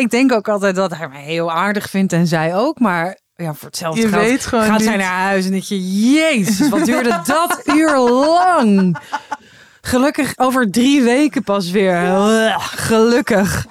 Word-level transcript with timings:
Ik 0.00 0.10
denk 0.10 0.32
ook 0.32 0.48
altijd 0.48 0.74
dat 0.74 0.96
hij 0.96 1.08
mij 1.08 1.22
heel 1.22 1.52
aardig 1.52 1.90
vindt 1.90 2.12
en 2.12 2.26
zij 2.26 2.54
ook. 2.56 2.78
Maar 2.78 3.18
ja, 3.34 3.54
voor 3.54 3.68
hetzelfde 3.68 4.00
Je 4.00 4.08
geld 4.08 4.22
weet 4.22 4.46
gewoon 4.46 4.64
gaat 4.64 4.82
zij 4.82 4.96
naar 4.96 5.20
huis 5.20 5.44
en 5.44 5.50
denk 5.50 5.62
je... 5.62 6.10
Jezus, 6.12 6.68
wat 6.68 6.84
duurde 6.84 7.20
dat 7.26 7.60
uur 7.64 7.98
lang? 7.98 8.98
Gelukkig 9.80 10.32
over 10.36 10.70
drie 10.70 11.02
weken 11.02 11.42
pas 11.42 11.70
weer. 11.70 11.96
Gelukkig. 12.58 13.66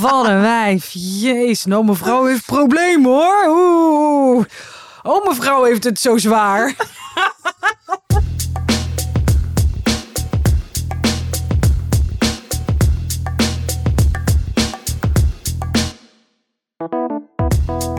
Wat 0.00 0.26
een 0.26 0.40
wijf. 0.40 0.90
Jezus, 0.92 1.64
nou 1.64 1.84
mevrouw 1.84 2.24
heeft 2.24 2.46
problemen 2.46 3.10
hoor. 3.10 3.44
Oeh. 3.48 4.44
Oh, 5.02 5.26
mevrouw 5.26 5.64
heeft 5.64 5.84
het 5.84 6.00
zo 6.00 6.18
zwaar. 6.18 6.74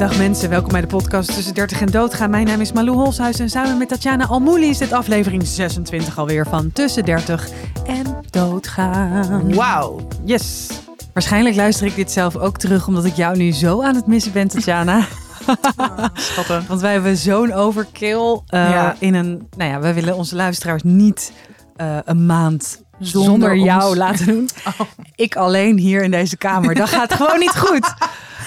Dag 0.02 0.18
mensen, 0.18 0.50
welkom 0.50 0.72
bij 0.72 0.82
de 0.82 0.88
podcast 0.88 1.34
Tussen 1.34 1.54
30 1.54 1.82
en 1.82 1.88
Doodgaan. 1.88 2.30
Mijn 2.30 2.46
naam 2.46 2.62
is 2.62 2.72
Malou 2.72 2.98
Holshuis 2.98 3.40
en 3.40 3.50
samen 3.50 3.78
met 3.78 3.88
Tatjana 3.88 4.26
Almouli 4.26 4.70
is 4.70 4.77
dit 4.77 4.91
aflevering 4.91 5.48
26 5.48 6.18
alweer 6.18 6.46
van 6.46 6.72
Tussen 6.72 7.05
30 7.05 7.50
en 7.86 8.05
Doodgaan. 8.30 9.54
Wauw. 9.54 10.08
Yes. 10.24 10.70
Waarschijnlijk 11.14 11.55
luister 11.55 11.88
ik 11.88 11.96
dit 11.96 12.12
zelf 12.12 12.36
ook 12.36 12.58
terug 12.58 12.88
omdat 12.88 13.05
ik 13.05 13.14
jou 13.16 13.38
nu 13.38 13.52
zo 13.52 13.82
aan 13.82 13.96
het 13.96 14.08
missen 14.08 14.32
ben, 14.32 14.48
Tatjana. 14.48 15.05
Schattig. 16.13 16.68
Want 16.68 16.82
wij 16.82 16.91
hebben 16.91 17.18
zo'n 17.18 17.54
overkill 17.54 18.40
eh, 18.48 18.70
Ja. 18.70 18.96
in 18.99 19.13
een... 19.13 19.48
Nou 19.58 19.72
ja, 19.72 19.80
wij 19.80 19.94
willen 19.94 20.16
onze 20.16 20.36
luisteraars 20.36 20.84
niet 20.84 21.32
eh, 21.76 21.98
een 22.05 22.26
maand 22.26 22.82
zonder, 23.02 23.32
Zonder 23.32 23.55
jou 23.55 23.90
ons. 23.90 23.98
laten 23.98 24.26
doen. 24.26 24.50
Oh. 24.80 24.88
Ik 25.16 25.36
alleen 25.36 25.78
hier 25.78 26.04
in 26.04 26.12
deze 26.12 26.38
kamer. 26.38 26.76
Dat 26.76 26.90
gaat 26.90 27.14
gewoon 27.14 27.40
niet 27.40 27.58
goed. 27.58 27.94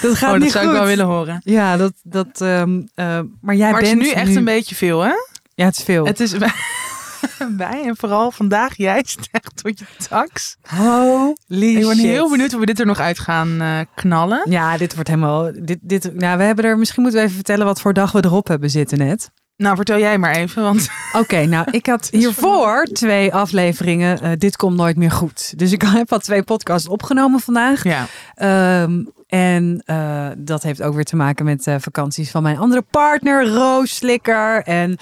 Dat 0.01 0.15
gaat 0.15 0.23
Oh, 0.23 0.29
dat 0.31 0.39
niet 0.39 0.51
zou 0.51 0.65
goed. 0.65 0.73
ik 0.73 0.79
wel 0.79 0.87
willen 0.89 1.05
horen. 1.05 1.41
Ja, 1.43 1.77
dat... 1.77 1.93
dat 2.03 2.41
ehm, 2.41 2.81
eh, 2.95 3.19
maar 3.41 3.55
jij 3.55 3.71
maar 3.71 3.79
het 3.81 3.89
bent 3.89 4.01
is 4.01 4.07
nu 4.07 4.13
echt 4.13 4.35
een 4.35 4.43
beetje 4.45 4.75
veel, 4.75 5.01
hè? 5.01 5.13
Ja, 5.55 5.65
het 5.65 5.77
is 5.77 5.83
veel. 5.83 6.05
Het 6.05 6.19
is 6.19 6.33
bij 7.57 7.83
en 7.85 7.95
vooral 7.97 8.31
vandaag 8.31 8.77
jij 8.77 8.97
echt 9.31 9.51
tot 9.63 9.79
je 9.79 9.85
tax. 10.09 10.57
Holy 10.69 11.75
Ik 11.75 11.85
ben 11.85 11.95
shit. 11.95 12.05
heel 12.05 12.29
benieuwd 12.29 12.51
hoe 12.51 12.59
we 12.59 12.65
dit 12.65 12.79
er 12.79 12.85
nog 12.85 12.99
uit 12.99 13.19
gaan 13.19 13.61
eh, 13.61 13.79
knallen. 13.95 14.41
Ja, 14.49 14.77
dit 14.77 14.93
wordt 14.93 15.09
helemaal... 15.09 15.51
Dit, 15.61 15.79
dit, 15.81 16.13
nou, 16.13 16.37
we 16.37 16.43
hebben 16.43 16.65
er... 16.65 16.77
Misschien 16.77 17.01
moeten 17.01 17.19
we 17.19 17.25
even 17.25 17.37
vertellen 17.37 17.65
wat 17.65 17.81
voor 17.81 17.93
dag 17.93 18.11
we 18.11 18.23
erop 18.25 18.47
hebben 18.47 18.69
zitten 18.69 18.97
net. 18.97 19.31
Nou, 19.57 19.75
vertel 19.75 19.99
jij 19.99 20.17
maar 20.17 20.35
even, 20.35 20.63
want 20.63 20.87
Oké, 21.13 21.45
nou, 21.45 21.67
ik 21.71 21.85
had 21.85 22.07
hiervoor 22.11 22.83
twee 22.83 23.33
afleveringen. 23.33 24.21
eh, 24.21 24.31
Dit 24.37 24.55
komt 24.55 24.77
nooit 24.77 24.95
meer 24.97 25.11
goed. 25.11 25.57
Dus 25.59 25.71
ik 25.71 25.81
heb 25.85 26.11
al 26.11 26.19
twee 26.19 26.43
podcasts 26.43 26.87
opgenomen 26.87 27.39
vandaag. 27.39 27.83
ja. 27.83 28.05
Ehm, 28.35 29.03
en 29.27 29.81
eh, 29.85 30.27
dat 30.37 30.63
heeft 30.63 30.81
ook 30.81 30.93
weer 30.95 31.03
te 31.03 31.15
maken 31.15 31.45
met 31.45 31.67
eh, 31.67 31.75
vakanties 31.79 32.31
van 32.31 32.43
mijn 32.43 32.57
andere 32.57 32.81
partner, 32.81 33.47
Roos 33.47 33.95
Slikker. 33.95 34.61
En 34.63 34.97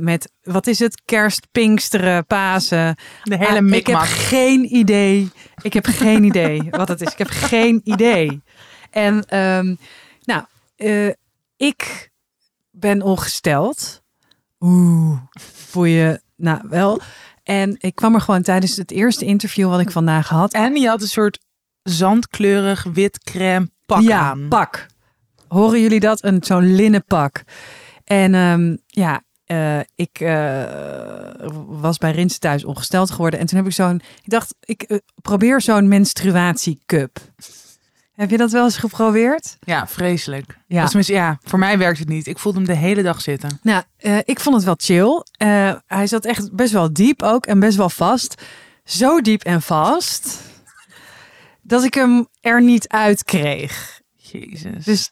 met, 0.00 0.32
wat 0.42 0.66
is 0.66 0.78
het, 0.78 1.02
kerst, 1.04 1.46
pinksteren, 1.52 2.26
Pasen. 2.26 2.96
de 3.22 3.36
hele 3.36 3.58
Ah, 3.70 3.76
ik 3.76 3.86
heb 3.86 3.98
geen 3.98 4.74
idee. 4.76 5.30
Ik 5.62 5.72
heb 5.72 5.86
geen 5.86 6.24
idee 6.24 6.62
wat 6.70 6.88
het 6.88 7.00
is. 7.00 7.12
Ik 7.12 7.18
heb 7.18 7.28
geen 7.30 7.80
idee. 7.84 8.42
En 8.90 9.24
ehm, 9.28 9.74
nou, 10.24 10.42
ik 11.56 12.10
ben 12.72 13.02
ongesteld. 13.02 14.02
Oeh, 14.60 15.18
voel 15.40 15.84
je 15.84 16.20
nou 16.36 16.60
wel. 16.68 17.00
En 17.42 17.76
ik 17.78 17.94
kwam 17.94 18.14
er 18.14 18.20
gewoon 18.20 18.42
tijdens 18.42 18.76
het 18.76 18.90
eerste 18.90 19.24
interview 19.24 19.68
wat 19.68 19.80
ik 19.80 19.90
vandaag 19.90 20.28
had. 20.28 20.52
En 20.52 20.74
je 20.74 20.88
had 20.88 21.02
een 21.02 21.08
soort 21.08 21.38
zandkleurig 21.82 22.82
wit 22.92 23.18
crème 23.18 23.70
pak 23.86 24.02
ja, 24.02 24.20
aan. 24.20 24.48
pak. 24.48 24.86
Horen 25.48 25.80
jullie 25.80 26.00
dat? 26.00 26.24
Een 26.24 26.42
zo'n 26.42 26.74
linnen 26.74 27.04
pak. 27.04 27.42
En 28.04 28.34
ehm, 28.34 28.76
ja, 28.86 29.22
eh, 29.44 29.78
ik 29.94 30.20
eh, 30.20 30.64
was 31.66 31.98
bij 31.98 32.10
Rinse 32.10 32.38
thuis 32.38 32.64
ongesteld 32.64 33.10
geworden. 33.10 33.40
En 33.40 33.46
toen 33.46 33.58
heb 33.58 33.66
ik 33.66 33.72
zo'n... 33.72 34.00
Ik 34.22 34.30
dacht, 34.30 34.54
ik 34.60 34.82
eh, 34.82 34.98
probeer 35.22 35.60
zo'n 35.60 35.88
menstruatiecup. 35.88 37.18
Heb 38.14 38.30
je 38.30 38.36
dat 38.36 38.50
wel 38.50 38.64
eens 38.64 38.76
geprobeerd? 38.76 39.56
Ja, 39.60 39.86
vreselijk. 39.86 40.58
Ja. 40.66 40.88
Ja, 40.92 41.38
voor 41.42 41.58
mij 41.58 41.78
werkt 41.78 41.98
het 41.98 42.08
niet. 42.08 42.26
Ik 42.26 42.38
voelde 42.38 42.58
hem 42.58 42.66
de 42.66 42.76
hele 42.76 43.02
dag 43.02 43.20
zitten. 43.20 43.58
Nou, 43.62 43.82
eh, 43.96 44.18
ik 44.24 44.40
vond 44.40 44.56
het 44.56 44.64
wel 44.64 44.74
chill. 44.76 45.22
Eh, 45.36 45.74
hij 45.86 46.06
zat 46.06 46.24
echt 46.24 46.52
best 46.52 46.72
wel 46.72 46.92
diep 46.92 47.22
ook 47.22 47.46
en 47.46 47.60
best 47.60 47.76
wel 47.76 47.90
vast. 47.90 48.42
Zo 48.84 49.20
diep 49.20 49.42
en 49.42 49.62
vast 49.62 50.38
dat 51.62 51.84
ik 51.84 51.94
hem 51.94 52.28
er 52.40 52.62
niet 52.62 52.88
uit 52.88 53.24
kreeg. 53.24 54.00
Jezus. 54.16 54.84
Dus 54.84 55.10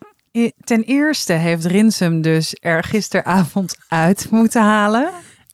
ten 0.65 0.83
eerste 0.83 1.33
heeft 1.33 1.65
Rinsum 1.65 2.23
dus 2.23 2.57
er 2.61 2.85
gisteravond 2.85 3.77
uit 3.89 4.27
moeten 4.31 4.63
halen. 4.63 5.11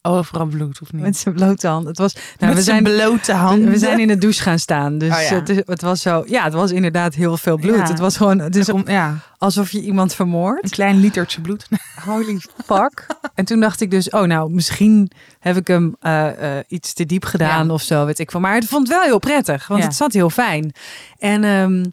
Overal 0.06 0.46
bloed, 0.46 0.80
of 0.82 0.92
niet? 0.92 1.02
Met 1.02 1.16
zijn 1.16 1.34
blote 1.34 1.66
hand. 1.68 1.86
Het 1.86 1.98
was, 1.98 2.14
nou, 2.14 2.24
Met 2.38 2.54
we, 2.54 2.62
zijn 2.62 2.86
zijn, 2.86 2.96
blote 2.96 3.32
handen. 3.32 3.70
we 3.70 3.78
zijn 3.78 3.98
in 4.00 4.08
de 4.08 4.18
douche 4.18 4.42
gaan 4.42 4.58
staan. 4.58 4.98
Dus 4.98 5.12
Oh 5.14 5.20
ja. 5.20 5.34
het, 5.34 5.48
het 5.66 5.82
was 5.82 6.02
zo. 6.02 6.24
Ja, 6.26 6.44
het 6.44 6.52
was 6.52 6.70
inderdaad 6.70 7.14
heel 7.14 7.36
veel 7.36 7.56
bloed. 7.56 7.76
Ja. 7.76 7.88
Het 7.88 7.98
was 7.98 8.16
gewoon. 8.16 8.38
Het 8.38 8.56
is 8.56 8.68
komt- 8.70 8.88
ja, 8.88 9.18
alsof 9.38 9.70
je 9.70 9.80
iemand 9.80 10.10
een 10.10 10.16
vermoordt. 10.16 10.70
klein 10.70 11.00
litertje 11.00 11.40
bloed. 11.40 11.68
Holy 12.04 12.40
fuck. 12.66 13.06
en 13.34 13.44
toen 13.44 13.60
dacht 13.60 13.80
ik 13.80 13.90
dus, 13.90 14.10
oh 14.10 14.22
nou, 14.22 14.50
misschien 14.50 15.10
heb 15.38 15.56
ik 15.56 15.66
hem 15.66 15.96
eh, 16.00 16.58
eh, 16.58 16.64
iets 16.68 16.92
te 16.92 17.06
diep 17.06 17.24
gedaan 17.24 17.70
of 17.70 17.82
zo, 17.82 18.04
weet 18.06 18.18
ik 18.18 18.30
van. 18.30 18.40
Maar 18.40 18.54
het 18.54 18.64
vond 18.64 18.88
het 18.88 18.96
wel 18.96 19.06
heel 19.06 19.18
prettig, 19.18 19.66
want 19.66 19.82
het 19.82 19.94
zat 19.94 20.12
heel 20.12 20.30
fijn. 20.30 20.72
En 21.18 21.44
ehm, 21.44 21.84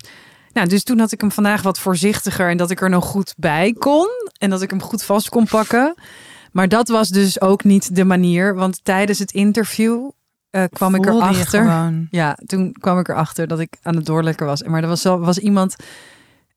nou, 0.54 0.68
dus 0.68 0.84
toen 0.84 1.00
had 1.00 1.12
ik 1.12 1.22
hem 1.22 1.32
vandaag 1.32 1.62
wat 1.62 1.80
voorzichtiger 1.80 2.50
en 2.50 2.58
dat 2.58 2.72
ik 2.72 2.82
er 2.82 2.90
nog 2.90 3.06
goed 3.06 3.34
bij 3.38 3.76
kon 3.80 4.08
en 4.38 4.50
dat 4.50 4.62
ik 4.62 4.70
hem 4.70 4.82
goed 4.82 5.04
vast 5.04 5.30
kon 5.30 5.46
pakken. 5.46 5.96
Maar 6.54 6.68
dat 6.68 6.88
was 6.88 7.10
dus 7.10 7.42
ook 7.42 7.64
niet 7.64 7.96
de 7.96 8.04
manier, 8.04 8.56
want 8.56 8.84
tijdens 8.84 9.20
het 9.20 9.32
interview 9.32 10.10
eh, 10.50 10.64
kwam 10.70 10.96
ik 10.96 11.06
Voelde 11.06 11.26
erachter. 11.26 11.94
Ja, 12.10 12.38
toen 12.46 12.72
kwam 12.80 13.00
ik 13.00 13.08
erachter 13.08 13.48
dat 13.48 13.60
ik 13.60 13.78
aan 13.82 13.96
het 13.96 14.06
doorlekker 14.06 14.46
was. 14.46 14.64
Maar 14.64 14.82
er 14.82 14.88
was, 14.88 15.04
was 15.04 15.38
iemand 15.38 15.76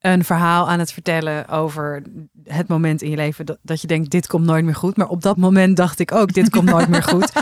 een 0.01 0.25
verhaal 0.25 0.69
aan 0.69 0.79
het 0.79 0.93
vertellen 0.93 1.49
over 1.49 2.03
het 2.45 2.69
moment 2.69 3.03
in 3.03 3.11
je 3.11 3.17
leven 3.17 3.47
dat, 3.47 3.59
dat 3.62 3.81
je 3.81 3.87
denkt, 3.87 4.11
dit 4.11 4.27
komt 4.27 4.45
nooit 4.45 4.65
meer 4.65 4.75
goed. 4.75 4.97
Maar 4.97 5.09
op 5.09 5.23
dat 5.23 5.37
moment 5.37 5.77
dacht 5.77 5.99
ik 5.99 6.12
ook, 6.12 6.33
dit 6.33 6.51
komt 6.51 6.71
nooit 6.71 6.89
meer 6.89 7.03
goed. 7.12 7.33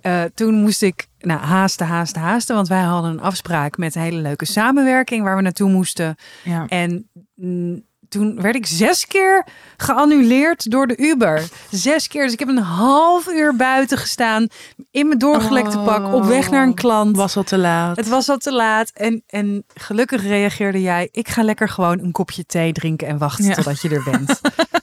Eh, 0.00 0.22
toen 0.34 0.54
moest 0.54 0.82
ik 0.82 1.08
nou, 1.18 1.40
haasten, 1.40 1.86
haasten, 1.86 2.20
haasten. 2.20 2.54
Want 2.54 2.68
wij 2.68 2.82
hadden 2.82 3.10
een 3.10 3.20
afspraak 3.20 3.76
met 3.76 3.94
een 3.94 4.02
hele 4.02 4.20
leuke 4.20 4.44
samenwerking 4.44 5.24
waar 5.24 5.36
we 5.36 5.42
naartoe 5.42 5.70
moesten. 5.70 6.16
Ja. 6.44 6.66
En 6.68 7.08
mm, 7.34 7.82
toen 8.10 8.40
werd 8.40 8.54
ik 8.54 8.66
zes 8.66 9.06
keer 9.06 9.46
geannuleerd 9.76 10.70
door 10.70 10.86
de 10.86 10.96
Uber. 10.96 11.48
Zes 11.70 12.08
keer. 12.08 12.22
Dus 12.24 12.32
ik 12.32 12.38
heb 12.38 12.48
een 12.48 12.58
half 12.58 13.28
uur 13.28 13.56
buiten 13.56 13.98
gestaan 13.98 14.46
in 14.90 15.06
mijn 15.06 15.18
doorgelekte 15.18 15.78
pak 15.78 16.12
op 16.14 16.24
weg 16.24 16.50
naar 16.50 16.62
een 16.66 16.74
klant. 16.74 17.16
Was 17.16 17.36
al 17.36 17.42
te 17.42 17.58
laat. 17.58 17.96
Het 17.96 18.08
was 18.08 18.28
al 18.28 18.36
te 18.36 18.52
laat 18.52 18.90
en, 18.94 19.22
en 19.26 19.64
gelukkig 19.74 20.22
reageerde 20.22 20.80
jij. 20.80 21.08
Ik 21.12 21.28
ga 21.28 21.42
lekker 21.42 21.68
gewoon 21.68 21.98
een 21.98 22.12
kopje 22.12 22.44
thee 22.46 22.72
drinken 22.72 23.08
en 23.08 23.18
wachten 23.18 23.44
Ja. 23.44 23.54
totdat 23.54 23.80
je 23.80 23.88
er 23.88 24.02
bent. 24.02 24.40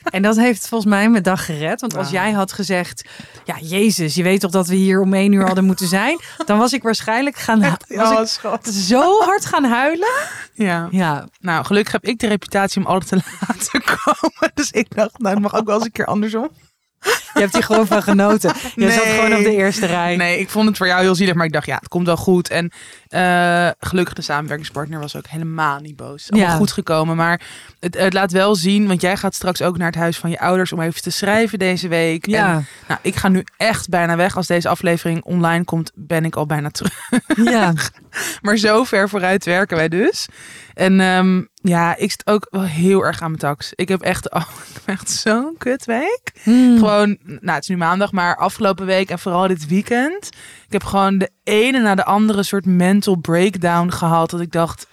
en 0.10 0.22
dat 0.22 0.36
heeft 0.36 0.68
volgens 0.68 0.90
mij 0.90 1.10
mijn 1.10 1.24
dag 1.24 1.46
gered. 1.46 1.82
Want 1.82 1.98
als 1.98 2.10
jij 2.10 2.32
had 2.32 2.52
gezegd, 2.52 3.04
ja 3.46 3.56
Jezus, 3.62 4.16
je 4.16 4.24
weet 4.24 4.40
toch 4.40 4.52
dat 4.52 4.68
we 4.68 4.76
hier 4.76 5.02
om 5.02 5.14
één 5.14 5.32
uur 5.32 5.46
hadden 5.46 5.66
moeten 5.66 5.88
zijn. 5.88 6.20
Dan 6.46 6.58
was 6.58 6.74
ik 6.74 6.84
waarschijnlijk 6.84 7.36
gaan 7.38 7.64
hu- 7.64 7.72
was 7.88 8.10
oh, 8.12 8.26
schat. 8.26 8.68
zo 8.68 9.20
hard 9.22 9.46
gaan 9.46 9.64
huilen. 9.64 10.10
Ja. 10.54 10.88
Ja, 10.92 11.28
Nou, 11.40 11.66
gelukkig 11.66 11.92
heb 11.92 12.06
ik 12.06 12.20
de 12.20 12.28
reputatie 12.28 12.82
om 12.82 12.88
altijd 12.88 13.10
te 13.24 13.30
laten 13.48 13.82
komen. 14.04 14.52
Dus 14.54 14.72
ik 14.72 14.96
dacht, 14.96 15.20
nou, 15.20 15.34
het 15.34 15.44
mag 15.44 15.56
ook 15.56 15.66
wel 15.66 15.76
eens 15.76 15.86
een 15.86 15.92
keer 15.92 16.06
andersom. 16.06 16.50
Je 17.34 17.40
hebt 17.40 17.54
hier 17.54 17.64
gewoon 17.64 17.88
van 17.88 18.04
genoten. 18.04 18.54
Je 18.76 18.92
zat 18.92 19.04
gewoon 19.04 19.34
op 19.36 19.44
de 19.44 19.56
eerste 19.56 19.86
rij. 19.86 20.16
Nee, 20.16 20.40
ik 20.40 20.50
vond 20.50 20.68
het 20.68 20.78
voor 20.78 20.88
jou 20.88 21.02
heel 21.02 21.16
zielig, 21.16 21.34
maar 21.36 21.46
ik 21.46 21.54
dacht, 21.54 21.66
ja, 21.66 21.76
het 21.76 21.88
komt 21.88 22.06
wel 22.06 22.18
goed. 22.18 22.50
En 22.50 22.72
eh, 23.08 23.70
gelukkig 23.80 24.14
de 24.14 24.22
samenwerkingspartner 24.22 25.00
was 25.00 25.16
ook 25.16 25.28
helemaal 25.28 25.80
niet 25.80 25.96
boos. 25.96 26.32
Allemaal 26.32 26.50
Ja. 26.52 26.56
goed 26.58 26.72
gekomen, 26.72 27.16
maar 27.16 27.42
het, 27.80 27.98
het 27.98 28.14
laat 28.14 28.32
wel 28.32 28.56
zien, 28.56 28.88
want 28.88 29.02
jij 29.02 29.18
gaat 29.18 29.36
straks 29.36 29.62
ook 29.62 29.78
naar 29.78 29.88
het 29.88 29.96
huis 29.96 30.18
van 30.18 30.30
je 30.30 30.40
ouders 30.40 30.72
om 30.74 30.82
even 30.82 31.02
te 31.02 31.10
schrijven 31.12 31.60
deze 31.60 31.88
week. 31.88 32.26
Ja, 32.26 32.56
En, 32.56 32.66
nou, 32.88 33.00
ik 33.04 33.16
ga 33.16 33.28
nu 33.28 33.44
echt 33.58 33.90
bijna 33.90 34.16
weg. 34.16 34.36
Als 34.36 34.48
deze 34.48 34.70
aflevering 34.70 35.24
online 35.24 35.64
komt, 35.64 35.92
ben 35.96 36.26
ik 36.26 36.36
al 36.36 36.46
bijna 36.46 36.70
terug. 36.70 37.10
ja. 37.44 37.74
Maar 38.42 38.58
zo 38.58 38.84
ver 38.84 39.10
vooruit 39.10 39.46
werken 39.46 39.78
wij 39.78 39.88
dus. 39.90 40.28
En 40.74 41.00
ehm, 41.00 41.42
ja, 41.68 41.96
ik 41.96 42.12
zit 42.12 42.28
ook 42.28 42.48
wel 42.50 42.64
heel 42.64 43.02
erg 43.02 43.22
aan 43.22 43.28
mijn 43.28 43.42
tax. 43.42 43.72
Ik 43.76 43.88
heb 43.88 44.02
echt, 44.02 44.32
oh, 44.32 44.42
ik 44.70 44.74
heb 44.74 44.84
echt 44.86 45.10
zo'n 45.10 45.56
kutweek. 45.58 46.32
Hmm. 46.44 46.78
Gewoon, 46.78 47.18
nou 47.24 47.54
het 47.56 47.64
is 47.64 47.70
nu 47.70 47.78
maandag, 47.78 48.12
maar 48.12 48.36
afgelopen 48.36 48.86
week 48.86 49.10
en 49.10 49.20
vooral 49.20 49.48
dit 49.48 49.68
weekend. 49.68 50.26
Ik 50.66 50.72
heb 50.72 50.84
gewoon 50.84 51.18
de 51.18 51.30
ene 51.44 51.80
na 51.80 51.96
de 51.96 52.06
andere 52.06 52.44
soort 52.44 52.66
mental 52.66 53.16
breakdown 53.16 53.90
gehad. 53.90 54.30
Dat 54.30 54.42
ik 54.42 54.52
dacht, 54.52 54.88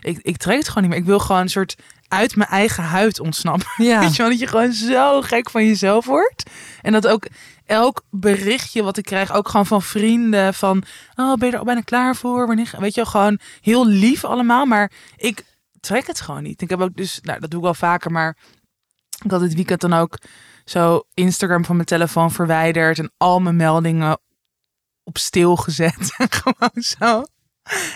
ik, 0.00 0.18
ik 0.22 0.36
trek 0.36 0.58
het 0.58 0.68
gewoon 0.68 0.82
niet 0.82 0.92
meer. 0.92 1.00
Ik 1.00 1.08
wil 1.08 1.18
gewoon 1.18 1.40
een 1.40 1.48
soort 1.48 1.76
uit 2.08 2.36
mijn 2.36 2.48
eigen 2.48 2.84
huid 2.84 3.20
ontsnappen. 3.20 3.68
Ja. 3.76 4.00
Weet 4.04 4.16
je 4.16 4.22
wel, 4.22 4.30
dat 4.30 4.40
je 4.40 4.46
gewoon 4.46 4.72
zo 4.72 5.22
gek 5.22 5.50
van 5.50 5.66
jezelf 5.66 6.06
wordt. 6.06 6.50
En 6.82 6.92
dat 6.92 7.06
ook 7.06 7.26
elk 7.66 8.02
berichtje 8.10 8.82
wat 8.82 8.96
ik 8.96 9.04
krijg, 9.04 9.32
ook 9.32 9.48
gewoon 9.48 9.66
van 9.66 9.82
vrienden, 9.82 10.54
van, 10.54 10.82
oh, 11.14 11.34
ben 11.34 11.46
je 11.48 11.52
er 11.52 11.58
al 11.58 11.64
bijna 11.64 11.80
klaar 11.80 12.16
voor? 12.16 12.46
Wanneer, 12.46 12.66
ga-" 12.66 12.80
weet 12.80 12.94
je 12.94 13.00
wel, 13.00 13.10
gewoon 13.10 13.38
heel 13.60 13.86
lief 13.86 14.24
allemaal. 14.24 14.64
Maar 14.66 14.90
ik 15.16 15.44
trek 15.80 16.06
het 16.06 16.20
gewoon 16.20 16.42
niet. 16.42 16.62
Ik 16.62 16.70
heb 16.70 16.80
ook 16.80 16.96
dus, 16.96 17.18
nou, 17.22 17.40
dat 17.40 17.50
doe 17.50 17.58
ik 17.58 17.64
wel 17.64 17.74
vaker, 17.74 18.10
maar 18.12 18.36
ik 19.24 19.30
had 19.30 19.40
dit 19.40 19.54
weekend 19.54 19.80
dan 19.80 19.92
ook 19.92 20.18
zo 20.64 21.02
Instagram 21.14 21.64
van 21.64 21.74
mijn 21.74 21.86
telefoon 21.88 22.30
verwijderd 22.32 22.98
en 22.98 23.12
al 23.16 23.40
mijn 23.40 23.56
meldingen 23.56 24.20
op 25.04 25.18
stil 25.18 25.56
gezet. 25.56 26.14
gewoon 26.42 26.70
zo. 26.82 27.22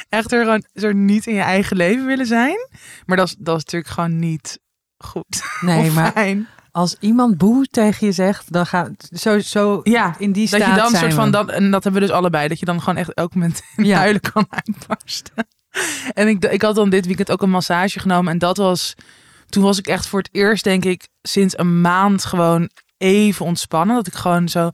Echt 0.09 0.33
er 0.33 0.41
gewoon 0.45 0.65
zo 0.75 0.93
niet 0.93 1.27
in 1.27 1.35
je 1.35 1.41
eigen 1.41 1.77
leven 1.77 2.07
willen 2.07 2.27
zijn. 2.27 2.69
Maar 3.07 3.17
dat 3.17 3.27
is, 3.27 3.35
dat 3.39 3.57
is 3.57 3.65
natuurlijk 3.65 3.93
gewoon 3.93 4.19
niet 4.19 4.59
goed. 4.97 5.43
Nee, 5.61 5.89
of 5.89 5.95
maar 5.95 6.13
fijn. 6.13 6.49
als 6.71 6.97
iemand 7.01 7.39
boe 7.39 7.67
tegen 7.67 8.07
je 8.07 8.13
zegt, 8.13 8.53
dan 8.53 8.67
gaat 8.67 9.09
zo, 9.13 9.39
zo 9.39 9.81
Ja, 9.85 10.15
in 10.19 10.33
die 10.33 10.51
dat 10.51 10.61
staat 10.61 10.75
je 10.75 10.81
dan 10.81 10.91
soort 10.91 11.15
van 11.15 11.25
we. 11.25 11.31
dan 11.31 11.51
en 11.51 11.71
dat 11.71 11.85
hebben 11.85 12.01
we 12.01 12.07
dus 12.07 12.17
allebei 12.17 12.49
dat 12.49 12.59
je 12.59 12.65
dan 12.65 12.81
gewoon 12.81 12.97
echt 12.97 13.15
elk 13.15 13.35
moment 13.35 13.63
in 13.77 13.85
Ja. 13.93 13.99
huilen 13.99 14.21
kan 14.21 14.47
uitbarsten. 14.49 15.47
En 16.13 16.29
ik, 16.29 16.45
ik 16.45 16.63
had 16.63 16.75
dan 16.75 16.91
dit 16.91 17.07
weekend 17.07 17.31
ook 17.31 17.43
een 17.43 17.51
massage 17.51 18.01
genomen 18.01 18.33
en 18.33 18.39
dat 18.39 18.57
was 18.57 18.95
toen 19.49 19.63
was 19.63 19.79
ik 19.79 19.87
echt 19.87 20.07
voor 20.07 20.19
het 20.19 20.29
eerst 20.33 20.65
denk 20.65 20.85
ik 20.85 21.09
sinds 21.23 21.59
een 21.59 21.81
maand 21.81 22.25
gewoon 22.25 22.71
even 22.97 23.47
ontspannen 23.47 23.97
dat 23.97 24.07
ik 24.07 24.15
gewoon 24.15 24.49
zo 24.49 24.71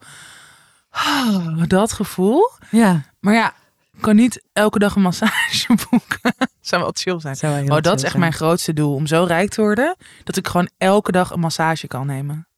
dat 1.66 1.92
gevoel. 1.92 2.50
Ja, 2.70 3.02
Maar 3.20 3.34
ja, 3.34 3.54
ik 3.92 4.00
kan 4.00 4.16
niet 4.16 4.42
elke 4.52 4.78
dag 4.78 4.94
een 4.94 5.02
massage 5.02 5.74
boeken. 5.90 6.34
Zou 6.60 6.82
wel 6.82 6.90
chill 6.94 7.20
zijn. 7.20 7.36
zou 7.36 7.64
wel 7.64 7.76
Oh, 7.76 7.82
dat 7.82 7.96
is 7.96 8.02
echt 8.02 8.10
zijn. 8.10 8.18
mijn 8.20 8.32
grootste 8.32 8.72
doel 8.72 8.94
om 8.94 9.06
zo 9.06 9.24
rijk 9.24 9.50
te 9.50 9.60
worden 9.60 9.96
dat 10.24 10.36
ik 10.36 10.46
gewoon 10.46 10.70
elke 10.78 11.12
dag 11.12 11.30
een 11.30 11.40
massage 11.40 11.86
kan 11.86 12.06
nemen. 12.06 12.48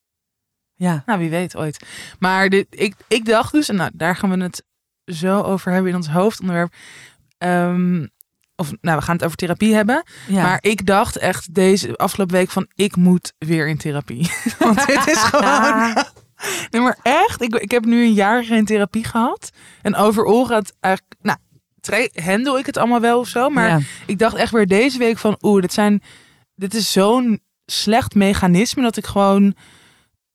Ja, 0.75 1.03
Nou, 1.07 1.19
wie 1.19 1.31
weet 1.31 1.57
ooit. 1.57 1.87
Maar 2.19 2.49
dit, 2.49 2.67
ik, 2.71 2.95
ik 3.09 3.25
dacht 3.25 3.53
dus, 3.53 3.69
en 3.69 3.77
nou, 3.77 3.91
daar 3.95 4.17
gaan 4.17 4.31
we 4.31 4.43
het 4.43 4.65
zo 5.05 5.41
over 5.41 5.73
hebben 5.73 5.91
in 5.91 5.97
ons 5.97 6.09
hoofdonderwerp. 6.09 6.75
Ehm, 7.39 8.07
of 8.57 8.73
nou, 8.81 8.99
we 8.99 9.05
gaan 9.05 9.15
het 9.15 9.25
over 9.25 9.37
therapie 9.37 9.75
hebben. 9.75 10.03
ja. 10.29 10.43
Maar 10.43 10.59
ik 10.61 10.87
dacht 10.87 11.17
echt 11.17 11.55
deze 11.55 11.97
afgelopen 11.97 12.35
week 12.35 12.51
van 12.51 12.69
ik 12.75 12.97
moet 12.97 13.33
weer 13.39 13.69
in 13.69 13.77
therapie. 13.77 14.31
Want 14.59 14.87
dit 14.87 15.07
is 15.07 15.19
gewoon. 15.19 15.95
Nee, 16.71 16.83
maar 16.83 16.99
echt. 17.03 17.43
Ik, 17.43 17.55
ik 17.55 17.71
heb 17.71 17.85
nu 17.85 18.05
een 18.05 18.13
jaar 18.13 18.45
geen 18.45 18.65
therapie 18.65 19.05
gehad. 19.05 19.51
En 19.83 19.95
overal 19.95 20.47
gaat 20.47 20.73
eigenlijk. 20.81 21.15
Nou, 21.21 21.39
handle 22.23 22.59
ik 22.59 22.67
het 22.67 22.77
allemaal 22.77 23.01
wel 23.01 23.19
of 23.19 23.29
zo. 23.29 23.49
Maar 23.49 23.69
ja. 23.69 23.81
ik 24.07 24.19
dacht 24.19 24.35
echt 24.35 24.53
weer 24.53 24.67
deze 24.67 24.99
week 24.99 25.19
van 25.19 25.39
oeh, 25.41 25.61
dit 25.61 25.73
zijn. 25.73 26.03
Dit 26.55 26.75
is 26.75 26.93
zo'n 26.93 27.41
slecht 27.67 28.15
mechanisme 28.15 28.83
dat 28.83 28.97
ik 28.97 29.07
gewoon 29.07 29.55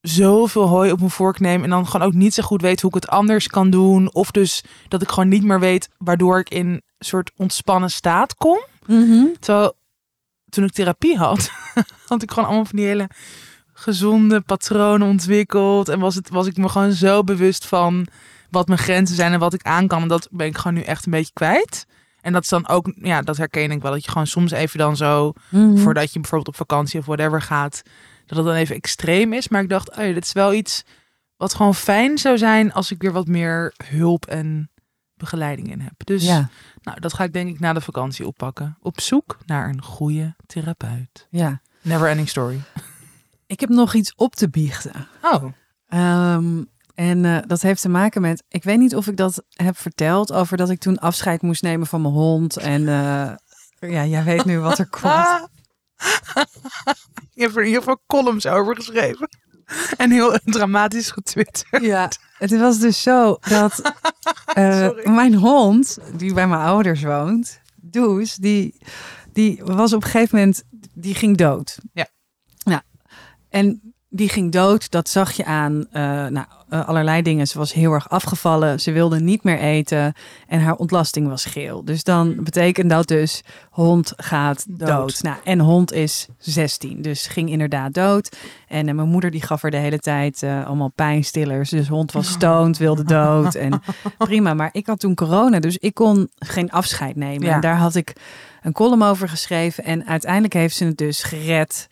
zoveel 0.02 0.68
hooi 0.68 0.92
op 0.92 1.00
mijn 1.00 1.12
vork 1.12 1.40
neem. 1.40 1.64
En 1.64 1.70
dan 1.70 1.88
gewoon 1.88 2.08
ook 2.08 2.14
niet 2.14 2.34
zo 2.34 2.44
goed 2.44 2.62
weet 2.62 2.82
hoe 2.82 2.90
ik 2.90 3.02
het 3.02 3.08
anders 3.08 3.48
kan 3.48 3.70
doen. 3.70 4.14
Of 4.14 4.32
dus 4.32 4.64
dat 4.88 5.02
ik 5.02 5.10
gewoon 5.10 5.30
niet 5.30 5.44
meer 5.44 5.60
weet 5.60 5.90
waardoor 5.98 6.40
ik 6.40 6.50
in 6.50 6.82
soort 7.00 7.32
ontspannen 7.36 7.90
staat 7.90 8.36
kom. 8.36 8.60
Mhm. 8.86 9.26
Terwijl 9.40 9.76
toen 10.50 10.64
ik 10.64 10.72
therapie 10.72 11.18
had, 11.18 11.52
had 12.08 12.22
ik 12.22 12.32
gewoon 12.32 12.48
allemaal 12.48 12.66
van 12.66 12.78
die 12.78 12.86
hele 12.88 13.10
gezonde 13.74 14.42
patronen 14.42 15.08
ontwikkeld. 15.08 15.90
En 15.90 16.00
was, 16.00 16.16
het, 16.16 16.30
was 16.30 16.48
ik 16.48 16.58
me 16.58 16.70
gewoon 16.70 16.92
zo 16.92 17.24
bewust 17.24 17.66
van 17.66 18.08
wat 18.50 18.68
mijn 18.68 18.80
grenzen 18.80 19.16
zijn 19.16 19.34
en 19.34 19.40
wat 19.40 19.54
ik 19.54 19.64
aan 19.64 19.88
kan. 19.88 20.02
En 20.02 20.08
dat 20.08 20.28
ben 20.32 20.48
ik 20.48 20.58
gewoon 20.58 20.74
nu 20.78 20.82
echt 20.82 21.06
een 21.06 21.12
beetje 21.12 21.34
kwijt. 21.34 21.86
En 22.22 22.34
dat 22.34 22.44
is 22.44 22.50
dan 22.50 22.68
ook, 22.68 22.92
ja, 22.96 23.22
dat 23.22 23.38
herken 23.38 23.72
ik 23.72 23.82
wel. 23.82 23.92
Dat 23.92 24.04
je 24.06 24.12
gewoon 24.12 24.28
soms 24.28 24.52
even 24.52 24.78
dan 24.80 24.96
zo, 24.98 25.34
Mhm. 25.50 25.78
voordat 25.78 26.14
je 26.14 26.20
bijvoorbeeld 26.20 26.50
op 26.50 26.56
vakantie 26.68 27.00
of 27.00 27.06
whatever 27.06 27.42
gaat, 27.42 27.82
dat 28.26 28.38
het 28.38 28.48
dan 28.48 28.56
even 28.56 28.76
extreem 28.76 29.34
is. 29.34 29.48
Maar 29.48 29.62
ik 29.62 29.70
dacht, 29.70 29.90
oh 29.90 30.04
ja, 30.06 30.14
dit 30.14 30.26
is 30.26 30.32
wel 30.32 30.54
iets 30.54 30.84
wat 31.38 31.54
gewoon 31.54 31.76
fijn 31.76 32.18
zou 32.18 32.38
zijn 32.38 32.74
als 32.74 32.92
ik 32.92 33.02
weer 33.02 33.12
wat 33.12 33.28
meer 33.28 33.74
hulp 33.90 34.26
en 34.26 34.70
begeleiding 35.18 35.72
in 35.72 35.80
heb. 35.80 35.94
Dus 35.98 36.24
Ja, 36.24 36.50
nou, 36.82 37.00
dat 37.00 37.14
ga 37.14 37.24
ik 37.24 37.34
denk 37.34 37.50
ik 37.50 37.60
na 37.60 37.74
de 37.74 37.82
vakantie 37.82 38.28
oppakken. 38.28 38.78
Op 38.82 39.02
zoek 39.02 39.38
naar 39.46 39.70
een 39.70 39.82
goede 39.82 40.36
therapeut. 40.46 41.28
ja. 41.30 41.62
Never 41.82 42.10
ending 42.10 42.30
story. 42.30 42.62
Ik 43.48 43.60
heb 43.60 43.70
nog 43.70 43.94
iets 43.94 44.16
op 44.16 44.36
te 44.36 44.50
biechten. 44.50 45.08
Oh. 45.22 45.44
Ehm, 45.88 46.64
en 46.96 47.26
eh, 47.26 47.38
dat 47.48 47.62
heeft 47.62 47.82
te 47.82 47.90
maken 47.90 48.22
met, 48.22 48.44
ik 48.48 48.64
weet 48.64 48.78
niet 48.78 48.96
of 48.96 49.08
ik 49.08 49.18
dat 49.18 49.44
heb 49.50 49.78
verteld 49.78 50.32
over 50.34 50.58
dat 50.58 50.70
ik 50.70 50.80
toen 50.80 51.00
afscheid 51.00 51.42
moest 51.42 51.62
nemen 51.62 51.88
van 51.88 52.02
mijn 52.02 52.14
hond. 52.14 52.58
En 52.58 52.88
eh, 52.88 53.36
ja, 53.92 54.06
jij 54.06 54.24
weet 54.24 54.46
nu 54.46 54.60
wat 54.60 54.80
er 54.80 54.90
komt. 54.90 55.04
Je 57.34 57.42
hebt 57.44 57.56
er 57.56 57.62
in 57.62 57.68
ieder 57.68 57.82
geval 57.82 58.02
columns 58.08 58.46
over 58.48 58.76
geschreven. 58.76 59.30
En 59.98 60.12
heel 60.12 60.40
dramatisch 60.44 61.12
getwitterd. 61.12 61.84
Ja, 61.84 62.12
het 62.38 62.58
was 62.58 62.80
dus 62.80 63.02
zo 63.02 63.38
dat 63.50 63.74
Sorry. 64.54 65.10
mijn 65.10 65.36
hond, 65.36 65.98
die 66.16 66.34
bij 66.34 66.48
mijn 66.48 66.62
ouders 66.62 67.04
woont, 67.04 67.60
Does, 67.76 68.36
die, 68.36 68.78
die 69.34 69.62
was 69.64 69.94
op 69.94 70.04
een 70.04 70.10
gegeven 70.10 70.38
moment, 70.38 70.64
die 70.94 71.16
ging 71.16 71.38
dood. 71.38 71.78
Ja. 71.94 72.08
Nou, 72.64 72.82
en 73.50 73.94
die 74.18 74.30
ging 74.30 74.52
dood, 74.52 74.92
dat 74.92 75.10
zag 75.10 75.32
je 75.32 75.46
aan 75.46 75.86
eh, 75.92 76.02
nou, 76.04 76.46
eh, 76.70 76.88
allerlei 76.88 77.22
dingen. 77.22 77.48
Ze 77.48 77.58
was 77.58 77.74
heel 77.74 77.92
erg 77.92 78.10
afgevallen, 78.10 78.80
ze 78.80 78.92
wilde 78.92 79.20
niet 79.20 79.44
meer 79.44 79.60
eten 79.60 80.14
en 80.48 80.62
haar 80.62 80.76
ontlasting 80.76 81.28
was 81.28 81.46
geel. 81.46 81.86
Dus 81.86 82.04
dan 82.04 82.44
betekent 82.44 82.90
dat 82.90 83.08
dus 83.08 83.44
hond 83.70 84.14
gaat 84.16 84.66
dood. 84.70 84.88
Dood. 84.88 85.24
Nou, 85.24 85.38
en 85.44 85.60
hond 85.60 85.94
is 85.94 86.28
16, 86.38 87.02
dus 87.02 87.28
ging 87.28 87.50
inderdaad 87.50 87.94
dood. 87.94 88.38
En 88.68 88.88
eh, 88.88 88.96
mijn 88.96 89.10
moeder 89.10 89.32
die 89.32 89.42
gaf 89.42 89.64
er 89.64 89.72
de 89.72 89.78
hele 89.78 90.00
tijd 90.00 90.44
allemaal 90.44 90.92
pijnstillers. 90.96 91.70
Dus 91.70 91.88
hond 91.88 92.12
was 92.12 92.28
stoned, 92.28 92.78
wilde 92.78 93.04
dood. 93.04 93.56
En 93.56 93.82
prima, 94.18 94.54
maar 94.54 94.70
ik 94.72 94.88
had 94.88 95.00
toen 95.00 95.16
corona, 95.16 95.60
dus 95.60 95.78
ik 95.78 95.94
kon 95.94 96.30
geen 96.36 96.72
afscheid 96.72 97.16
nemen. 97.16 97.48
Ja. 97.48 97.54
En 97.54 97.62
daar 97.62 97.78
had 97.78 97.96
ik 97.96 98.16
een 98.62 98.74
column 98.74 99.04
over 99.04 99.30
geschreven. 99.30 99.84
En 99.84 100.08
uiteindelijk 100.08 100.54
heeft 100.54 100.76
ze 100.76 100.86
het 100.86 100.98
dus 100.98 101.24
gered 101.24 101.88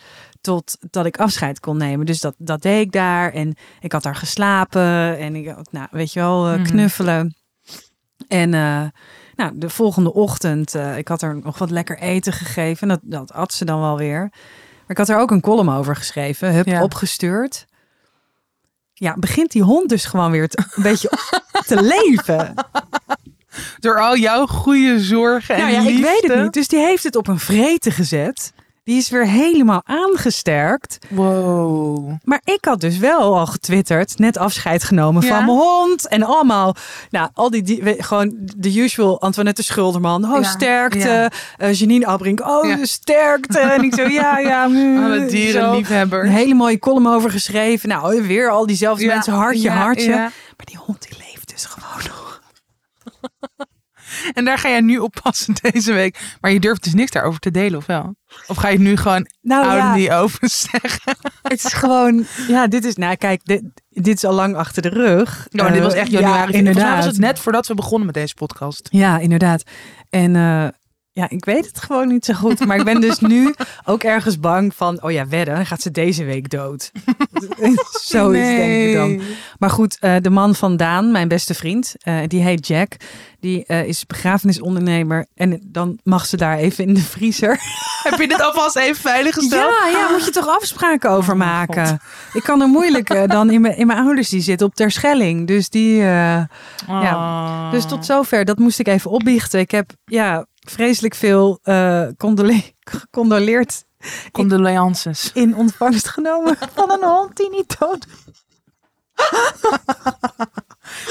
tot 0.46 0.78
dat 0.90 1.06
ik 1.06 1.18
afscheid 1.18 1.60
kon 1.60 1.78
nemen. 1.78 2.06
Dus 2.06 2.20
dat, 2.20 2.36
dat 2.38 2.62
deed 2.62 2.86
ik 2.86 2.92
daar. 2.92 3.34
En 3.34 3.56
ik 3.80 3.92
had 3.92 4.04
daar 4.04 4.16
geslapen. 4.16 5.18
En 5.18 5.36
ik 5.36 5.48
had, 5.48 5.72
nou, 5.72 5.88
weet 5.92 6.14
je 6.14 6.20
wel, 6.20 6.48
eh, 6.48 6.54
Mhm. 6.54 6.64
knuffelen. 6.64 7.36
En 8.28 8.54
eh, 8.54 8.84
nou, 9.36 9.52
de 9.56 9.70
volgende 9.70 10.14
ochtend, 10.14 10.76
eh, 10.76 10.98
ik 10.98 11.08
had 11.08 11.22
er 11.22 11.40
nog 11.44 11.58
wat 11.58 11.70
lekker 11.70 12.00
eten 12.00 12.34
gegeven. 12.34 12.88
Dat, 12.88 13.00
dat 13.04 13.34
at 13.34 13.54
ze 13.54 13.66
dan 13.66 13.80
wel 13.80 13.98
weer. 13.98 14.20
Maar 14.20 14.88
ik 14.88 14.98
had 14.98 15.10
er 15.10 15.18
ook 15.20 15.32
een 15.32 15.42
column 15.42 15.70
over 15.70 15.96
geschreven. 15.96 16.54
Heb 16.54 16.66
Ja. 16.66 16.84
opgestuurd. 16.84 17.66
Ja, 18.94 19.16
begint 19.20 19.52
die 19.52 19.64
hond 19.64 19.90
dus 19.90 20.06
gewoon 20.06 20.32
weer 20.32 20.48
te, 20.48 20.64
een 20.76 20.84
beetje 20.84 21.10
te 21.68 21.82
leven. 21.82 22.54
Door 23.80 24.00
al 24.02 24.18
jouw 24.18 24.46
goede 24.48 25.00
zorgen 25.00 25.56
en 25.56 25.62
Nou 25.62 25.74
ja, 25.74 25.90
ik 25.90 26.04
weet 26.04 26.28
het 26.32 26.42
niet. 26.44 26.54
Dus 26.54 26.68
die 26.68 26.80
heeft 26.80 27.04
het 27.04 27.16
op 27.16 27.28
een 27.28 27.40
vreten 27.40 27.92
gezet. 27.92 28.54
Die 28.86 28.98
is 28.98 29.10
weer 29.10 29.28
helemaal 29.28 29.82
aangesterkt. 29.86 30.98
Wow. 31.10 32.12
Maar 32.24 32.42
ik 32.44 32.66
had 32.66 32.82
dus 32.82 32.98
wel 32.98 33.36
al 33.38 33.46
getwitterd, 33.46 34.18
net 34.20 34.38
afscheid 34.38 34.84
genomen 34.84 35.24
Ja? 35.24 35.28
van 35.36 35.46
mijn 35.46 35.58
hond. 35.58 36.08
En 36.08 36.24
allemaal, 36.24 36.76
nou, 37.10 37.30
al 37.34 37.50
die, 37.50 37.62
die 37.64 38.04
gewoon 38.04 38.34
de 38.58 38.80
usual 38.80 39.22
Antoinette 39.22 39.64
Schulderman. 39.64 40.26
Oh, 40.26 40.42
Ja, 40.42 40.44
sterkte. 40.50 40.98
ja. 41.00 41.30
Eh, 41.58 41.74
Janine 41.74 42.06
Abrink, 42.06 42.40
oh, 42.48 42.84
sterkte. 42.84 43.60
En 43.60 43.84
ik 43.84 43.94
zo, 43.96 44.08
ja, 44.22 44.38
ja. 44.40 44.68
mm, 44.68 45.04
Alle 45.04 45.20
zo. 45.20 45.28
dierenliefhebber. 45.28 46.24
Een 46.26 46.32
hele 46.32 46.54
mooie 46.54 46.80
column 46.80 47.08
over 47.08 47.32
geschreven. 47.32 47.90
Nou, 47.90 48.22
weer 48.28 48.50
al 48.50 48.66
diezelfde 48.66 49.06
mensen, 49.06 49.34
hartje, 49.34 49.70
hartje. 49.70 50.16
Maar 50.16 50.66
die 50.66 50.78
hond, 50.78 51.02
die 51.10 51.18
leeft 51.18 51.50
dus 51.50 51.66
gewoon 51.66 52.04
nog. 52.04 52.42
En 54.34 54.46
daar 54.46 54.58
ga 54.58 54.70
jij 54.70 54.82
nu 54.82 54.98
op 54.98 55.16
passen 55.24 55.54
deze 55.72 55.94
week. 55.94 56.36
Maar 56.42 56.52
je 56.52 56.60
durft 56.60 56.84
dus 56.84 56.94
niks 56.94 57.12
daarover 57.12 57.40
te 57.40 57.52
delen, 57.52 57.78
of 57.78 57.86
wel? 57.86 58.16
Of 58.48 58.58
ga 58.58 58.68
je 58.68 58.74
het 58.74 58.84
nu 58.84 58.98
gewoon 58.98 59.28
Nou 59.42 59.76
ja, 59.76 59.94
die 59.94 60.12
open 60.14 60.50
zeggen? 60.50 61.16
het 61.42 61.64
is 61.66 61.74
gewoon, 61.74 62.26
ja, 62.48 62.68
dit 62.68 62.86
is, 62.86 62.96
nou 62.96 63.16
kijk, 63.16 63.42
dit, 63.46 63.64
dit 63.90 64.16
is 64.16 64.24
al 64.24 64.34
lang 64.34 64.56
achter 64.56 64.82
de 64.82 64.90
rug. 64.90 65.48
Maar 65.52 65.72
dit 65.74 65.82
was 65.82 65.94
Eh, 65.94 66.00
echt 66.00 66.12
januari. 66.12 66.52
Ja, 66.52 66.58
inderdaad. 66.58 66.96
was 66.96 67.06
het 67.06 67.18
net 67.18 67.40
voordat 67.40 67.68
we 67.68 67.74
begonnen 67.74 68.06
met 68.06 68.16
deze 68.16 68.34
podcast. 68.34 68.88
Ja, 68.92 69.18
inderdaad. 69.20 69.64
En 70.10 70.36
eh, 70.36 70.68
ja, 71.16 71.30
ik 71.30 71.46
weet 71.46 71.66
het 71.66 71.82
gewoon 71.82 72.08
niet 72.08 72.26
zo 72.26 72.34
goed. 72.34 72.66
Maar 72.66 72.78
ik 72.78 72.84
ben 72.84 73.02
dus 73.02 73.20
nu 73.20 73.54
ook 73.86 74.04
ergens 74.04 74.40
bang 74.40 74.76
van... 74.76 75.04
oh 75.04 75.12
ja, 75.12 75.28
wedden, 75.28 75.56
dan 75.56 75.66
gaat 75.66 75.82
ze 75.82 75.92
deze 75.92 76.24
week 76.24 76.50
dood. 76.50 76.92
zo 78.02 78.30
is 78.32 78.48
het 78.48 78.58
denk 78.58 78.88
ik 78.88 78.94
dan. 78.94 79.22
Maar 79.60 79.70
goed, 79.70 79.98
eh, 80.00 80.16
de 80.22 80.30
man 80.30 80.56
van 80.56 80.78
Daan, 80.78 81.12
mijn 81.12 81.28
beste 81.28 81.54
vriend, 81.54 81.94
eh, 82.00 82.18
die 82.28 82.42
heet 82.42 82.68
Jack. 82.68 82.96
Die 83.40 83.66
eh, 83.66 83.84
is 83.88 84.06
begrafenisondernemer. 84.06 85.26
En 85.36 85.60
dan 85.64 86.00
mag 86.04 86.26
ze 86.26 86.38
daar 86.38 86.58
even 86.58 86.86
in 86.88 86.94
de 86.94 87.00
vriezer. 87.02 87.60
Heb 88.10 88.20
je 88.20 88.28
dit 88.28 88.42
alvast 88.42 88.76
even 88.76 89.02
veiliggesteld? 89.02 89.74
Ja, 89.82 89.90
ja, 89.90 90.10
moet 90.12 90.26
je 90.26 90.32
toch 90.32 90.48
afspraken 90.60 91.10
over 91.10 91.32
Oh, 91.34 91.38
mijn 91.40 91.50
maken. 91.50 92.00
Ik 92.34 92.44
kan 92.44 92.62
er 92.62 92.68
moeilijk 92.68 93.30
dan 93.30 93.50
in 93.50 93.62
mijn, 93.62 93.78
in 93.78 93.88
mijn 93.88 94.00
ouders, 94.00 94.30
die 94.30 94.42
zitten 94.42 94.68
op 94.68 94.76
Terschelling. 94.76 95.48
Dus 95.48 95.70
die... 95.70 96.02
eh, 96.02 96.42
Oh. 96.90 97.72
dus 97.72 97.86
tot 97.86 98.06
zover, 98.06 98.46
dat 98.46 98.58
moest 98.60 98.80
ik 98.80 98.88
even 98.88 99.12
opbiechten. 99.12 99.60
Ik 99.60 99.72
heb 99.72 99.92
ja, 100.06 100.46
vreselijk 100.66 101.16
veel 101.16 101.60
eh 101.64 102.08
condole- 102.18 102.74
Condolences. 104.32 105.32
in 105.34 105.56
ontvangst 105.56 106.08
genomen 106.08 106.58
van 106.74 106.92
een 106.92 107.04
hond 107.04 107.36
die 107.38 107.50
niet 107.50 107.76
dood 107.80 108.06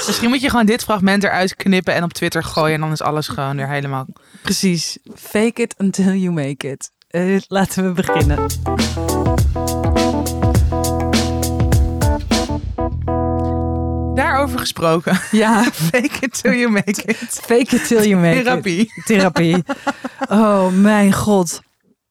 Misschien 0.05 0.29
moet 0.29 0.41
je 0.41 0.49
gewoon 0.49 0.65
dit 0.65 0.83
fragment 0.83 1.23
eruit 1.23 1.55
knippen 1.55 1.93
en 1.93 2.03
op 2.03 2.13
Twitter 2.13 2.43
gooien. 2.43 2.73
En 2.75 2.81
dan 2.81 2.91
is 2.91 3.01
alles 3.01 3.27
gewoon 3.27 3.55
weer 3.55 3.67
helemaal... 3.69 4.05
Precies. 4.41 4.97
Fake 5.15 5.61
it 5.61 5.75
until 5.77 6.13
you 6.13 6.31
make 6.31 6.69
it. 6.69 6.91
eh, 7.07 7.39
laten 7.47 7.83
we 7.83 7.91
beginnen. 8.01 8.45
Daarover 14.45 14.59
gesproken. 14.59 15.19
Ja, 15.43 15.63
Fake 15.91 16.17
it 16.19 16.41
till 16.41 16.53
you 16.53 16.69
make 16.71 17.03
it. 17.05 17.39
fake 17.43 17.75
it 17.75 17.87
till 17.87 18.03
you 18.07 18.15
make 18.21 18.37
it. 18.37 18.43
Therapie. 18.43 18.91
Therapie. 19.05 19.63
Oh 20.29 20.71
mijn 20.71 21.13
god. 21.13 21.61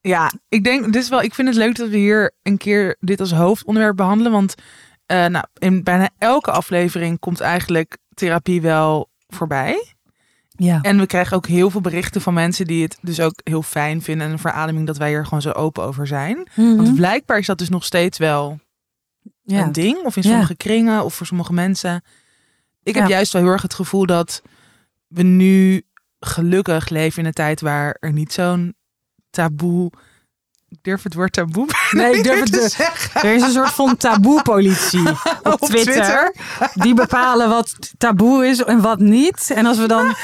Ja, 0.00 0.32
ik 0.48 0.64
denk, 0.64 0.84
dit 0.92 1.02
is 1.02 1.08
wel, 1.08 1.22
ik 1.22 1.34
vind 1.34 1.48
het 1.48 1.56
leuk 1.56 1.76
dat 1.76 1.88
we 1.88 1.96
hier 1.96 2.34
een 2.42 2.56
keer 2.56 2.96
dit 3.00 3.20
als 3.20 3.32
hoofdonderwerp 3.32 3.96
behandelen. 3.96 4.32
Want 4.32 4.54
eh, 5.06 5.26
nou, 5.26 5.44
in 5.58 5.82
bijna 5.82 6.08
elke 6.18 6.50
aflevering 6.50 7.18
komt 7.18 7.40
eigenlijk 7.40 7.96
therapie 8.14 8.60
wel 8.62 9.08
voorbij. 9.26 9.94
Ja. 10.48 10.78
En 10.82 10.98
we 10.98 11.06
krijgen 11.06 11.36
ook 11.36 11.46
heel 11.46 11.70
veel 11.70 11.80
berichten 11.80 12.20
van 12.20 12.34
mensen 12.34 12.66
die 12.66 12.82
het 12.82 12.98
dus 13.00 13.20
ook 13.20 13.40
heel 13.44 13.62
fijn 13.62 14.02
vinden. 14.02 14.26
En 14.26 14.32
een 14.32 14.38
verademing 14.38 14.86
dat 14.86 14.96
wij 14.96 15.08
hier 15.08 15.24
gewoon 15.24 15.42
zo 15.42 15.50
open 15.50 15.82
over 15.82 16.06
zijn. 16.06 16.48
Mhm. 16.54 16.76
Want 16.76 16.94
blijkbaar 16.94 17.38
is 17.38 17.46
dat 17.46 17.58
dus 17.58 17.68
nog 17.68 17.84
steeds 17.84 18.18
wel 18.18 18.60
ja. 19.42 19.62
een 19.62 19.72
ding. 19.72 19.98
Of 20.02 20.16
in 20.16 20.22
Ja. 20.22 20.28
sommige 20.28 20.56
kringen 20.56 21.04
of 21.04 21.14
voor 21.14 21.26
sommige 21.26 21.52
mensen. 21.52 22.02
Ik 22.84 22.94
heb 22.94 23.02
Ja. 23.02 23.08
juist 23.14 23.32
wel 23.32 23.42
heel 23.42 23.50
erg 23.50 23.62
het 23.62 23.74
gevoel 23.74 24.06
dat 24.06 24.42
we 25.08 25.22
nu 25.22 25.82
gelukkig 26.20 26.88
leven 26.88 27.18
in 27.20 27.26
een 27.26 27.32
tijd 27.32 27.60
waar 27.60 27.96
er 28.00 28.12
niet 28.12 28.32
zo'n 28.32 28.74
taboe... 29.30 29.90
Ik 30.68 30.78
durf 30.82 31.02
het 31.02 31.14
woord 31.14 31.32
taboe 31.32 31.66
Nee, 31.90 32.16
ik 32.16 32.24
durf 32.24 32.40
het 32.40 32.52
te 32.52 32.68
zeggen. 32.68 33.22
Er 33.22 33.34
is 33.34 33.42
een 33.42 33.50
soort 33.50 33.70
van 33.70 33.96
taboe-politie 33.96 35.08
op, 35.10 35.18
Op 35.42 35.60
Twitter, 35.60 35.92
Twitter. 35.92 36.34
Die 36.74 36.94
bepalen 36.94 37.48
wat 37.48 37.74
taboe 37.98 38.46
is 38.46 38.64
en 38.64 38.80
wat 38.80 38.98
niet. 38.98 39.50
En 39.54 39.66
als 39.66 39.78
we 39.78 39.86
dan. 39.86 40.14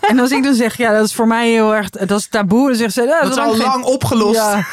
En 0.00 0.18
als 0.18 0.30
ik 0.30 0.42
dan 0.42 0.54
zeg, 0.54 0.76
ja, 0.76 0.92
dat 0.92 1.04
is 1.06 1.14
voor 1.14 1.26
mij 1.26 1.50
heel 1.50 1.74
erg. 1.74 1.90
Dat 1.90 2.18
is 2.18 2.28
taboe. 2.28 2.66
Dan 2.68 2.76
zegt 2.76 2.92
ze, 2.92 3.02
ja, 3.02 3.20
Dat 3.20 3.30
is 3.30 3.36
al 3.38 3.56
lang 3.56 3.84
opgelost. 3.84 4.36
Ja. 4.38 4.66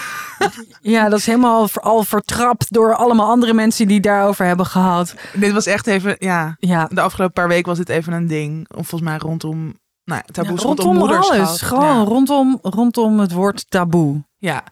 Ja, 0.81 1.09
dat 1.09 1.19
is 1.19 1.25
helemaal 1.25 1.67
al 1.73 2.03
vertrapt 2.03 2.73
door 2.73 2.95
allemaal 2.95 3.27
andere 3.29 3.53
mensen 3.53 3.87
die 3.87 3.99
daarover 3.99 4.45
hebben 4.45 4.65
gehad. 4.65 5.15
Dit 5.33 5.51
was 5.51 5.65
echt 5.65 5.87
even, 5.87 6.15
ja, 6.19 6.55
Ja, 6.59 6.85
de 6.91 7.01
afgelopen 7.01 7.33
paar 7.33 7.47
weken 7.47 7.65
was 7.69 7.77
dit 7.77 7.89
even 7.89 8.13
een 8.13 8.27
ding. 8.27 8.67
Of 8.69 8.87
volgens 8.87 9.09
mij 9.09 9.17
rondom, 9.19 9.73
nou 10.05 10.21
taboes 10.31 10.61
Ja, 10.61 10.67
rondom, 10.67 10.97
rondom 10.97 11.17
alles. 11.21 11.61
Gewoon 11.61 11.85
Ja. 11.97 12.03
rondom, 12.03 12.59
rondom 12.61 13.19
het 13.19 13.31
woord 13.31 13.65
taboe. 13.69 14.23
Ja, 14.37 14.63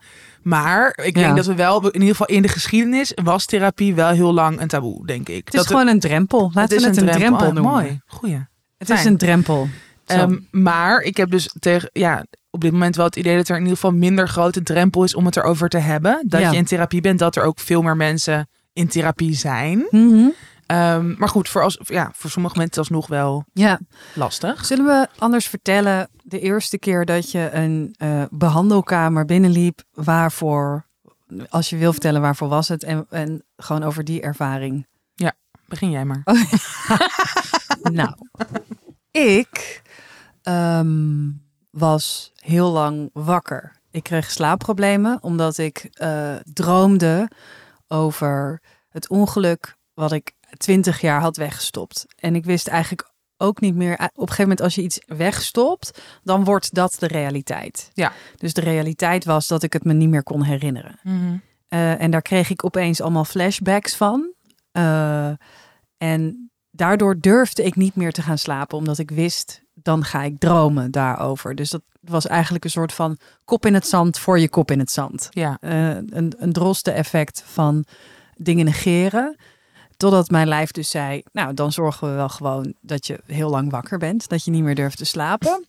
maar 0.41 0.97
ik 1.03 1.15
Ja. 1.17 1.21
denk 1.23 1.35
dat 1.35 1.45
we 1.45 1.55
wel, 1.55 1.87
in 1.87 1.93
ieder 1.93 2.09
geval 2.15 2.35
in 2.35 2.41
de 2.41 2.47
geschiedenis, 2.47 3.11
was 3.23 3.45
therapie 3.45 3.95
wel 3.95 4.09
heel 4.09 4.33
lang 4.33 4.61
een 4.61 4.67
taboe, 4.67 5.05
denk 5.05 5.29
ik. 5.29 5.45
Het 5.45 5.53
is 5.53 5.59
dat 5.59 5.67
gewoon 5.67 5.87
een 5.87 5.99
drempel. 5.99 6.51
Laten 6.53 6.77
we 6.81 6.87
het 6.87 6.97
een 6.97 7.11
drempel, 7.11 7.47
Oh, 7.47 7.53
noemen. 7.53 7.71
Mooi, 7.71 8.01
goeie. 8.05 8.47
Het 8.77 8.89
is 8.89 9.05
een 9.05 9.17
drempel. 9.17 9.67
Ehm, 10.05 10.37
maar 10.51 11.01
ik 11.01 11.17
heb 11.17 11.31
dus 11.31 11.55
tegen, 11.59 11.89
ja, 11.93 12.25
op 12.51 12.61
dit 12.61 12.71
moment 12.71 12.95
wel 12.95 13.05
het 13.05 13.15
idee 13.15 13.35
dat 13.37 13.47
er 13.47 13.55
in 13.55 13.61
ieder 13.61 13.75
geval 13.75 13.91
minder 13.93 14.27
grote 14.29 14.63
drempel 14.63 15.03
is 15.03 15.15
om 15.15 15.25
het 15.25 15.37
erover 15.37 15.69
te 15.69 15.77
hebben. 15.77 16.23
Dat 16.27 16.41
Ja. 16.41 16.51
je 16.51 16.57
in 16.57 16.65
therapie 16.65 17.01
bent, 17.01 17.19
dat 17.19 17.35
er 17.35 17.43
ook 17.43 17.59
veel 17.59 17.81
meer 17.81 17.95
mensen 17.97 18.49
in 18.73 18.87
therapie 18.87 19.35
zijn. 19.35 19.85
Mhm. 19.89 20.29
Ehm, 20.65 21.13
maar 21.17 21.29
goed, 21.29 21.49
voor, 21.49 21.61
als, 21.63 21.79
ja, 21.83 22.11
voor 22.15 22.29
sommige 22.29 22.57
mensen 22.57 22.77
alsnog 22.77 23.07
wel 23.07 23.45
Ja. 23.53 23.79
lastig. 24.13 24.65
Zullen 24.65 24.85
we 24.85 25.07
anders 25.17 25.47
vertellen 25.47 26.09
de 26.23 26.39
eerste 26.39 26.79
keer 26.79 27.05
dat 27.05 27.31
je 27.31 27.49
een 27.53 27.95
eh, 27.97 28.23
behandelkamer 28.29 29.25
binnenliep, 29.25 29.81
waarvoor, 29.91 30.85
als 31.49 31.69
je 31.69 31.77
wil 31.77 31.91
vertellen 31.91 32.21
waarvoor 32.21 32.47
was 32.47 32.67
het 32.67 32.83
en, 32.83 33.05
en 33.09 33.43
gewoon 33.57 33.83
over 33.83 34.03
die 34.03 34.21
ervaring. 34.21 34.89
Begin 35.67 35.91
jij 35.91 36.05
maar. 36.05 36.21
nou, 37.91 38.13
ik 39.11 39.81
ehm, 40.41 41.29
was 41.71 42.31
heel 42.35 42.71
lang 42.71 43.09
wakker. 43.13 43.79
Ik 43.91 44.03
kreeg 44.03 44.31
slaapproblemen 44.31 45.17
omdat 45.21 45.57
ik 45.57 45.89
eh, 45.93 46.35
droomde 46.43 47.29
over 47.87 48.61
het 48.89 49.09
ongeluk 49.09 49.75
wat 49.93 50.11
ik 50.11 50.35
twintig 50.57 51.01
jaar 51.01 51.21
had 51.21 51.37
weggestopt. 51.37 52.05
En 52.15 52.35
ik 52.35 52.45
wist 52.45 52.67
eigenlijk 52.67 53.11
ook 53.37 53.61
niet 53.61 53.75
meer. 53.75 53.93
Op 53.93 53.99
een 53.99 54.11
gegeven 54.15 54.41
moment, 54.41 54.61
als 54.61 54.75
je 54.75 54.81
iets 54.81 54.99
wegstopt, 55.05 56.01
dan 56.23 56.43
wordt 56.43 56.73
dat 56.73 56.95
de 56.99 57.07
realiteit. 57.07 57.91
Ja. 57.93 58.11
Dus 58.35 58.53
de 58.53 58.61
realiteit 58.61 59.25
was 59.25 59.47
dat 59.47 59.63
ik 59.63 59.73
het 59.73 59.83
me 59.83 59.93
niet 59.93 60.09
meer 60.09 60.23
kon 60.23 60.43
herinneren. 60.43 60.99
Eh, 61.67 62.01
en 62.01 62.11
daar 62.11 62.21
kreeg 62.21 62.49
ik 62.49 62.65
opeens 62.65 63.01
allemaal 63.01 63.25
flashbacks 63.25 63.95
van. 63.95 64.33
Eh, 64.71 65.31
en 65.97 66.51
daardoor 66.71 67.19
durfde 67.19 67.63
ik 67.63 67.75
niet 67.75 67.95
meer 67.95 68.11
te 68.11 68.21
gaan 68.21 68.37
slapen, 68.37 68.77
omdat 68.77 68.97
ik 68.97 69.11
wist, 69.11 69.61
dan 69.83 70.03
ga 70.03 70.23
ik 70.23 70.39
dromen 70.39 70.91
daarover. 70.91 71.55
Dus 71.55 71.69
dat 71.69 71.81
was 72.01 72.27
eigenlijk 72.27 72.63
een 72.63 72.69
soort 72.69 72.93
van 72.93 73.17
kop 73.45 73.65
in 73.65 73.73
het 73.73 73.87
zand 73.87 74.19
voor 74.19 74.39
je 74.39 74.49
kop 74.49 74.71
in 74.71 74.79
het 74.79 74.91
zand. 74.91 75.27
Ja, 75.29 75.57
Eh, 75.61 75.89
een, 75.89 76.33
een 76.37 76.53
droste 76.53 76.91
effect 76.91 77.43
van 77.45 77.85
dingen 78.35 78.65
negeren. 78.65 79.35
Totdat 79.97 80.29
mijn 80.29 80.47
lijf 80.47 80.71
dus 80.71 80.89
zei, 80.89 81.23
nou 81.31 81.53
dan 81.53 81.71
zorgen 81.71 82.09
we 82.09 82.13
wel 82.13 82.29
gewoon 82.29 82.73
dat 82.81 83.07
je 83.07 83.19
heel 83.25 83.49
lang 83.49 83.71
wakker 83.71 83.97
bent. 83.97 84.29
Dat 84.29 84.43
je 84.43 84.51
niet 84.51 84.63
meer 84.63 84.75
durft 84.75 84.97
te 84.97 85.05
slapen. 85.05 85.65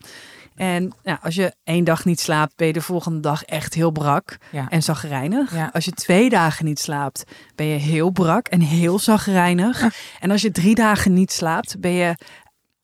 En 0.54 0.92
nou, 1.02 1.18
als 1.22 1.34
je 1.34 1.54
één 1.64 1.84
dag 1.84 2.04
niet 2.04 2.20
slaapt, 2.20 2.56
ben 2.56 2.66
je 2.66 2.72
de 2.72 2.80
volgende 2.80 3.20
dag 3.20 3.44
echt 3.44 3.74
heel 3.74 3.90
brak 3.90 4.38
ja. 4.50 4.68
en 4.68 4.82
zagrijnig. 4.82 5.54
Ja. 5.54 5.70
Als 5.72 5.84
je 5.84 5.90
twee 5.90 6.28
dagen 6.28 6.64
niet 6.64 6.78
slaapt, 6.78 7.24
ben 7.54 7.66
je 7.66 7.78
heel 7.78 8.10
brak 8.10 8.48
en 8.48 8.60
heel 8.60 8.98
zagrijnig. 8.98 9.94
En 10.20 10.30
als 10.30 10.42
je 10.42 10.50
drie 10.50 10.74
dagen 10.74 11.12
niet 11.12 11.32
slaapt, 11.32 11.80
ben 11.80 11.90
je 11.92 12.14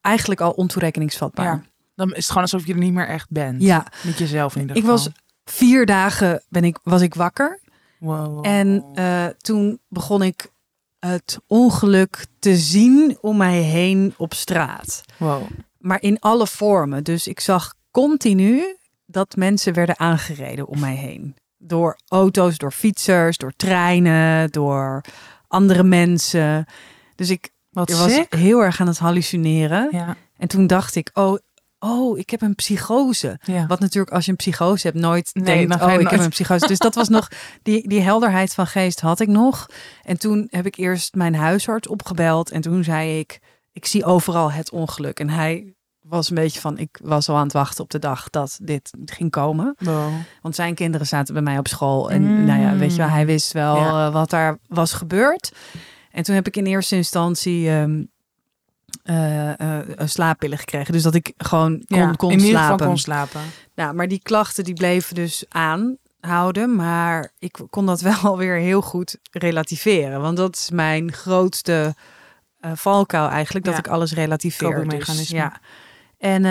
eigenlijk 0.08 0.40
al 0.40 0.50
ontoerekeningsvatbaar. 0.50 1.46
Ja. 1.46 1.62
Dan 1.94 2.08
is 2.08 2.16
het 2.16 2.26
gewoon 2.26 2.42
alsof 2.42 2.66
je 2.66 2.72
er 2.72 2.78
niet 2.78 2.92
meer 2.92 3.08
echt 3.08 3.30
bent. 3.30 3.62
Ja, 3.62 3.86
Met 4.02 4.18
jezelf 4.18 4.54
in 4.54 4.60
ieder 4.60 4.76
ik 4.76 4.84
was 4.84 5.08
vier 5.44 5.86
dagen 5.86 6.42
ben 6.48 6.64
ik, 6.64 6.78
was 6.82 7.02
ik 7.02 7.14
wakker. 7.14 7.60
Wow. 7.98 8.46
En 8.46 8.84
eh, 8.94 9.26
toen 9.26 9.80
begon 9.88 10.22
ik 10.22 10.50
het 10.98 11.38
ongeluk 11.46 12.26
te 12.38 12.56
zien 12.56 13.18
om 13.20 13.36
mij 13.36 13.60
heen 13.60 14.14
op 14.16 14.34
straat. 14.34 15.00
wow. 15.16 15.42
Maar 15.78 16.02
in 16.02 16.18
alle 16.20 16.46
vormen. 16.46 17.04
Dus 17.04 17.26
ik 17.26 17.40
zag 17.40 17.74
continu 17.90 18.76
dat 19.06 19.36
mensen 19.36 19.74
werden 19.74 19.98
aangereden 19.98 20.66
om 20.66 20.80
mij 20.80 20.94
heen. 20.94 21.36
Door 21.58 21.98
auto's, 22.08 22.58
door 22.58 22.72
fietsers, 22.72 23.36
door 23.36 23.52
treinen, 23.56 24.50
door 24.50 25.04
andere 25.48 25.82
mensen. 25.82 26.66
Dus 27.14 27.30
ik 27.30 27.50
Wat 27.78 27.90
was 27.98 28.12
sick. 28.14 28.34
heel 28.34 28.60
erg 28.62 28.80
aan 28.80 28.86
het 28.86 28.98
hallucineren. 28.98 29.88
Ja, 29.92 30.16
En 30.36 30.48
toen 30.48 30.66
dacht 30.66 30.94
ik, 30.94 31.10
oh, 31.14 31.38
oh, 31.78 32.18
ik 32.18 32.30
heb 32.30 32.42
een 32.42 32.54
psychose. 32.54 33.38
ja. 33.42 33.66
Wat 33.66 33.80
natuurlijk 33.80 34.14
als 34.14 34.24
je 34.24 34.30
een 34.30 34.36
psychose 34.36 34.86
hebt 34.86 34.98
nooit 34.98 35.30
Nee, 35.32 35.44
denkt, 35.66 35.74
oh, 35.84 35.92
ik 35.92 35.94
nooit- 36.00 36.10
heb 36.10 36.20
een 36.20 36.28
psychose. 36.28 36.66
Dus 36.66 36.78
dat 36.78 36.94
was 36.94 37.08
nog, 37.08 37.28
die, 37.62 37.88
die 37.88 38.00
helderheid 38.00 38.54
van 38.54 38.66
geest 38.66 39.00
had 39.00 39.20
ik 39.20 39.28
nog. 39.28 39.66
En 40.02 40.18
toen 40.18 40.46
heb 40.50 40.66
ik 40.66 40.76
eerst 40.76 41.14
mijn 41.14 41.34
huisarts 41.34 41.88
opgebeld. 41.88 42.50
En 42.50 42.60
toen 42.60 42.84
zei 42.84 43.18
ik, 43.18 43.38
ik 43.72 43.86
zie 43.86 44.04
overal 44.04 44.52
het 44.52 44.70
ongeluk. 44.70 45.20
En 45.20 45.28
hij 45.30 45.72
was 46.00 46.28
een 46.28 46.34
beetje 46.34 46.60
van, 46.60 46.78
ik 46.78 46.98
was 47.02 47.28
al 47.28 47.36
aan 47.36 47.42
het 47.42 47.52
wachten 47.52 47.84
op 47.84 47.90
de 47.90 47.98
dag 47.98 48.30
dat 48.30 48.58
dit 48.62 48.90
ging 49.04 49.30
komen. 49.30 49.74
Wow. 49.78 50.12
Want 50.42 50.54
zijn 50.54 50.74
kinderen 50.74 51.06
zaten 51.06 51.34
bij 51.34 51.42
mij 51.42 51.58
op 51.58 51.68
school. 51.68 52.10
En 52.10 52.22
Mm. 52.22 52.44
nou 52.44 52.60
ja, 52.60 52.76
weet 52.76 52.90
je 52.90 52.96
wel, 52.98 53.08
hij 53.08 53.26
wist 53.26 53.52
wel 53.52 53.76
Ja. 53.76 54.06
eh, 54.06 54.12
wat 54.12 54.30
daar 54.30 54.58
was 54.66 54.92
gebeurd. 54.92 55.52
En 56.18 56.24
toen 56.24 56.34
heb 56.34 56.46
ik 56.46 56.56
in 56.56 56.66
eerste 56.66 56.96
instantie 56.96 57.68
ehm, 57.68 58.04
eh, 59.02 59.60
eh, 59.60 59.86
slaappillen 60.04 60.58
gekregen. 60.58 60.92
Dus 60.92 61.02
dat 61.02 61.14
ik 61.14 61.32
gewoon 61.36 61.82
kon, 61.86 61.98
Ja, 61.98 62.12
kon 62.12 62.40
slapen. 62.40 62.86
kon 62.86 62.98
slapen. 62.98 63.40
Nou, 63.74 63.94
maar 63.94 64.08
die 64.08 64.22
klachten 64.22 64.64
die 64.64 64.74
bleven 64.74 65.14
dus 65.14 65.44
aanhouden. 65.48 66.76
Maar 66.76 67.32
ik 67.38 67.58
kon 67.70 67.86
dat 67.86 68.00
wel 68.22 68.36
weer 68.38 68.56
heel 68.56 68.80
goed 68.82 69.18
relativeren. 69.30 70.20
Want 70.20 70.36
dat 70.36 70.56
is 70.56 70.70
mijn 70.70 71.12
grootste 71.12 71.94
eh 72.60 72.72
valkuil 72.74 73.28
eigenlijk. 73.28 73.64
Dat 73.64 73.74
Ja. 73.74 73.80
ik 73.80 73.88
alles 73.88 74.12
relativeer. 74.12 74.88
Dus, 74.88 75.28
ja. 75.28 75.60
En 76.18 76.44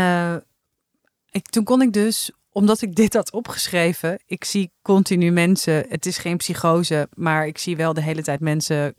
ik, 1.31 1.49
toen 1.49 1.63
kon 1.63 1.81
ik 1.81 1.93
dus, 1.93 2.31
omdat 2.51 2.81
ik 2.81 2.95
dit 2.95 3.13
had 3.13 3.31
opgeschreven. 3.31 4.19
Ik 4.25 4.43
zie 4.43 4.71
continu 4.81 5.31
mensen. 5.31 5.85
Het 5.89 6.05
is 6.05 6.17
geen 6.17 6.37
psychose. 6.37 7.07
Maar 7.13 7.47
ik 7.47 7.57
zie 7.57 7.75
wel 7.75 7.93
de 7.93 8.01
hele 8.01 8.21
tijd 8.23 8.39
mensen 8.39 8.95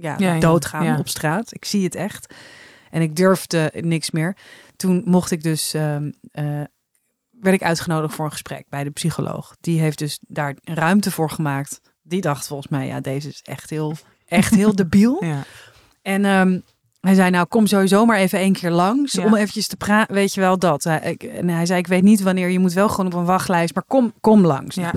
ja, 0.00 0.38
doodgaan 0.38 0.84
ja. 0.84 0.98
op 0.98 1.08
straat. 1.08 1.54
Ik 1.54 1.64
zie 1.64 1.84
het 1.84 1.94
echt. 1.94 2.34
En 2.90 3.02
ik 3.02 3.16
durfde 3.16 3.72
niks 3.80 4.10
meer. 4.10 4.36
Toen 4.76 5.02
mocht 5.04 5.30
ik 5.30 5.42
dus 5.42 5.74
ehm, 5.74 6.10
eh, 6.30 6.44
werd 7.30 7.54
ik 7.54 7.62
uitgenodigd 7.62 8.14
voor 8.14 8.24
een 8.24 8.30
gesprek 8.30 8.66
bij 8.68 8.84
de 8.84 8.90
psycholoog. 8.90 9.56
Die 9.60 9.80
heeft 9.80 9.98
dus 9.98 10.18
daar 10.28 10.56
ruimte 10.62 11.10
voor 11.10 11.30
gemaakt. 11.30 11.80
Die 12.02 12.20
dacht 12.20 12.46
volgens 12.46 12.68
mij, 12.68 12.86
ja, 12.86 13.00
deze 13.00 13.28
is 13.28 13.40
echt 13.42 13.70
heel, 13.70 13.96
echt 14.26 14.54
heel 14.54 14.74
debiel. 14.82 15.24
Ja. 15.24 15.44
En 16.02 16.24
ehm, 16.24 16.60
hij 17.00 17.14
zei, 17.14 17.30
nou, 17.30 17.46
kom 17.46 17.66
sowieso 17.66 18.04
maar 18.04 18.18
even 18.18 18.38
één 18.38 18.52
keer 18.52 18.70
langs 18.70 19.12
Ja. 19.12 19.24
om 19.24 19.34
eventjes 19.34 19.66
te 19.66 19.76
praten. 19.76 20.14
Weet 20.14 20.34
je 20.34 20.40
wel 20.40 20.58
dat? 20.58 20.84
Hij, 20.84 21.00
ik, 21.00 21.22
en 21.22 21.48
hij 21.48 21.66
zei, 21.66 21.78
ik 21.78 21.86
weet 21.86 22.02
niet 22.02 22.22
wanneer. 22.22 22.48
Je 22.48 22.58
moet 22.58 22.72
wel 22.72 22.88
gewoon 22.88 23.06
op 23.06 23.14
een 23.14 23.24
wachtlijst, 23.24 23.74
maar 23.74 23.84
kom, 23.84 24.12
kom 24.20 24.46
langs. 24.46 24.74
Ja. 24.74 24.92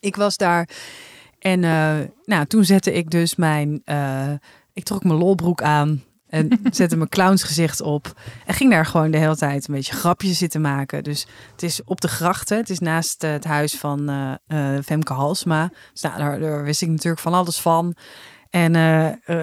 Ik 0.00 0.16
was 0.16 0.36
daar 0.36 0.68
en 1.44 1.64
eh, 1.64 1.94
nou, 2.24 2.46
toen 2.46 2.64
zette 2.64 2.92
ik 2.92 3.10
dus 3.10 3.36
mijn, 3.36 3.82
eh, 3.84 4.32
ik 4.72 4.84
trok 4.84 5.04
mijn 5.04 5.18
lolbroek 5.18 5.62
aan. 5.62 6.02
En 6.28 6.60
zette 6.70 6.96
mijn 6.96 7.08
clownsgezicht 7.08 7.80
op. 7.80 8.20
En 8.46 8.54
ging 8.54 8.70
daar 8.70 8.86
gewoon 8.86 9.10
de 9.10 9.18
hele 9.18 9.36
tijd 9.36 9.68
een 9.68 9.74
beetje 9.74 9.94
grapjes 9.94 10.38
zitten 10.38 10.60
maken. 10.60 11.02
Dus 11.02 11.26
het 11.52 11.62
is 11.62 11.84
op 11.84 12.00
de 12.00 12.08
grachten. 12.08 12.56
Het 12.56 12.70
is 12.70 12.78
naast 12.78 13.24
eh, 13.24 13.30
het 13.30 13.44
huis 13.44 13.74
van 13.76 14.10
Femke 14.84 15.12
Halsma. 15.12 15.70
Dus 15.92 16.02
nou, 16.02 16.18
daar, 16.18 16.40
daar 16.40 16.64
wist 16.64 16.82
ik 16.82 16.88
natuurlijk 16.88 17.22
van 17.22 17.34
alles 17.34 17.60
van. 17.60 17.96
En 18.50 18.70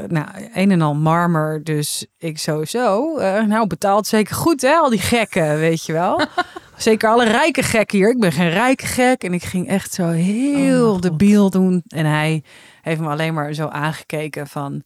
nou, 0.08 0.28
een 0.54 0.72
en 0.72 0.82
al 0.82 0.96
marmer. 0.96 1.64
Dus 1.64 2.06
ik 2.18 2.40
sowieso. 2.40 3.16
nou, 3.48 3.68
betaalt 3.68 4.08
zeker 4.08 4.36
goed, 4.36 4.62
hè? 4.62 4.74
Al 4.74 4.90
die 4.90 5.00
gekken, 5.00 5.58
weet 5.58 5.86
je 5.86 5.94
wel. 5.94 6.22
zeker 6.82 7.10
alle 7.10 7.26
rijke 7.26 7.64
gekken 7.64 7.98
hier. 7.98 8.10
Ik 8.10 8.20
ben 8.20 8.32
geen 8.32 8.50
rijke 8.50 8.86
gek. 8.86 9.24
En 9.24 9.34
ik 9.34 9.44
ging 9.44 9.68
echt 9.68 9.94
zo 9.94 10.08
heel 10.08 10.94
Oh, 10.94 11.00
debiel 11.02 11.50
doen. 11.50 11.84
En 11.88 12.06
hij 12.06 12.44
heeft 12.82 13.00
me 13.02 13.08
alleen 13.08 13.34
maar 13.34 13.54
zo 13.54 13.68
aangekeken 13.68 14.48
van... 14.48 14.82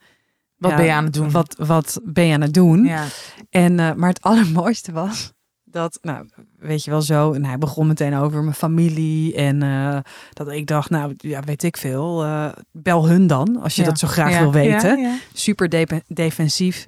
Wat 0.58 0.72
ja, 0.72 0.78
ben 0.78 0.86
je 0.86 0.92
aan 0.92 1.04
het 1.04 1.14
doen? 1.14 1.32
Wat, 1.32 1.56
wat 1.68 2.00
ben 2.04 2.26
je 2.26 2.34
aan 2.34 2.42
het 2.42 2.54
doen? 2.54 2.84
Ja. 2.86 3.04
En, 3.50 3.80
eh, 3.80 3.94
maar 3.94 4.10
het 4.10 4.22
allermooiste 4.22 4.92
was 4.92 5.34
dat, 5.64 5.98
nou, 6.02 6.30
weet 6.60 6.84
je 6.84 6.92
wel 6.92 7.02
zo. 7.02 7.34
En 7.34 7.46
hij 7.46 7.58
begon 7.58 7.88
meteen 7.88 8.16
over 8.16 8.42
mijn 8.44 8.56
familie. 8.56 9.36
En 9.36 9.62
eh, 9.64 9.98
dat 10.34 10.52
ik 10.52 10.68
dacht, 10.68 10.90
nou, 10.90 11.14
ja, 11.18 11.42
weet 11.42 11.64
ik 11.64 11.78
veel. 11.78 12.24
eh, 12.24 12.48
bel 12.72 13.08
hun 13.08 13.28
dan, 13.28 13.60
als 13.62 13.76
je 13.76 13.82
Ja. 13.82 13.88
dat 13.88 14.00
zo 14.00 14.08
graag 14.08 14.32
Ja, 14.32 14.40
wil 14.40 14.52
weten. 14.52 15.00
ja. 15.00 15.16
Super 15.34 15.70
de- 15.70 16.04
defensief. 16.08 16.88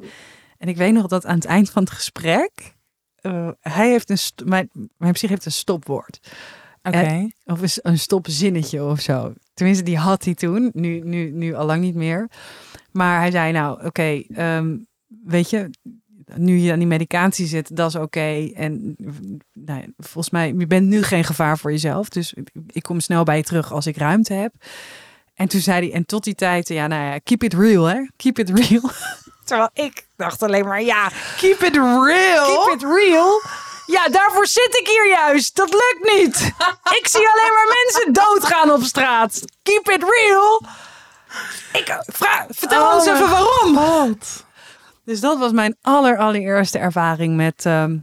En 0.58 0.68
ik 0.68 0.78
weet 0.78 0.94
nog 0.94 1.08
dat 1.08 1.26
aan 1.26 1.36
het 1.36 1.46
eind 1.46 1.70
van 1.70 1.84
het 1.84 1.92
gesprek. 1.92 2.76
Eh, 3.28 3.50
hij 3.74 3.90
heeft 3.90 4.10
een, 4.10 4.48
mijn, 4.48 4.70
mijn 4.98 5.14
psych 5.14 5.30
heeft 5.30 5.46
een 5.46 5.52
stopwoord. 5.52 6.20
Oké. 6.82 7.30
Of 7.46 7.62
een, 7.62 7.92
een 7.92 8.00
stopzinnetje 8.00 8.84
of 8.84 9.00
zo. 9.00 9.34
Tenminste, 9.54 9.84
die 9.84 9.98
had 9.98 10.26
hij 10.26 10.34
toen. 10.34 10.70
Nu, 10.74 11.00
nu, 11.00 11.32
nu 11.32 11.54
al 11.54 11.66
lang 11.66 11.82
niet 11.82 11.96
meer. 11.96 12.30
Maar 12.92 13.20
hij 13.20 13.32
zei, 13.32 13.52
nou, 13.52 13.86
oké, 13.86 14.24
ehm, 14.36 14.78
weet 15.24 15.50
je, 15.50 15.70
nu 16.36 16.58
je 16.58 16.72
aan 16.72 16.80
die 16.80 16.88
medicatie 16.88 17.46
zit, 17.46 17.76
dat 17.76 17.90
is 17.90 17.96
oké. 17.96 18.50
En 18.54 18.96
nou, 19.54 19.94
volgens 19.98 20.30
mij, 20.30 20.54
je 20.58 20.68
bent 20.68 20.88
nu 20.88 21.04
geen 21.04 21.24
gevaar 21.24 21.58
voor 21.58 21.72
jezelf. 21.72 22.10
Dus 22.10 22.34
ik 22.68 22.84
kom 22.84 23.00
snel 23.00 23.24
bij 23.24 23.38
je 23.38 23.44
terug 23.44 23.72
als 23.72 23.88
ik 23.88 23.98
ruimte 23.98 24.34
heb. 24.34 24.54
En 25.34 25.48
toen 25.48 25.62
zei 25.62 25.88
hij, 25.88 25.96
en 25.96 26.06
tot 26.06 26.24
die 26.24 26.36
tijd, 26.36 26.68
ja, 26.68 26.88
nou 26.88 27.04
ja, 27.04 27.20
keep 27.24 27.44
it 27.44 27.54
real, 27.54 27.86
hè? 27.86 28.08
Keep 28.16 28.40
it 28.40 28.50
real. 28.50 28.90
Terwijl 29.48 29.70
ik 29.74 30.06
dacht 30.18 30.44
alleen 30.44 30.66
maar, 30.66 30.82
ja, 30.82 31.10
Keep 31.38 31.62
it 31.64 31.76
real. 31.76 32.64
keep 32.66 32.74
it 32.76 32.84
real. 32.84 33.42
Ja, 33.86 34.08
daarvoor 34.10 34.48
zit 34.48 34.78
ik 34.82 34.88
hier 34.88 35.08
juist. 35.08 35.56
Dat 35.56 35.70
lukt 35.70 36.14
niet. 36.18 36.36
Ik 37.00 37.08
zie 37.08 37.20
alleen 37.30 37.54
maar 37.54 37.76
mensen 37.84 38.14
doodgaan 38.14 38.72
op 38.72 38.84
straat. 38.84 39.42
Keep 39.64 39.90
it 39.90 40.04
real. 40.04 40.62
Ik 41.74 41.98
vraag, 42.06 42.46
vertel 42.50 42.84
Oh 42.88 42.94
ons 42.96 43.06
even 43.06 43.30
waarom. 43.30 43.78
God. 43.78 44.46
Dus 45.06 45.20
dat 45.20 45.38
was 45.38 45.52
mijn 45.52 45.78
aller, 45.82 46.18
allereerste 46.18 46.78
ervaring 46.78 47.36
met, 47.36 47.66
ehm, 47.66 47.98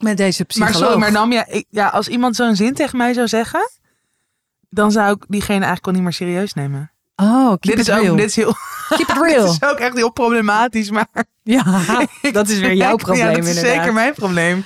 met 0.00 0.16
deze 0.16 0.44
Maar 0.46 0.46
psycholoog. 0.46 0.76
sorry, 0.90 0.98
maar 0.98 1.12
Nam, 1.12 1.32
ja, 1.32 1.46
ik, 1.46 1.66
ja, 1.70 1.88
als 1.88 2.08
iemand 2.08 2.36
zo'n 2.36 2.56
zin 2.56 2.74
tegen 2.74 2.96
mij 2.96 3.12
zou 3.12 3.28
zeggen, 3.28 3.70
dan 4.70 4.92
zou 4.92 5.12
ik 5.12 5.24
diegene 5.28 5.54
eigenlijk 5.64 5.84
wel 5.84 5.94
niet 5.94 6.02
meer 6.02 6.12
serieus 6.12 6.54
nemen. 6.54 6.92
Oh, 7.16 7.48
keep 7.48 7.60
Dit 7.62 7.72
it 7.72 7.78
is, 7.88 7.90
ook, 7.94 8.00
real. 8.02 8.16
dit, 8.16 8.24
is 8.28 8.36
heel, 8.36 8.54
Keep 8.96 9.08
it 9.08 9.22
real. 9.28 9.44
is 9.44 9.62
ook 9.62 9.78
echt 9.78 9.94
heel 9.96 10.12
problematisch, 10.12 10.90
maar 10.90 11.08
Ja, 11.42 11.62
dat 12.32 12.48
is 12.48 12.58
weer 12.58 12.74
jouw 12.74 12.96
probleem 12.96 13.26
ja, 13.26 13.32
dat 13.34 13.44
is 13.44 13.48
inderdaad. 13.48 13.74
zeker 13.74 13.92
mijn 13.92 14.14
probleem. 14.14 14.64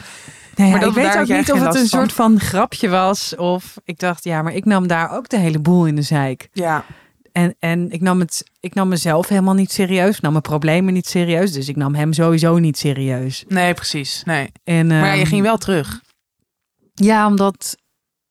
Nee, 0.55 0.71
Maar 0.71 0.81
dat- 0.81 0.89
ik 0.89 0.95
weet 0.95 1.17
ook 1.17 1.27
niet 1.29 1.53
of 1.53 1.59
het 1.61 1.75
een 1.75 1.89
van. 1.89 1.99
soort 2.01 2.13
van 2.13 2.41
grapje 2.41 2.89
was. 2.89 3.37
Of 3.37 3.75
ik 3.85 3.99
dacht, 3.99 4.25
ja, 4.25 4.43
maar 4.43 4.53
ik 4.55 4.65
nam 4.65 4.87
daar 4.87 5.11
ook 5.17 5.29
de 5.29 5.39
hele 5.39 5.59
boel 5.59 5.87
in 5.87 5.95
de 5.97 6.03
zeik. 6.03 6.49
Ja, 6.53 6.85
En, 7.33 7.55
en 7.59 7.91
ik, 7.91 8.01
nam 8.01 8.21
het, 8.21 8.45
ik 8.61 8.75
nam 8.75 8.89
mezelf 8.89 9.29
helemaal 9.29 9.55
niet 9.55 9.73
serieus. 9.73 10.17
Ik 10.17 10.23
nam 10.23 10.31
mijn 10.31 10.43
problemen 10.43 10.93
niet 10.95 11.07
serieus. 11.09 11.53
Dus 11.53 11.69
ik 11.69 11.77
nam 11.77 11.95
hem 11.95 12.13
sowieso 12.13 12.59
niet 12.59 12.79
serieus. 12.79 13.45
nee, 13.49 13.75
precies. 13.75 14.23
Nee. 14.25 14.53
En, 14.65 14.87
Maar 14.87 15.15
je 15.15 15.21
ehm, 15.21 15.27
ging 15.31 15.43
wel 15.43 15.57
terug. 15.59 16.01
Ja, 16.95 17.27
omdat 17.27 17.77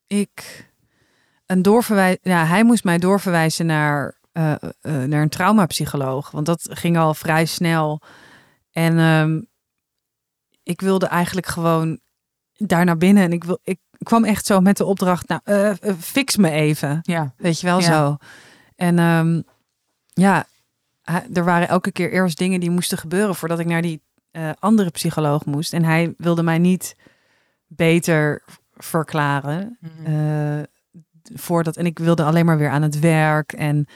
ik 0.08 0.66
een 1.46 1.62
doorverwijs... 1.62 2.18
Ja, 2.22 2.46
hij 2.46 2.64
moest 2.64 2.84
mij 2.84 2.98
doorverwijzen 2.98 3.66
naar, 3.66 4.16
eh, 4.36 4.52
eh, 4.52 5.04
naar 5.04 5.22
een 5.22 5.30
traumapsycholoog. 5.30 6.32
Want 6.32 6.46
dat 6.46 6.68
ging 6.72 6.98
al 6.98 7.14
vrij 7.14 7.46
snel. 7.46 8.02
En 8.72 9.00
ehm, 9.00 9.42
ik 10.64 10.82
wilde 10.82 11.06
eigenlijk 11.06 11.48
gewoon 11.48 12.00
daar 12.54 12.86
naar 12.86 12.98
binnen. 12.98 13.24
En 13.24 13.32
ik, 13.32 13.44
wil, 13.44 13.60
ik 13.64 13.80
kwam 13.98 14.24
echt 14.24 14.46
zo 14.46 14.60
met 14.60 14.78
de 14.78 14.86
opdracht... 14.86 15.28
Nou, 15.28 15.42
eh, 15.44 15.94
fix 16.00 16.36
me 16.36 16.50
even. 16.50 17.00
Ja. 17.02 17.34
Weet 17.38 17.60
je 17.60 17.68
wel 17.68 17.80
Ja. 17.80 17.86
zo. 17.86 18.18
En 18.76 19.00
ehm, 19.00 19.42
ja, 20.14 20.46
er 21.34 21.44
waren 21.44 21.68
elke 21.68 21.92
keer 21.92 22.12
eerst 22.12 22.38
dingen 22.38 22.60
die 22.60 22.72
moesten 22.72 22.98
gebeuren 22.98 23.36
voordat 23.36 23.60
ik 23.60 23.66
naar 23.66 23.82
die 23.82 24.02
andere 24.60 24.90
psycholoog 24.90 25.46
moest. 25.46 25.74
En 25.74 25.84
hij 25.84 26.14
wilde 26.18 26.44
mij 26.44 26.58
niet 26.58 26.96
beter 27.68 28.44
verklaren. 28.74 29.78
Mhm. 29.80 30.64
voordat, 31.34 31.78
en 31.78 31.86
ik 31.86 32.00
wilde 32.00 32.24
alleen 32.24 32.46
maar 32.46 32.58
weer 32.58 32.70
aan 32.70 32.82
het 32.82 33.00
werk. 33.00 33.54
En 33.54 33.88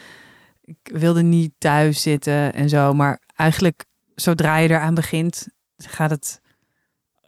ik 0.70 0.92
wilde 0.94 1.22
niet 1.22 1.52
thuis 1.58 2.02
zitten 2.02 2.54
en 2.54 2.70
zo. 2.70 2.94
Maar 2.94 3.20
eigenlijk, 3.36 3.86
zodra 4.16 4.58
je 4.58 4.70
eraan 4.70 4.94
begint, 4.94 5.48
gaat 5.78 6.10
het, 6.10 6.42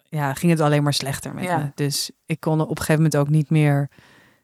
ja, 0.09 0.33
ging 0.33 0.51
het 0.51 0.61
alleen 0.61 0.83
maar 0.83 0.93
slechter 0.93 1.33
met 1.33 1.43
Ja. 1.43 1.57
me. 1.57 1.71
Dus 1.75 2.11
ik 2.25 2.39
kon 2.39 2.61
op 2.61 2.69
een 2.69 2.77
gegeven 2.77 2.95
moment 2.95 3.17
ook 3.17 3.29
niet 3.29 3.49
meer. 3.49 3.89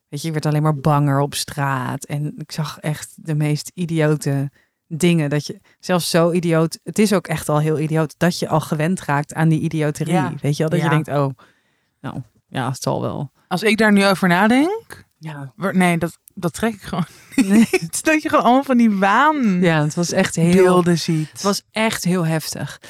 Weet 0.10 0.22
je, 0.22 0.28
ik 0.28 0.34
werd 0.34 0.46
alleen 0.46 0.62
maar 0.62 0.76
banger 0.76 1.20
op 1.20 1.34
straat. 1.34 2.04
En 2.04 2.34
ik 2.38 2.52
zag 2.52 2.80
echt 2.80 3.14
de 3.16 3.36
meest 3.36 3.72
idiote 3.74 4.52
dingen. 4.88 5.30
Dat 5.30 5.46
je 5.46 5.60
zelfs 5.80 6.10
zo 6.10 6.32
idioot. 6.32 6.80
Het 6.84 7.00
is 7.00 7.14
ook 7.14 7.28
echt 7.28 7.50
al 7.50 7.60
heel 7.60 7.80
idioot 7.80 8.14
dat 8.18 8.40
je 8.40 8.48
al 8.48 8.60
gewend 8.60 9.02
raakt 9.02 9.34
aan 9.34 9.50
die 9.50 9.60
idioterie. 9.60 10.14
Ja. 10.14 10.34
Weet 10.42 10.58
je 10.58 10.64
wel? 10.68 10.70
Dat 10.70 10.80
Ja. 10.80 10.86
je 10.86 10.90
denkt, 11.04 11.08
oh, 11.08 11.44
nou 12.02 12.22
ja, 12.48 12.70
het 12.70 12.82
zal 12.82 13.02
wel. 13.02 13.32
Als 13.48 13.64
ik 13.64 13.78
daar 13.78 13.92
nu 13.92 14.06
over 14.06 14.28
nadenk, 14.28 15.06
Ja, 15.20 15.54
nee, 15.56 15.98
dat, 15.98 16.18
dat 16.34 16.54
trek 16.54 16.74
ik 16.74 16.82
gewoon 16.82 17.06
nee. 17.36 17.48
niet. 17.72 18.04
Dat 18.04 18.22
je 18.22 18.30
gewoon 18.30 18.44
allemaal 18.44 18.64
van 18.64 18.78
die 18.78 18.92
waan 18.92 19.62
ja 19.62 19.84
het 19.84 19.94
was 19.96 20.12
echt 20.12 20.36
heel. 20.36 20.64
beelden 20.64 20.98
ziet. 20.98 21.32
Het 21.32 21.42
was 21.42 21.64
echt 21.72 22.04
heel 22.04 22.26
heftig. 22.26 22.82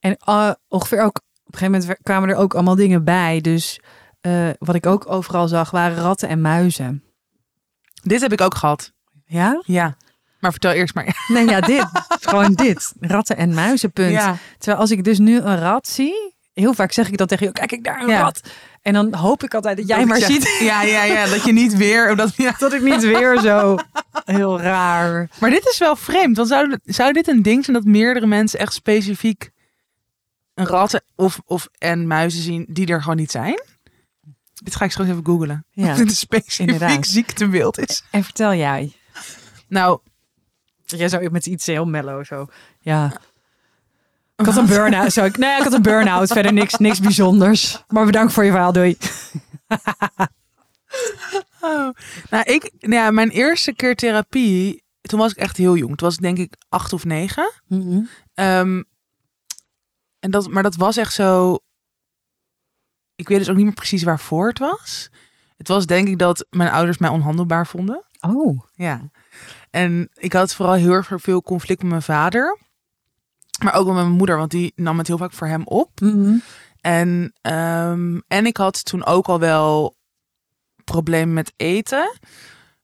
En 0.00 0.16
eh, 0.16 0.50
ongeveer 0.68 1.02
ook 1.02 1.16
op 1.16 1.52
een 1.52 1.58
gegeven 1.58 1.80
moment 1.80 2.02
kwamen 2.02 2.28
er 2.28 2.36
ook 2.36 2.54
allemaal 2.54 2.74
dingen 2.74 3.04
bij. 3.04 3.40
Dus 3.40 3.80
eh, 4.20 4.48
wat 4.58 4.74
ik 4.74 4.86
ook 4.86 5.10
overal 5.10 5.48
zag 5.48 5.70
waren 5.70 5.96
ratten 6.02 6.28
en 6.28 6.40
muizen. 6.40 7.02
Dit 8.02 8.20
heb 8.20 8.32
ik 8.32 8.40
ook 8.40 8.54
gehad. 8.54 8.92
Ja? 9.24 9.62
Ja. 9.66 9.96
Maar 10.40 10.50
vertel 10.50 10.72
eerst 10.72 10.94
maar. 10.94 11.24
Nee, 11.28 11.48
ja, 11.48 11.60
dit. 11.60 11.86
Gewoon 12.20 12.52
dit. 12.54 12.92
Ratten 13.00 13.36
en 13.36 13.54
muizen, 13.54 13.92
punt. 13.92 14.10
Ja. 14.10 14.36
Terwijl 14.58 14.80
als 14.80 14.90
ik 14.90 15.04
dus 15.04 15.18
nu 15.18 15.36
een 15.40 15.58
rat 15.58 15.88
zie, 15.88 16.34
heel 16.52 16.74
vaak 16.74 16.92
zeg 16.92 17.08
ik 17.08 17.16
dan 17.16 17.26
tegen 17.26 17.46
je, 17.46 17.52
kijk 17.52 17.72
ik 17.72 17.84
daar 17.84 18.00
een 18.00 18.08
Ja. 18.08 18.20
rat. 18.20 18.40
En 18.82 18.92
dan 18.92 19.14
hoop 19.14 19.42
ik 19.42 19.54
altijd 19.54 19.76
dat 19.76 19.86
jij 19.88 19.98
Dat 19.98 20.06
maar 20.06 20.20
ziet 20.20 20.56
Ja, 20.60 20.82
ja, 20.82 21.02
ja. 21.02 21.26
Dat 21.26 21.44
je 21.44 21.52
niet 21.52 21.76
weer. 21.76 22.16
Dat, 22.16 22.36
ja. 22.36 22.54
dat 22.58 22.72
ik 22.72 22.82
niet 22.82 23.02
weer 23.02 23.38
zo 23.40 23.76
heel 24.24 24.60
raar. 24.60 25.30
Maar 25.40 25.50
dit 25.50 25.66
is 25.66 25.78
wel 25.78 25.96
vreemd. 25.96 26.36
Want 26.36 26.48
zou, 26.48 26.76
zou 26.84 27.12
dit 27.12 27.28
een 27.28 27.42
ding 27.42 27.64
zijn 27.64 27.76
dat 27.76 27.86
meerdere 27.86 28.26
mensen 28.26 28.58
echt 28.58 28.72
specifiek 28.72 29.50
een 30.54 30.66
ratten 30.66 31.02
of, 31.14 31.40
of 31.44 31.68
en 31.78 32.06
muizen 32.06 32.42
zien 32.42 32.66
die 32.68 32.86
er 32.86 33.00
gewoon 33.02 33.16
niet 33.16 33.30
zijn? 33.30 33.62
Dit 34.54 34.76
ga 34.76 34.84
ik 34.84 34.90
straks 34.90 35.10
even 35.10 35.24
googlen. 35.26 35.64
Ja, 35.70 35.90
Of 35.90 35.96
dit 35.96 36.08
een 36.08 36.14
specifiek 36.16 36.66
inderdaad. 36.72 37.06
ziektebeeld 37.06 37.78
is. 37.78 38.04
En 38.10 38.24
vertel 38.24 38.54
jij. 38.54 38.92
Nou, 39.68 40.00
Jij 40.84 41.08
zou 41.08 41.30
met 41.30 41.46
iets 41.46 41.66
heel 41.66 41.84
mellow 41.84 42.24
zo. 42.24 42.46
Ja. 42.80 43.12
Ik 44.42 44.54
had 44.54 44.56
een 44.56 44.66
burn-out. 44.66 45.12
Zo, 45.12 45.28
nee, 45.38 45.56
ik 45.56 45.62
had 45.62 45.72
een 45.72 45.82
burn-out. 45.82 46.32
Verder 46.32 46.52
niks, 46.52 46.74
niks 46.74 47.00
bijzonders. 47.00 47.84
Maar 47.88 48.06
bedankt 48.06 48.32
voor 48.32 48.44
je 48.44 48.50
verhaal. 48.50 48.72
Doei. 48.72 48.96
oh. 51.60 51.90
nou 52.30 52.44
ik, 52.44 52.72
nou 52.78 52.94
ja, 52.94 53.10
mijn 53.10 53.30
eerste 53.30 53.74
keer 53.74 53.96
therapie, 53.96 54.82
toen 55.00 55.18
was 55.18 55.30
ik 55.30 55.36
echt 55.36 55.56
heel 55.56 55.76
jong. 55.76 55.96
Toen 55.96 56.08
was 56.08 56.14
ik 56.14 56.22
denk 56.22 56.38
ik 56.38 56.54
acht 56.68 56.92
of 56.92 57.04
negen. 57.04 57.52
Ehm, 58.34 58.82
en 60.18 60.30
dat, 60.30 60.48
maar 60.48 60.62
dat 60.62 60.76
was 60.76 60.96
echt 60.96 61.12
zo. 61.12 61.58
Ik 63.14 63.28
weet 63.28 63.38
dus 63.38 63.48
ook 63.48 63.56
niet 63.56 63.64
meer 63.64 63.74
precies 63.74 64.02
waarvoor 64.02 64.48
het 64.48 64.58
was. 64.58 65.10
Het 65.56 65.68
was 65.68 65.86
denk 65.86 66.08
ik 66.08 66.18
dat 66.18 66.46
mijn 66.50 66.70
ouders 66.70 66.98
mij 66.98 67.10
onhandelbaar 67.10 67.66
vonden. 67.66 68.04
Oh. 68.20 68.60
Ja. 68.74 69.10
En 69.70 70.08
ik 70.14 70.32
had 70.32 70.54
vooral 70.54 70.74
heel 70.74 70.92
erg 70.92 71.10
veel 71.14 71.42
conflict 71.42 71.82
met 71.82 71.90
mijn 71.90 72.02
vader. 72.02 72.58
Maar 73.62 73.74
ook 73.74 73.86
met 73.86 73.94
mijn 73.94 74.10
moeder, 74.10 74.36
want 74.36 74.50
die 74.50 74.72
nam 74.76 74.98
het 74.98 75.06
heel 75.06 75.18
vaak 75.18 75.32
voor 75.32 75.46
hem 75.46 75.62
op. 75.64 75.90
En, 76.80 77.32
ehm, 77.40 78.18
en 78.28 78.46
ik 78.46 78.56
had 78.56 78.84
toen 78.84 79.04
ook 79.04 79.26
al 79.26 79.38
wel 79.38 79.96
problemen 80.84 81.34
met 81.34 81.52
eten. 81.56 82.18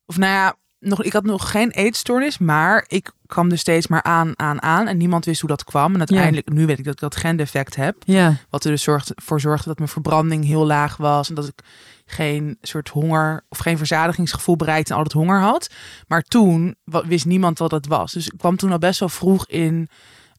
Of 0.06 0.16
nou 0.16 0.32
ja, 0.32 0.56
nog, 0.78 1.02
ik 1.02 1.12
had 1.12 1.24
nog 1.24 1.50
geen 1.50 1.70
eetstoornis, 1.70 2.38
maar 2.38 2.84
ik 2.88 3.12
kwam 3.26 3.50
er 3.50 3.58
steeds 3.58 3.86
maar 3.86 4.02
aan, 4.02 4.32
aan, 4.36 4.62
aan. 4.62 4.86
En 4.86 4.96
niemand 4.96 5.24
wist 5.24 5.40
hoe 5.40 5.50
dat 5.50 5.64
kwam. 5.64 5.92
En 5.92 5.98
uiteindelijk, 5.98 6.48
nu 6.48 6.66
weet 6.66 6.78
ik 6.78 6.84
dat 6.84 6.92
ik 6.92 7.00
dat 7.00 7.16
gendefect 7.16 7.76
heb. 7.76 7.96
Ja. 8.04 8.36
Wat 8.50 8.64
er 8.64 8.70
dus 8.70 8.82
zorgde, 8.82 9.16
voor 9.22 9.40
zorgde 9.40 9.68
dat 9.68 9.78
mijn 9.78 9.90
verbranding 9.90 10.44
heel 10.44 10.66
laag 10.66 10.96
was. 10.96 11.28
En 11.28 11.34
dat 11.34 11.46
ik 11.46 11.60
geen 12.06 12.58
soort 12.60 12.88
honger 12.88 13.44
of 13.48 13.58
geen 13.58 13.78
verzadigingsgevoel 13.78 14.56
bereikte 14.56 14.92
en 14.92 14.98
altijd 14.98 15.22
honger 15.24 15.40
had. 15.40 15.70
Maar 16.06 16.22
toen 16.22 16.76
wist 16.84 17.26
niemand 17.26 17.58
wat 17.58 17.70
dat 17.70 17.86
was. 17.86 18.12
Dus 18.12 18.26
ik 18.26 18.38
kwam 18.38 18.56
toen 18.56 18.72
al 18.72 18.78
best 18.78 19.00
wel 19.00 19.08
vroeg 19.08 19.46
in 19.46 19.88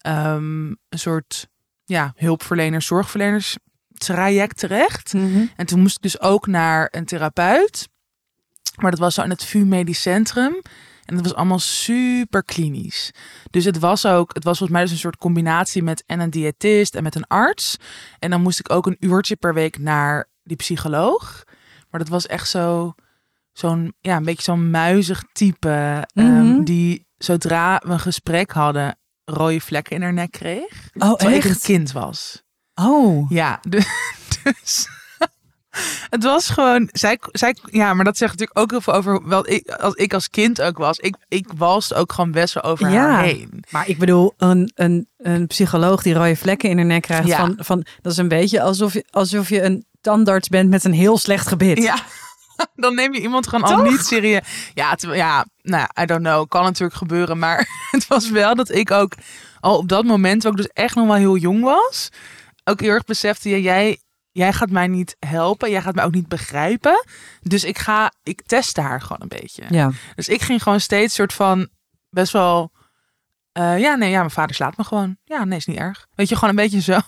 ehm, 0.02 0.68
een 0.68 1.00
soort 1.00 1.48
ja, 1.86 2.14
hulpverleners, 2.16 2.86
zorgverleners 2.86 3.58
traject 3.94 4.58
terecht. 4.58 5.14
Mhm. 5.14 5.46
En 5.56 5.66
toen 5.66 5.80
moest 5.80 5.96
ik 5.96 6.02
dus 6.02 6.20
ook 6.22 6.48
naar 6.48 6.88
een 6.92 7.06
therapeut. 7.06 7.88
Maar 8.76 8.92
dat 8.92 9.00
was 9.00 9.14
zo 9.14 9.22
in 9.24 9.30
het 9.30 9.46
VU 9.46 9.66
Medisch 9.66 10.02
Centrum. 10.02 10.62
En 11.06 11.16
dat 11.16 11.24
was 11.24 11.36
allemaal 11.36 11.60
super 11.60 12.44
klinisch. 12.44 13.12
Dus 13.50 13.66
het 13.66 13.80
was 13.80 14.06
ook, 14.06 14.34
het 14.34 14.44
was 14.44 14.58
volgens 14.58 14.78
mij 14.78 14.82
dus 14.82 14.92
een 14.92 15.00
soort 15.02 15.18
combinatie 15.18 15.84
met 15.84 16.04
en 16.06 16.20
een 16.20 16.30
diëtist 16.30 16.96
en 16.96 17.04
met 17.04 17.16
een 17.16 17.28
arts. 17.28 17.78
En 18.20 18.30
dan 18.30 18.42
moest 18.42 18.60
ik 18.60 18.72
ook 18.72 18.86
een 18.88 18.98
uurtje 19.00 19.36
per 19.36 19.54
week 19.54 19.78
naar 19.80 20.30
die 20.44 20.58
psycholoog. 20.58 21.44
Maar 21.90 22.00
dat 22.00 22.10
was 22.10 22.26
echt 22.28 22.50
zo, 22.50 22.94
zo'n, 23.54 23.94
ja, 24.02 24.16
een 24.18 24.24
beetje 24.24 24.44
zo'n 24.44 24.70
muizig 24.70 25.24
type. 25.34 26.08
ehm, 26.14 26.26
Mhm. 26.52 26.64
die 26.64 27.08
zodra 27.18 27.82
we 27.86 27.92
een 27.92 28.00
gesprek 28.00 28.52
hadden, 28.52 28.99
rode 29.30 29.60
vlekken 29.62 29.96
in 29.96 30.02
haar 30.02 30.14
nek 30.14 30.32
kreeg. 30.32 30.90
Oh, 30.98 31.14
Terwijl 31.14 31.38
ik 31.38 31.44
een 31.44 31.60
kind 31.60 31.92
was. 31.92 32.44
Oh. 32.76 33.32
Ja, 33.32 33.60
dus. 33.70 33.86
dus 34.44 34.88
het 36.10 36.24
was 36.24 36.50
gewoon. 36.50 36.90
Zij, 36.92 37.20
zij, 37.32 37.56
ja, 37.72 37.94
maar 37.94 38.06
dat 38.06 38.18
zegt 38.18 38.32
natuurlijk 38.32 38.60
ook 38.60 38.72
heel 38.72 38.82
veel 38.82 38.94
over 38.94 39.28
wat 39.28 39.50
ik 39.50 39.70
als, 39.70 39.94
ik 39.94 40.14
als 40.14 40.30
kind 40.30 40.62
ook 40.62 40.78
was. 40.78 40.98
Ik, 40.98 41.16
ik 41.28 41.48
was 41.56 41.94
ook 41.94 42.14
gewoon 42.14 42.32
best 42.32 42.54
wel 42.54 42.64
over 42.64 42.90
Ja. 42.90 43.10
haar 43.10 43.24
heen. 43.24 43.64
Maar 43.70 43.88
ik 43.88 43.98
bedoel, 43.98 44.34
een, 44.38 44.72
een, 44.76 45.08
een 45.18 45.48
psycholoog 45.48 46.02
die 46.02 46.14
rode 46.14 46.36
vlekken 46.36 46.70
in 46.70 46.78
haar 46.78 46.86
nek 46.86 47.02
krijgt. 47.02 47.28
Ja. 47.28 47.38
Van, 47.38 47.56
van, 47.58 47.86
dat 48.02 48.12
is 48.12 48.18
een 48.18 48.28
beetje 48.28 48.62
alsof 48.62 48.94
je, 48.94 49.06
alsof 49.10 49.50
je 49.50 49.62
een 49.62 49.86
tandarts 50.02 50.48
bent 50.48 50.70
met 50.70 50.84
een 50.84 50.94
heel 50.94 51.18
slecht 51.18 51.48
gebit. 51.48 51.78
Ja. 51.84 51.96
Dan 52.76 52.96
neem 52.96 53.14
je 53.14 53.22
iemand 53.22 53.48
gewoon 53.48 53.64
al 53.76 53.82
niet 53.84 54.06
serieus. 54.06 54.72
Ja, 54.74 54.98
ja, 55.00 55.46
nou, 55.62 55.88
I 56.02 56.06
don't 56.06 56.22
know. 56.22 56.48
Kan 56.48 56.64
natuurlijk 56.64 56.98
gebeuren. 56.98 57.40
Maar 57.40 57.68
het 57.92 58.08
was 58.08 58.30
wel 58.30 58.56
dat 58.56 58.72
ik 58.72 58.92
ook 58.92 59.14
al 59.60 59.78
op 59.78 59.88
dat 59.88 60.06
moment, 60.06 60.48
ook 60.48 60.58
dus 60.58 60.68
echt 60.68 60.96
nog 60.96 61.06
wel 61.06 61.16
heel 61.16 61.38
jong 61.38 61.64
was, 61.64 62.10
ook 62.64 62.82
heel 62.82 62.90
erg 62.92 63.04
besefte, 63.04 63.50
ja, 63.50 63.58
jij, 63.58 64.00
jij 64.32 64.54
gaat 64.54 64.70
mij 64.70 64.88
niet 64.88 65.16
helpen. 65.20 65.72
Jij 65.72 65.82
gaat 65.82 65.96
mij 65.96 66.04
ook 66.04 66.14
niet 66.14 66.28
begrijpen. 66.28 67.06
Dus 67.42 67.64
ik 67.64 67.78
ga, 67.78 68.12
ik 68.24 68.42
testte 68.46 68.82
haar 68.82 69.02
gewoon 69.02 69.22
een 69.22 69.40
beetje. 69.42 69.64
Ja. 69.70 69.92
Dus 70.16 70.28
ik 70.28 70.42
ging 70.42 70.64
gewoon 70.64 70.80
steeds 70.80 71.14
soort 71.14 71.34
van 71.34 71.70
best 72.10 72.34
wel. 72.34 72.72
eh, 73.52 73.80
ja, 73.80 73.96
nee, 73.96 74.10
ja, 74.10 74.18
mijn 74.20 74.32
vader 74.32 74.56
slaat 74.56 74.78
me 74.78 74.84
gewoon. 74.84 75.18
Ja, 75.24 75.44
nee, 75.44 75.58
is 75.58 75.66
niet 75.66 75.78
erg. 75.78 76.08
Weet 76.16 76.30
je, 76.30 76.36
gewoon 76.36 76.50
een 76.50 76.56
beetje 76.56 76.82
zo. 76.82 77.00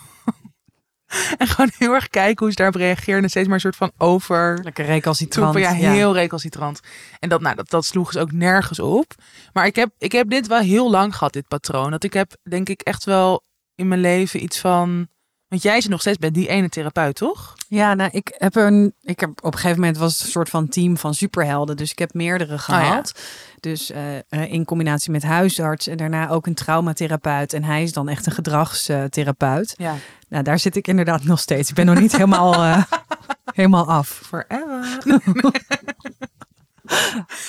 en 1.38 1.48
gewoon 1.48 1.72
heel 1.78 1.94
erg 1.94 2.08
kijken 2.08 2.40
hoe 2.40 2.50
ze 2.50 2.56
daarop 2.56 2.76
reageerde. 2.76 3.24
En 3.24 3.30
steeds 3.30 3.46
maar 3.46 3.56
een 3.56 3.62
soort 3.62 3.76
van 3.76 3.92
over. 3.98 4.60
Lekker 4.64 4.86
recalcitrant. 4.86 5.52
Troepen, 5.52 5.80
ja, 5.80 5.92
heel 5.92 6.14
recalcitrant. 6.14 6.80
En 7.20 7.30
dat, 7.30 7.42
nou, 7.42 7.56
dat, 7.56 7.70
dat 7.70 7.86
sloeg 7.86 8.12
dus 8.12 8.22
ook 8.22 8.32
nergens 8.32 8.80
op. 8.80 9.14
Maar 9.54 9.66
ik 9.66 9.76
heb, 9.76 9.90
ik 9.98 10.12
heb 10.12 10.30
dit 10.30 10.48
wel 10.48 10.60
heel 10.60 10.92
lang 10.92 11.16
gehad, 11.16 11.34
dit 11.34 11.48
patroon. 11.48 11.92
Dat 11.92 12.04
ik 12.04 12.14
heb, 12.14 12.36
denk 12.44 12.70
ik, 12.70 12.82
echt 12.82 13.04
wel 13.04 13.44
in 13.76 13.88
mijn 13.88 14.02
leven 14.02 14.44
iets 14.44 14.60
van. 14.60 15.08
Want 15.52 15.64
jij 15.64 15.82
zit 15.82 15.92
nog 15.92 16.00
steeds 16.00 16.18
bij 16.18 16.32
die 16.32 16.48
ene 16.48 16.70
therapeut, 16.70 17.16
toch? 17.16 17.56
Ja, 17.68 17.94
nou, 17.94 18.10
ik 18.14 18.36
heb 18.38 18.56
een. 18.56 18.94
Ik 19.02 19.20
heb 19.20 19.30
op 19.30 19.54
een 19.54 19.60
gegeven 19.60 19.80
moment 19.80 19.98
was 19.98 20.14
het 20.14 20.22
een 20.24 20.32
soort 20.32 20.50
van 20.50 20.68
team 20.68 20.98
van 20.98 21.14
superhelden. 21.14 21.78
Dus 21.78 21.92
ik 21.92 22.00
heb 22.00 22.14
meerdere 22.14 22.58
gehad. 22.58 23.20
Dus 23.60 23.92
eh, 23.92 24.18
eh, 24.18 24.52
in 24.52 24.66
combinatie 24.66 25.12
met 25.12 25.24
huisarts 25.24 25.88
en 25.88 25.98
daarna 25.98 26.30
ook 26.30 26.48
een 26.48 26.54
traumatherapeut. 26.54 27.54
En 27.54 27.64
hij 27.64 27.84
is 27.84 27.94
dan 27.94 28.10
echt 28.10 28.26
een 28.26 28.32
gedragstherapeut. 28.32 29.74
Ja. 29.78 29.96
Nou, 30.30 30.44
daar 30.44 30.60
zit 30.60 30.76
ik 30.76 30.88
inderdaad 30.88 31.24
nog 31.24 31.40
steeds. 31.40 31.70
Ik 31.70 31.76
ben 31.76 31.86
nog 31.86 32.00
niet 32.00 32.12
helemaal, 32.12 32.54
eh, 32.54 32.84
helemaal 33.54 33.88
af. 33.88 34.08
Forever. 34.08 34.98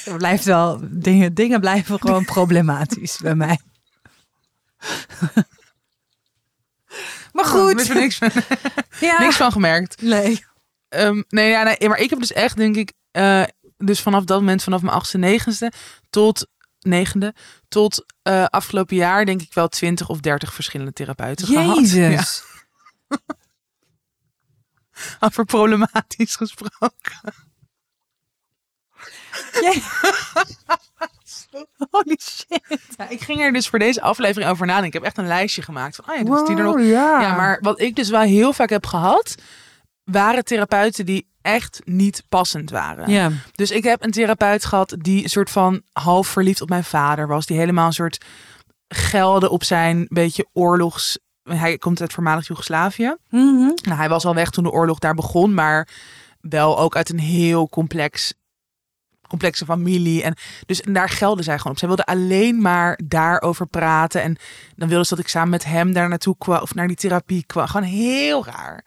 Er 0.05 0.17
blijft 0.17 0.45
wel, 0.45 0.81
dingen, 0.83 1.35
dingen 1.35 1.61
blijven 1.61 1.99
gewoon 1.99 2.25
problematisch 2.25 3.19
bij 3.23 3.35
mij. 3.35 3.59
Goed. 7.53 7.61
goed. 7.61 7.81
Oh, 7.83 7.89
er 7.89 7.95
niks, 8.01 8.17
van- 8.19 8.31
Ja. 9.09 9.19
niks 9.23 9.37
van 9.37 9.53
gemerkt. 9.53 10.03
Nee. 10.03 10.45
Ehm, 10.89 11.23
nee, 11.29 11.51
ja, 11.51 11.63
nee, 11.63 11.89
maar 11.89 11.99
ik 11.99 12.11
heb 12.11 12.19
dus 12.19 12.33
echt, 12.33 12.57
denk 12.57 12.77
ik, 12.77 12.93
eh, 13.11 13.43
dus 13.77 14.01
vanaf 14.01 14.25
dat 14.25 14.39
moment, 14.41 14.63
vanaf 14.63 14.83
mijn 14.83 14.95
achtste, 14.95 15.19
negenste 15.19 15.73
tot 16.11 16.47
negende, 16.81 17.35
tot 17.69 18.05
eh, 18.23 18.45
afgelopen 18.45 18.97
jaar, 18.97 19.25
denk 19.25 19.43
ik 19.43 19.55
wel 19.55 19.69
twintig 19.69 20.09
of 20.09 20.21
dertig 20.21 20.55
verschillende 20.55 20.93
therapeuten 20.93 21.47
gehad. 21.47 21.91
Ja, 21.91 22.09
Jezus. 22.09 22.43
over 25.21 25.45
problematisch 25.45 26.37
gesproken. 26.37 27.35
Jee- 31.51 31.67
Holy 31.91 32.19
shit. 32.21 32.81
Ja, 32.97 33.09
ik 33.09 33.21
ging 33.21 33.41
er 33.41 33.53
dus 33.53 33.69
voor 33.69 33.79
deze 33.79 34.03
aflevering 34.03 34.51
over 34.51 34.67
nadenken. 34.67 34.89
Ik 34.89 34.93
heb 34.95 35.03
echt 35.03 35.19
een 35.19 35.27
lijstje 35.27 35.63
gemaakt 35.63 35.97
van, 35.97 36.05
oh 36.09 36.17
ja, 36.17 36.23
dus 36.25 36.47
die 36.47 36.57
er 36.57 36.63
nog. 36.63 36.81
ja. 36.81 37.21
Ja, 37.21 37.37
maar 37.37 37.59
wat 37.61 37.81
ik 37.81 37.95
dus 37.97 38.09
wel 38.09 38.21
heel 38.21 38.53
vaak 38.53 38.71
heb 38.71 38.87
gehad, 38.87 39.35
waren 40.05 40.45
therapeuten 40.45 41.07
die 41.07 41.31
echt 41.43 41.81
niet 41.85 42.23
passend 42.29 42.71
waren. 42.71 43.11
Ja. 43.11 43.31
Dus 43.53 43.71
ik 43.71 43.85
heb 43.85 44.05
een 44.05 44.11
therapeut 44.11 44.65
gehad 44.65 44.95
die 44.99 45.23
een 45.23 45.29
soort 45.29 45.51
van 45.51 45.83
half 45.93 46.29
verliefd 46.29 46.61
op 46.61 46.69
mijn 46.69 46.85
vader 46.85 47.27
was. 47.27 47.47
Die 47.47 47.57
helemaal 47.57 47.87
een 47.87 47.93
soort 47.93 48.25
gelde 48.89 49.51
op 49.51 49.65
zijn 49.65 50.07
beetje 50.09 50.47
oorlogs... 50.53 51.19
Hij 51.43 51.79
komt 51.79 52.01
uit 52.01 52.13
voormalig 52.13 52.47
Joegoslavië. 52.47 53.17
Mhm. 53.29 53.71
Nou, 53.83 53.97
hij 53.97 54.09
was 54.09 54.25
al 54.25 54.35
weg 54.35 54.51
toen 54.51 54.65
de 54.65 54.71
oorlog 54.71 54.99
daar 54.99 55.15
begon, 55.15 55.55
maar 55.55 55.89
wel 56.41 56.79
ook 56.79 56.97
uit 56.97 57.11
een 57.11 57.19
heel 57.19 57.69
complex, 57.69 58.35
complexe 59.33 59.65
familie. 59.65 60.23
En 60.23 60.35
dus 60.67 60.81
en 60.81 60.93
daar 60.93 61.09
gelde 61.09 61.43
zij 61.43 61.57
gewoon 61.57 61.73
op. 61.73 61.79
Zij 61.79 61.89
wilde 61.89 62.05
alleen 62.05 62.61
maar 62.63 62.99
daarover 63.05 63.67
praten. 63.67 64.23
En 64.23 64.37
dan 64.77 64.89
wilde 64.89 65.05
ze 65.05 65.15
dat 65.15 65.25
ik 65.25 65.31
samen 65.31 65.51
met 65.51 65.65
hem 65.65 65.93
daar 65.93 66.09
naartoe 66.09 66.35
kwam 66.39 66.61
of 66.61 66.75
naar 66.75 66.87
die 66.87 66.97
therapie 66.97 67.45
kwam. 67.47 67.67
Gewoon 67.67 67.87
heel 67.89 68.45
raar. 68.47 68.85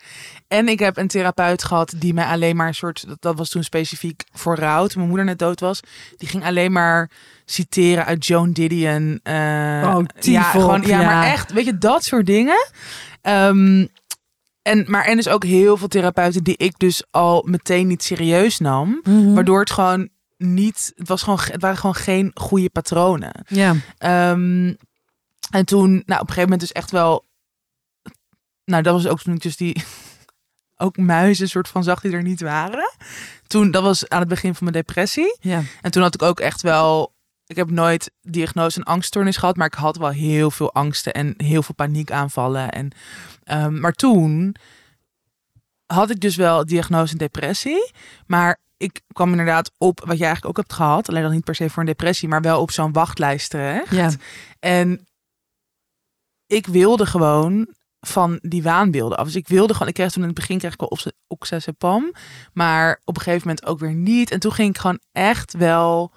En 0.48 0.68
ik 0.68 0.80
heb 0.80 0.98
een 0.98 1.08
therapeut 1.08 1.64
gehad 1.64 1.94
die 1.98 2.14
mij 2.14 2.26
alleen 2.26 2.56
maar 2.56 2.68
een 2.68 2.74
soort, 2.76 3.08
dat, 3.08 3.18
dat 3.20 3.38
was 3.38 3.50
toen 3.50 3.64
specifiek 3.64 4.24
voor 4.34 4.56
rouw, 4.56 4.82
toen 4.88 4.98
mijn 4.98 5.08
moeder 5.08 5.26
net 5.26 5.40
dood 5.40 5.60
was. 5.60 5.80
Die 6.18 6.28
ging 6.30 6.46
alleen 6.46 6.72
maar 6.72 7.10
citeren 7.46 8.06
uit 8.06 8.26
Joan 8.26 8.52
Didion. 8.52 9.20
eh, 9.24 9.34
Oh, 9.96 10.04
ja, 10.20 10.42
gewoon, 10.42 10.82
ja, 10.82 11.00
ja. 11.02 11.06
maar 11.06 11.26
echt, 11.32 11.52
weet 11.54 11.66
je, 11.66 11.78
dat 11.78 12.04
soort 12.04 12.26
dingen. 12.26 12.68
Ehm, 13.22 13.86
en, 14.62 14.84
maar 14.88 15.06
en 15.06 15.16
dus 15.16 15.28
ook 15.28 15.44
heel 15.44 15.78
veel 15.78 15.88
therapeuten 15.88 16.44
die 16.44 16.58
ik 16.58 16.80
dus 16.80 17.04
al 17.12 17.44
meteen 17.48 17.88
niet 17.88 18.04
serieus 18.04 18.60
nam. 18.60 19.00
Mhm. 19.04 19.34
Waardoor 19.34 19.60
het 19.60 19.72
gewoon 19.72 20.10
niet, 20.38 20.92
het, 20.96 21.08
was 21.08 21.24
gewoon, 21.24 21.40
het 21.42 21.62
waren 21.62 21.78
gewoon 21.78 21.96
geen 21.96 22.32
goede 22.34 22.70
patronen. 22.70 23.46
Ja. 23.48 23.76
Ehm, 23.98 24.74
en 25.50 25.66
toen, 25.66 25.90
nou, 25.90 26.22
op 26.22 26.28
een 26.28 26.34
gegeven 26.34 26.42
moment 26.42 26.60
dus 26.60 26.72
echt 26.72 26.92
wel, 26.92 27.26
nou, 28.66 28.84
dat 28.84 28.94
was 28.94 29.08
ook 29.08 29.22
toen 29.22 29.34
ik 29.34 29.42
dus 29.42 29.58
die, 29.58 29.84
ook 30.76 30.98
muizen 30.98 31.50
soort 31.50 31.68
van 31.68 31.84
zag 31.84 32.02
die 32.02 32.12
er 32.12 32.24
niet 32.24 32.42
waren. 32.42 32.94
Toen, 33.48 33.72
dat 33.72 33.84
was 33.84 34.10
aan 34.10 34.20
het 34.20 34.28
begin 34.28 34.56
van 34.56 34.64
mijn 34.64 34.86
depressie. 34.86 35.38
Ja. 35.40 35.64
En 35.82 35.92
toen 35.92 36.02
had 36.02 36.14
ik 36.14 36.22
ook 36.22 36.40
echt 36.40 36.62
wel, 36.62 37.14
ik 37.46 37.56
heb 37.56 37.70
nooit 37.70 38.12
diagnose 38.22 38.80
een 38.80 38.86
angststoornis 38.86 39.38
gehad, 39.38 39.56
maar 39.56 39.68
ik 39.68 39.74
had 39.74 39.98
wel 39.98 40.10
heel 40.10 40.52
veel 40.52 40.74
angsten 40.74 41.14
en 41.14 41.34
heel 41.38 41.64
veel 41.64 41.76
paniekaanvallen. 41.76 42.72
En, 42.72 42.92
ehm, 43.44 43.80
maar 43.80 43.94
toen 43.94 44.56
had 45.86 46.10
ik 46.10 46.20
dus 46.20 46.36
wel 46.36 46.66
diagnose 46.66 47.12
een 47.12 47.18
depressie, 47.18 47.92
maar 48.26 48.60
ik 48.78 49.02
kwam 49.14 49.30
inderdaad 49.30 49.72
op 49.78 50.00
wat 50.00 50.18
jij 50.18 50.28
eigenlijk 50.28 50.46
ook 50.58 50.66
hebt 50.66 50.78
gehad, 50.78 51.10
alleen 51.10 51.24
dan 51.24 51.32
niet 51.32 51.44
per 51.44 51.56
se 51.56 51.70
voor 51.70 51.80
een 51.80 51.88
depressie, 51.88 52.28
maar 52.28 52.42
wel 52.42 52.62
op 52.62 52.72
zo'n 52.72 52.92
wachtlijst 52.92 53.50
terecht. 53.50 53.92
Ja. 53.92 54.12
En 54.60 55.08
ik 56.48 56.68
wilde 56.68 57.06
gewoon 57.06 57.68
van 58.00 58.40
die 58.42 58.64
waanbeelden 58.64 59.18
af. 59.18 59.26
Dus 59.26 59.36
ik 59.36 59.48
wilde 59.48 59.74
gewoon, 59.74 59.88
ik 59.88 59.94
kreeg 59.94 60.12
toen 60.12 60.22
in 60.22 60.28
het 60.30 60.38
begin 60.38 60.58
kreeg 60.58 60.74
ik 60.74 60.80
wel 60.80 60.90
oxa- 60.90 61.12
oxazepam, 61.28 62.14
maar 62.54 63.02
op 63.04 63.16
een 63.16 63.22
gegeven 63.22 63.48
moment 63.48 63.66
ook 63.66 63.80
weer 63.80 63.94
niet. 63.94 64.32
En 64.32 64.40
toen 64.40 64.52
ging 64.52 64.70
ik 64.70 64.78
gewoon 64.78 65.00
echt 65.12 65.54
wel, 65.54 66.14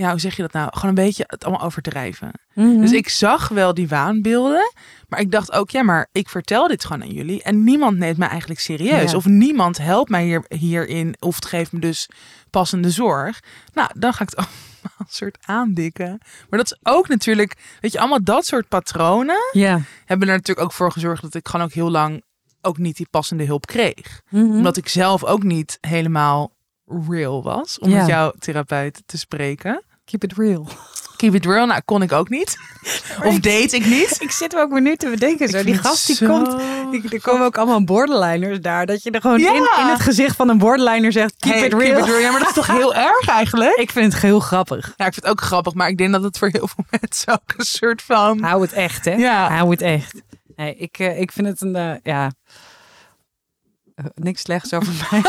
ja, 0.00 0.10
hoe 0.10 0.20
zeg 0.20 0.36
je 0.36 0.42
dat 0.42 0.52
nou? 0.52 0.68
Gewoon 0.72 0.88
een 0.88 1.04
beetje 1.04 1.24
het 1.26 1.44
allemaal 1.44 1.64
overdrijven. 1.66 2.30
Mhm. 2.54 2.80
Dus 2.80 2.92
ik 2.92 3.08
zag 3.08 3.48
wel 3.48 3.74
die 3.74 3.88
waanbeelden, 3.88 4.72
maar 5.08 5.20
ik 5.20 5.30
dacht 5.30 5.52
ook, 5.52 5.70
ja, 5.70 5.82
maar 5.82 6.08
ik 6.12 6.28
vertel 6.28 6.68
dit 6.68 6.84
gewoon 6.84 7.02
aan 7.02 7.12
jullie 7.12 7.42
en 7.42 7.64
niemand 7.64 7.96
neemt 7.98 8.16
mij 8.16 8.28
eigenlijk 8.28 8.60
serieus. 8.60 9.10
Ja. 9.10 9.16
Of 9.16 9.24
niemand 9.26 9.78
helpt 9.78 10.10
mij 10.10 10.24
hier, 10.24 10.44
hierin 10.48 11.14
of 11.18 11.34
het 11.34 11.46
geeft 11.46 11.72
me 11.72 11.80
dus 11.80 12.08
passende 12.50 12.90
zorg. 12.90 13.40
Nou, 13.74 13.90
dan 13.98 14.12
ga 14.12 14.22
ik 14.22 14.30
het 14.30 14.38
allemaal 14.38 14.54
een 14.98 15.06
soort 15.08 15.38
aandikken. 15.40 16.18
Maar 16.50 16.58
dat 16.58 16.70
is 16.72 16.78
ook 16.82 17.08
natuurlijk, 17.08 17.56
weet 17.80 17.92
je, 17.92 17.98
allemaal 17.98 18.22
dat 18.24 18.46
soort 18.46 18.68
patronen 18.68 19.48
Ja. 19.52 19.80
hebben 20.04 20.28
er 20.28 20.34
natuurlijk 20.34 20.66
ook 20.66 20.72
voor 20.72 20.92
gezorgd 20.92 21.22
dat 21.22 21.34
ik 21.34 21.48
gewoon 21.48 21.66
ook 21.66 21.72
heel 21.72 21.90
lang 21.90 22.22
ook 22.62 22.78
niet 22.78 22.96
die 22.96 23.08
passende 23.10 23.44
hulp 23.44 23.66
kreeg. 23.66 24.20
Mhm. 24.30 24.44
Omdat 24.44 24.76
ik 24.76 24.88
zelf 24.88 25.24
ook 25.24 25.42
niet 25.42 25.78
helemaal 25.80 26.52
real 27.08 27.42
was, 27.42 27.78
om 27.78 27.90
Ja. 27.90 27.96
met 27.98 28.06
jouw 28.06 28.32
therapeut 28.38 29.02
te 29.06 29.18
spreken. 29.18 29.82
Keep 30.10 30.24
it 30.24 30.32
real. 30.36 30.66
Keep 31.16 31.34
it 31.34 31.44
real, 31.46 31.66
nou 31.66 31.80
kon 31.84 32.02
ik 32.02 32.12
ook 32.12 32.28
niet. 32.28 32.58
Of 33.24 33.34
date 33.40 33.76
ik 33.76 33.86
niet. 33.86 34.16
Ik 34.22 34.30
zit 34.30 34.52
me 34.52 34.60
ook 34.60 34.70
maar 34.70 34.80
nu 34.80 34.96
te 34.96 35.08
bedenken. 35.08 35.48
Zo. 35.48 35.62
Die 35.64 35.78
gast 35.78 36.06
die 36.06 36.16
zo 36.16 36.26
komt. 36.26 36.56
Die, 36.90 37.10
er 37.10 37.20
komen 37.20 37.46
ook 37.46 37.58
allemaal 37.58 37.84
borderliners 37.84 38.60
daar. 38.60 38.86
Dat 38.86 39.02
je 39.02 39.10
er 39.10 39.20
gewoon 39.20 39.38
Ja. 39.38 39.48
in, 39.50 39.68
in 39.78 39.86
het 39.86 40.00
gezicht 40.00 40.36
van 40.36 40.48
een 40.48 40.58
borderliner 40.58 41.12
zegt: 41.12 41.34
Keep 41.38 41.52
Hey, 41.52 41.64
it 41.66 41.72
real. 41.72 42.18
Ja, 42.18 42.30
maar 42.30 42.38
dat 42.40 42.48
is 42.48 42.54
toch 42.54 42.66
heel 42.78 42.94
erg 42.94 43.28
eigenlijk? 43.28 43.74
Ik 43.76 43.90
vind 43.90 44.12
het 44.12 44.22
heel 44.22 44.40
grappig. 44.40 44.92
Ja, 44.96 45.06
ik 45.06 45.12
vind 45.12 45.24
het 45.26 45.26
ook 45.26 45.40
grappig, 45.40 45.74
maar 45.74 45.88
ik 45.88 45.98
denk 45.98 46.12
dat 46.12 46.22
het 46.22 46.38
voor 46.38 46.48
heel 46.52 46.68
veel 46.68 46.84
mensen 47.00 47.32
ook 47.32 47.54
een 47.56 47.64
soort 47.64 48.02
van... 48.02 48.42
Hou 48.42 48.62
het 48.62 48.72
echt, 48.72 49.04
hè? 49.04 49.12
Ja. 49.14 49.48
Hou 49.50 49.70
het 49.70 49.82
echt. 49.82 50.22
Nee, 50.56 50.74
ik, 50.76 50.98
eh, 50.98 51.20
ik 51.20 51.32
vind 51.32 51.46
het 51.46 51.60
een. 51.60 51.76
eh, 51.76 51.92
ja. 52.02 52.30
Eh, 54.00 54.06
niks 54.14 54.40
slechts 54.42 54.72
over 54.72 54.92
mij. 55.10 55.22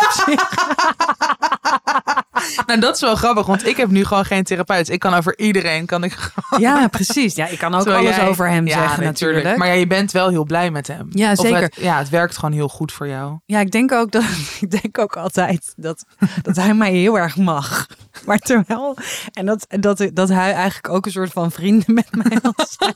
Nou, 2.65 2.79
dat 2.79 2.95
is 2.95 3.01
wel 3.01 3.15
grappig, 3.15 3.45
want 3.45 3.65
ik 3.67 3.77
heb 3.77 3.89
nu 3.89 4.05
gewoon 4.05 4.25
geen 4.25 4.43
therapeut. 4.43 4.89
Ik 4.89 4.99
kan 4.99 5.13
over 5.13 5.37
iedereen, 5.39 5.85
kan 5.85 6.03
ik 6.03 6.31
ja, 6.57 6.87
precies. 6.87 7.35
Ja, 7.35 7.47
ik 7.47 7.57
kan 7.59 7.73
ook 7.75 7.81
Terwijl 7.81 8.03
alles 8.03 8.15
jij- 8.15 8.27
over 8.27 8.49
hem 8.49 8.67
Ja, 8.67 8.73
zeggen, 8.79 9.03
natuurlijk. 9.03 9.33
natuurlijk. 9.43 9.57
Maar 9.57 9.67
ja, 9.67 9.73
je 9.73 9.87
bent 9.87 10.11
wel 10.11 10.29
heel 10.29 10.43
blij 10.45 10.71
met 10.71 10.87
hem. 10.87 11.07
Ja, 11.09 11.35
zeker. 11.35 11.61
het- 11.61 11.75
ja, 11.75 11.97
het 11.97 12.09
werkt 12.09 12.35
gewoon 12.37 12.51
heel 12.55 12.67
goed 12.67 12.91
voor 12.91 13.07
jou. 13.07 13.39
Ja, 13.45 13.59
ik 13.59 13.71
denk 13.71 13.91
ook 13.91 14.11
dat 14.11 14.23
ik 14.61 14.71
denk 14.81 14.97
ook 14.97 15.17
altijd 15.17 15.73
dat, 15.75 16.05
dat 16.41 16.55
hij 16.55 16.73
mij 16.73 16.91
heel 16.91 17.17
erg 17.17 17.35
mag. 17.37 17.87
Maar 18.25 18.37
terwijl 18.39 18.97
en 19.33 19.45
dat, 19.45 19.65
dat, 19.69 20.09
dat 20.13 20.29
hij 20.29 20.53
eigenlijk 20.53 20.89
ook 20.93 21.05
een 21.05 21.11
soort 21.11 21.31
van 21.31 21.51
vrienden 21.51 21.93
met 21.93 22.15
mij 22.15 22.37
zijn. 22.69 22.95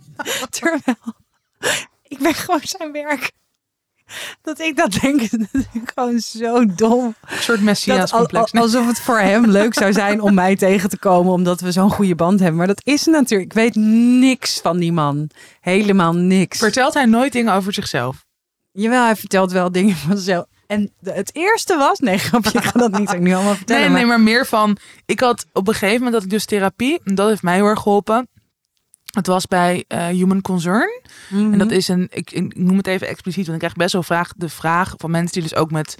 Terwijl 0.50 0.82
ik 2.08 2.18
ben 2.18 2.34
gewoon 2.34 2.60
zijn 2.62 2.92
werk. 2.92 3.32
Dat 4.42 4.60
ik 4.60 4.76
dat 4.76 4.92
denk, 5.00 5.20
dat 5.30 5.48
is 5.52 5.64
gewoon 5.94 6.18
zo 6.20 6.66
dom. 6.74 7.14
Een 7.28 7.38
soort 7.42 7.60
messias 7.60 8.10
complex. 8.10 8.52
al- 8.52 8.60
alsof 8.60 8.86
het 8.86 9.00
voor 9.00 9.18
hem 9.18 9.46
leuk 9.46 9.74
zou 9.74 9.92
zijn 9.92 10.20
om 10.20 10.34
mij 10.34 10.56
tegen 10.56 10.88
te 10.88 10.98
komen, 10.98 11.32
omdat 11.32 11.60
we 11.60 11.72
zo'n 11.72 11.90
goede 11.90 12.14
band 12.14 12.38
hebben. 12.40 12.58
Maar 12.58 12.66
dat 12.66 12.80
is 12.84 13.04
natuurlijk, 13.06 13.50
ik 13.50 13.56
weet 13.56 13.74
niks 14.20 14.60
van 14.62 14.78
die 14.78 14.92
man. 14.92 15.30
Helemaal 15.60 16.12
niks. 16.12 16.58
Vertelt 16.58 16.94
hij 16.94 17.04
nooit 17.04 17.32
dingen 17.32 17.52
over 17.54 17.72
zichzelf? 17.72 18.24
Jawel, 18.72 19.04
hij 19.04 19.16
vertelt 19.16 19.52
wel 19.52 19.72
dingen 19.72 19.96
van 19.96 20.16
zichzelf. 20.16 20.46
En 20.66 20.92
het 21.02 21.30
eerste 21.34 21.76
was, 21.76 21.98
nee, 21.98 22.18
grapje, 22.18 22.58
ik 22.58 22.64
ga 22.64 22.78
dat 22.78 22.98
niet 22.98 23.18
nu 23.18 23.34
allemaal 23.34 23.54
vertellen. 23.54 23.82
Nee, 23.82 23.90
maar, 23.90 23.98
nee, 24.00 24.08
maar 24.08 24.20
meer 24.20 24.46
van... 24.46 24.76
Ik 25.04 25.20
had 25.20 25.46
op 25.52 25.68
een 25.68 25.74
gegeven 25.74 25.94
moment 25.96 26.12
dat 26.12 26.22
ik 26.22 26.30
dus 26.30 26.44
therapie... 26.44 27.00
En 27.04 27.14
dat 27.14 27.28
heeft 27.28 27.42
mij 27.42 27.54
heel 27.54 27.64
erg 27.64 27.80
geholpen. 27.80 28.28
Het 29.16 29.26
was 29.26 29.46
bij 29.46 29.84
eh, 29.88 30.06
Human 30.06 30.40
Concern. 30.40 31.00
Mhm. 31.28 31.52
En 31.52 31.58
dat 31.58 31.70
is 31.70 31.88
een... 31.88 32.06
Ik, 32.10 32.30
ik 32.30 32.56
noem 32.56 32.76
het 32.76 32.86
even 32.86 33.08
expliciet. 33.08 33.46
Want 33.46 33.52
ik 33.52 33.58
krijg 33.58 33.74
best 33.74 33.92
wel 33.92 34.02
vraag, 34.02 34.32
de 34.36 34.48
vraag 34.48 34.94
van 34.96 35.10
mensen 35.10 35.32
die 35.32 35.42
dus 35.42 35.58
ook 35.58 35.70
met 35.70 35.98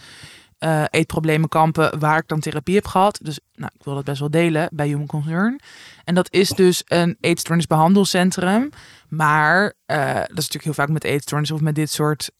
eh, 0.59 0.85
eetproblemen 0.90 1.48
kampen... 1.48 1.98
waar 1.98 2.18
ik 2.18 2.29
dan 2.29 2.40
therapie 2.40 2.74
heb 2.74 2.87
gehad. 2.87 3.18
Dus 3.22 3.40
nou, 3.55 3.70
ik 3.79 3.85
wil 3.85 3.94
dat 3.94 4.05
best 4.05 4.20
wel 4.20 4.31
delen 4.31 4.68
bij 4.72 4.87
Human 4.87 5.07
Concern. 5.07 5.61
En 6.05 6.14
dat 6.14 6.33
is 6.33 6.48
dus 6.48 6.83
een 6.87 7.16
eetstoornisbehandelcentrum. 7.20 8.70
Maar 9.09 9.74
eh, 9.87 10.14
dat 10.14 10.14
is 10.14 10.29
natuurlijk 10.29 10.64
heel 10.64 10.74
vaak 10.74 10.88
met 10.88 11.05
eetstoornis 11.05 11.50
of 11.50 11.61
met 11.61 11.74
dit 11.74 11.90
soort 11.90 12.31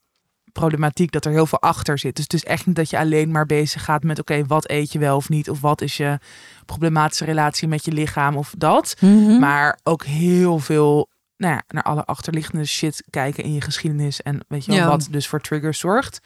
problematiek 0.59 1.11
dat 1.13 1.25
er 1.25 1.33
heel 1.33 1.47
veel 1.47 1.61
achter 1.61 1.99
zit. 1.99 2.15
Dus 2.17 2.25
het 2.25 2.33
is 2.35 2.45
echt 2.45 2.67
niet 2.67 2.77
dat 2.77 2.91
je 2.91 2.99
alleen 2.99 3.31
maar 3.31 3.47
bezig 3.47 3.85
gaat 3.85 4.03
met 4.03 4.19
oké, 4.19 4.47
wat 4.47 4.71
eet 4.71 4.93
je 4.93 4.99
wel 4.99 5.17
of 5.17 5.29
niet 5.29 5.51
of 5.51 5.61
wat 5.61 5.81
is 5.81 5.97
je 5.97 6.19
problematische 6.67 7.25
relatie 7.25 7.69
met 7.69 7.85
je 7.85 7.93
lichaam 7.93 8.37
of 8.37 8.55
dat, 8.59 8.97
Mhm. 9.01 9.39
maar 9.39 9.79
ook 9.83 10.05
heel 10.05 10.59
veel 10.59 11.09
nou 11.37 11.55
ja, 11.55 11.63
naar 11.69 11.83
alle 11.83 12.05
achterliggende 12.05 12.65
shit 12.65 13.03
kijken 13.11 13.45
in 13.45 13.53
je 13.53 13.61
geschiedenis 13.61 14.23
en 14.23 14.45
weet 14.49 14.65
je 14.65 14.71
wel, 14.73 14.81
Ja. 14.81 14.87
wat 14.89 15.09
dus 15.11 15.27
voor 15.29 15.41
triggers 15.41 15.79
zorgt. 15.79 16.21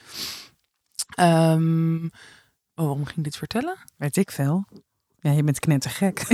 Ehm, 1.15 2.05
oh, 2.05 2.11
waarom 2.75 3.05
ging 3.05 3.19
ik 3.19 3.25
dit 3.25 3.37
vertellen? 3.37 3.77
Weet 3.97 4.17
ik 4.17 4.31
veel. 4.31 4.65
Ja, 5.21 5.31
je 5.31 5.43
bent 5.43 5.59
knettergek. 5.59 6.19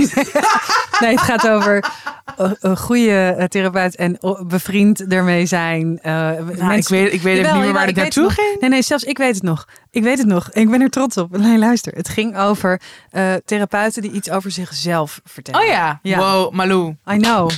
nee, 0.99 1.11
het 1.11 1.21
gaat 1.21 1.47
over 1.49 1.91
een, 2.37 2.57
een 2.59 2.77
goede 2.77 3.35
eh, 3.37 3.45
therapeut 3.45 3.95
en 3.95 4.17
o- 4.23 4.45
bevriend 4.45 5.07
ermee 5.07 5.45
zijn. 5.45 5.99
eh, 6.01 6.13
Nou, 6.13 6.43
mensen- 6.43 6.75
ik 6.77 6.87
weet, 7.03 7.13
ik 7.13 7.21
weet 7.21 7.35
Jawel, 7.35 7.41
even 7.51 7.53
niet 7.53 7.63
meer 7.63 7.73
waar 7.73 7.87
ik 7.87 7.95
dit 7.95 8.03
naartoe 8.03 8.23
het 8.23 8.33
ging. 8.33 8.59
Nee, 8.61 8.69
nee, 8.69 8.81
zelfs 8.81 9.03
ik 9.03 9.17
weet 9.17 9.33
het 9.35 9.43
nog. 9.43 9.67
Ik 9.91 10.03
weet 10.03 10.17
het 10.17 10.27
nog. 10.27 10.51
Ik 10.51 10.69
ben 10.69 10.81
er 10.81 10.89
trots 10.89 11.17
op. 11.17 11.37
Nee, 11.37 11.57
luister. 11.57 11.93
Het 11.93 12.09
ging 12.09 12.37
over 12.37 12.81
eh, 13.09 13.33
therapeuten 13.45 14.01
die 14.01 14.11
iets 14.11 14.29
over 14.29 14.51
zichzelf 14.51 15.21
vertellen. 15.23 15.61
Oh 15.61 15.67
ja, 15.67 15.99
Ja. 16.01 16.17
wow, 16.17 16.51
Malou. 16.53 16.95
I 17.11 17.17
know. 17.17 17.49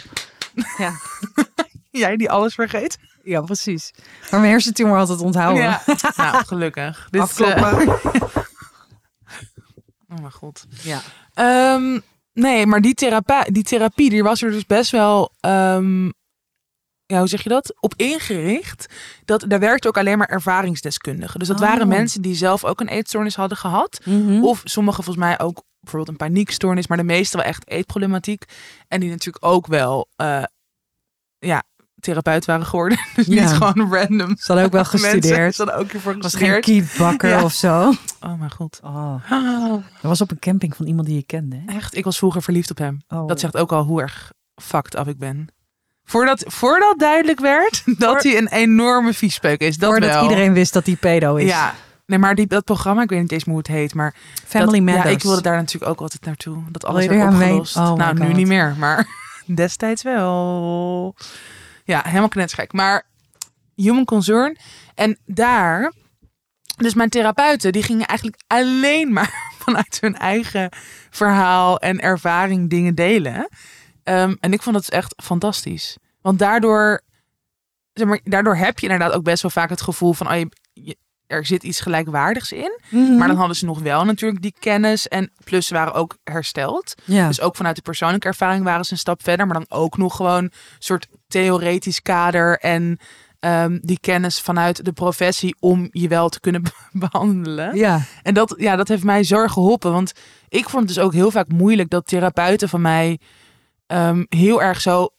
Ja, 0.77 0.91
Jij 1.91 2.15
die 2.17 2.29
alles 2.31 2.53
vergeet? 2.53 2.97
ja, 3.23 3.41
precies. 3.41 3.91
Maar 4.31 4.39
mijn 4.39 4.51
hersentumor 4.51 4.97
altijd 4.97 5.21
onthouden. 5.21 5.63
Ja. 5.63 5.81
nou, 6.15 6.45
gelukkig. 6.45 7.07
Dit, 7.09 7.21
Afkloppen. 7.21 7.79
eh, 7.81 7.87
oh 10.11 10.17
mijn 10.19 10.31
god. 10.31 10.65
Ja. 10.81 10.99
Ehm, 11.33 11.99
nee, 12.33 12.65
maar 12.65 12.81
die, 12.81 12.93
thera 12.93 13.21
die 13.51 13.63
therapie, 13.63 14.09
die 14.09 14.23
was 14.23 14.41
er 14.41 14.51
dus 14.51 14.65
best 14.65 14.91
wel, 14.91 15.31
ehm, 15.39 16.05
ja, 17.05 17.17
hoe 17.19 17.27
zeg 17.27 17.43
je 17.43 17.49
dat? 17.49 17.73
Op 17.81 17.93
ingericht. 17.95 18.85
Dat, 19.25 19.45
daar 19.47 19.59
werkte 19.59 19.87
ook 19.87 19.97
alleen 19.97 20.17
maar 20.17 20.29
ervaringsdeskundigen. 20.29 21.39
Dus 21.39 21.47
dat 21.47 21.59
Oh. 21.61 21.67
waren 21.67 21.87
mensen 21.87 22.21
die 22.21 22.35
zelf 22.35 22.65
ook 22.65 22.79
een 22.79 22.87
eetstoornis 22.87 23.35
hadden 23.35 23.57
gehad. 23.57 23.99
Mhm. 24.05 24.43
Of 24.43 24.61
sommigen 24.63 25.03
volgens 25.03 25.25
mij 25.25 25.39
ook 25.39 25.63
bijvoorbeeld 25.79 26.11
een 26.11 26.27
paniekstoornis, 26.27 26.87
maar 26.87 26.97
de 26.97 27.03
meeste 27.03 27.37
wel 27.37 27.45
echt 27.45 27.67
eetproblematiek. 27.69 28.43
En 28.87 28.99
die 28.99 29.09
natuurlijk 29.09 29.45
ook 29.45 29.67
wel, 29.67 30.07
eh, 30.15 30.43
ja, 31.39 31.63
therapeut 31.99 32.45
waren 32.45 32.65
geworden. 32.65 32.97
Dus 33.15 33.25
Ja. 33.25 33.41
niet 33.41 33.51
gewoon 33.51 33.93
random. 33.93 34.35
Ze 34.37 34.43
hadden 34.45 34.65
ook 34.65 34.71
wel 34.71 34.85
gestudeerd. 34.95 35.55
Ze 35.55 35.63
hadden 35.63 35.81
ook 35.81 35.91
hiervoor 35.91 36.17
was 36.19 36.33
geen 36.35 36.49
gestudeerd. 36.53 36.87
Kiet 36.89 36.97
Bakker 36.97 37.29
Ja. 37.29 37.43
of 37.43 37.53
zo. 37.53 37.93
Oh 38.21 38.39
mijn 38.39 38.51
god. 38.51 38.79
Oh. 38.83 39.15
Dat 39.71 39.81
was 40.01 40.21
op 40.21 40.31
een 40.31 40.39
camping 40.39 40.75
van 40.75 40.85
iemand 40.85 41.07
die 41.07 41.15
je 41.15 41.23
kende. 41.23 41.61
Hè? 41.65 41.75
Echt, 41.75 41.95
ik 41.97 42.03
was 42.03 42.17
vroeger 42.17 42.41
verliefd 42.41 42.71
op 42.71 42.77
hem. 42.77 43.01
Oh. 43.07 43.27
Dat 43.27 43.39
zegt 43.39 43.57
ook 43.57 43.71
al 43.71 43.83
hoe 43.83 44.01
erg 44.01 44.31
fucked 44.55 44.95
up 44.99 45.07
ik 45.07 45.17
ben. 45.17 45.47
Voordat, 46.03 46.43
voordat 46.47 46.99
duidelijk 46.99 47.39
werd 47.39 47.81
dat 47.97 48.09
Voor- 48.21 48.31
hij 48.31 48.37
een 48.37 48.47
enorme 48.47 49.13
viespeuk 49.13 49.59
is. 49.59 49.77
Dat 49.77 49.89
Voordat 49.89 50.09
wel. 50.09 50.23
iedereen 50.23 50.53
wist 50.53 50.73
dat 50.73 50.85
hij 50.85 50.95
pedo 50.95 51.35
is. 51.35 51.49
Ja. 51.49 51.73
Nee, 52.05 52.19
maar 52.19 52.35
die, 52.35 52.47
dat 52.47 52.63
programma, 52.63 53.01
ik 53.01 53.09
weet 53.09 53.19
niet 53.21 53.31
eens 53.31 53.43
meer 53.43 53.55
hoe 53.55 53.63
het 53.67 53.73
heet, 53.73 53.93
maar 53.93 54.15
Family 54.45 54.71
dat, 54.77 54.81
Matters. 54.81 55.03
ja, 55.05 55.09
ik 55.11 55.21
wilde 55.23 55.41
daar 55.41 55.55
natuurlijk 55.57 55.91
ook 55.91 55.99
altijd 56.01 56.25
naartoe. 56.25 56.63
Dat 56.71 56.85
alles 56.85 57.05
werd 57.05 57.21
er 57.21 57.27
opgelost. 57.27 57.75
Oh 57.75 57.93
nou, 57.93 58.19
nu 58.19 58.33
niet 58.33 58.47
meer, 58.47 58.75
maar 58.77 59.07
destijds 59.55 60.03
wel. 60.03 61.15
Ja, 61.89 62.01
helemaal 62.05 62.27
knetsgek. 62.27 62.73
Maar 62.73 63.05
Human 63.75 64.05
Concern. 64.05 64.57
En 64.95 65.17
daar, 65.25 65.93
dus 66.77 66.93
mijn 66.93 67.09
therapeuten, 67.09 67.71
die 67.71 67.83
gingen 67.83 68.05
eigenlijk 68.05 68.41
alleen 68.47 69.13
maar 69.13 69.51
vanuit 69.63 69.97
hun 70.01 70.15
eigen 70.15 70.69
verhaal 71.09 71.79
en 71.79 71.99
ervaring 71.99 72.69
dingen 72.69 72.95
delen. 72.95 73.49
Ehm, 74.03 74.35
en 74.39 74.53
ik 74.53 74.61
vond 74.61 74.75
dat 74.75 74.89
echt 74.89 75.13
fantastisch. 75.23 75.97
Want 76.21 76.39
daardoor, 76.39 77.01
zeg 77.93 78.07
maar, 78.07 78.19
daardoor 78.23 78.55
heb 78.55 78.79
je 78.79 78.87
inderdaad 78.87 79.13
ook 79.15 79.23
best 79.23 79.41
wel 79.41 79.51
vaak 79.51 79.69
het 79.69 79.81
gevoel 79.81 80.13
van, 80.13 80.31
oh, 80.31 80.39
je- 80.73 80.97
er 81.29 81.45
zit 81.45 81.63
iets 81.63 81.79
gelijkwaardigs 81.81 82.51
in. 82.51 82.79
Mhm. 82.89 83.17
Maar 83.17 83.27
dan 83.27 83.37
hadden 83.37 83.55
ze 83.55 83.65
nog 83.65 83.79
wel 83.79 84.05
natuurlijk 84.05 84.41
die 84.41 84.53
kennis. 84.59 85.07
En 85.07 85.31
plus 85.43 85.67
ze 85.67 85.73
waren 85.73 85.93
ook 85.93 86.17
hersteld. 86.23 86.95
ja. 87.05 87.27
Dus 87.27 87.41
ook 87.41 87.55
vanuit 87.55 87.75
de 87.75 87.81
persoonlijke 87.81 88.27
ervaring 88.27 88.63
waren 88.63 88.85
ze 88.85 88.91
een 88.91 88.97
stap 88.99 89.23
verder. 89.23 89.45
Maar 89.47 89.55
dan 89.65 89.79
ook 89.79 89.97
nog 89.97 90.15
gewoon 90.15 90.43
een 90.43 90.51
soort 90.79 91.07
theoretisch 91.27 92.01
kader. 92.01 92.57
En 92.59 92.99
ehm, 93.39 93.77
die 93.81 93.99
kennis 93.99 94.39
vanuit 94.41 94.85
de 94.85 94.91
professie 94.93 95.55
om 95.59 95.87
je 95.91 96.07
wel 96.07 96.29
te 96.29 96.39
kunnen 96.39 96.63
be- 96.63 96.71
behandelen. 97.07 97.75
ja. 97.75 98.01
En 98.23 98.33
dat, 98.33 98.53
ja, 98.57 98.75
dat 98.75 98.87
heeft 98.87 99.03
mij 99.03 99.23
zo 99.23 99.35
erg 99.35 99.53
geholpen. 99.53 99.91
Want 99.91 100.11
ik 100.49 100.69
vond 100.69 100.85
het 100.85 100.95
dus 100.95 101.03
ook 101.03 101.13
heel 101.13 101.31
vaak 101.31 101.47
moeilijk 101.47 101.89
dat 101.89 102.07
therapeuten 102.07 102.69
van 102.69 102.81
mij 102.81 103.19
ehm, 103.87 104.23
heel 104.29 104.61
erg 104.61 104.81
zo 104.81 105.09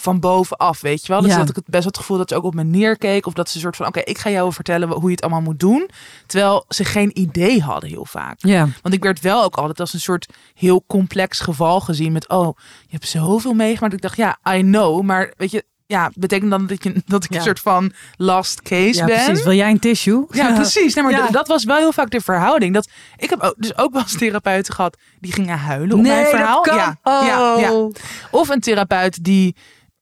van 0.00 0.20
bovenaf, 0.20 0.80
weet 0.80 1.06
je 1.06 1.12
wel. 1.12 1.20
Dus 1.22 1.30
Ja. 1.30 1.38
dat 1.38 1.48
ik 1.48 1.56
het 1.56 1.64
best 1.64 1.76
wel 1.82 1.86
het 1.92 1.96
gevoel 1.98 2.16
dat 2.16 2.28
ze 2.28 2.34
ook 2.36 2.44
op 2.44 2.54
me 2.54 2.64
neerkeek. 2.64 3.26
Of 3.26 3.32
dat 3.32 3.48
ze 3.48 3.54
een 3.56 3.60
soort 3.62 3.76
van, 3.76 3.86
oké, 3.86 4.00
ik 4.00 4.18
ga 4.18 4.30
jou 4.30 4.52
vertellen 4.52 4.88
hoe 4.88 5.04
je 5.04 5.10
het 5.10 5.22
allemaal 5.22 5.40
moet 5.40 5.60
doen. 5.60 5.88
Terwijl 6.26 6.64
ze 6.68 6.84
geen 6.84 7.18
idee 7.18 7.62
hadden 7.62 7.90
heel 7.90 8.04
vaak. 8.06 8.36
Ja. 8.38 8.68
Want 8.82 8.94
ik 8.94 9.02
werd 9.02 9.20
wel 9.20 9.42
ook 9.44 9.56
altijd 9.56 9.80
als 9.80 9.92
een 9.94 10.00
soort 10.00 10.28
heel 10.54 10.84
complex 10.86 11.40
geval 11.40 11.80
gezien. 11.80 12.12
Met, 12.12 12.28
oh, 12.28 12.56
je 12.82 12.90
hebt 12.90 13.08
zoveel 13.08 13.52
meegemaakt. 13.54 13.94
Ik 13.94 14.02
dacht, 14.02 14.16
ja, 14.16 14.38
I 14.54 14.60
know. 14.60 15.02
Maar 15.02 15.32
weet 15.36 15.50
je, 15.50 15.64
ja, 15.86 16.10
betekent 16.14 16.50
dan 16.50 16.66
dat 16.66 16.70
ik, 16.84 17.00
dat 17.06 17.24
ik 17.24 17.30
Ja. 17.32 17.36
een 17.38 17.42
soort 17.44 17.60
van 17.60 17.92
last 18.16 18.62
case 18.62 18.98
ja, 18.98 19.04
ben? 19.04 19.24
precies. 19.24 19.44
Wil 19.44 19.52
jij 19.52 19.70
een 19.70 19.78
tissue? 19.78 20.26
Ja, 20.30 20.52
precies. 20.60 20.94
Nee, 20.94 21.04
maar 21.04 21.12
Ja. 21.12 21.28
dat 21.30 21.48
was 21.48 21.64
wel 21.64 21.76
heel 21.76 21.92
vaak 21.92 22.10
de 22.10 22.20
verhouding. 22.20 22.74
Dat, 22.74 22.88
ik 23.16 23.30
heb 23.30 23.40
ook, 23.40 23.54
dus 23.56 23.76
ook 23.78 23.92
wel 23.92 24.02
eens 24.02 24.16
therapeuten 24.18 24.74
gehad 24.74 24.96
die 25.20 25.32
gingen 25.32 25.58
huilen 25.58 25.96
om 25.96 26.02
Nee, 26.02 26.12
mijn 26.12 26.26
verhaal. 26.26 26.66
Ja, 26.66 26.98
oh. 27.02 27.26
ja, 27.26 27.58
ja. 27.58 27.88
Of 28.30 28.48
een 28.48 28.60
therapeut 28.60 29.24
die 29.24 29.56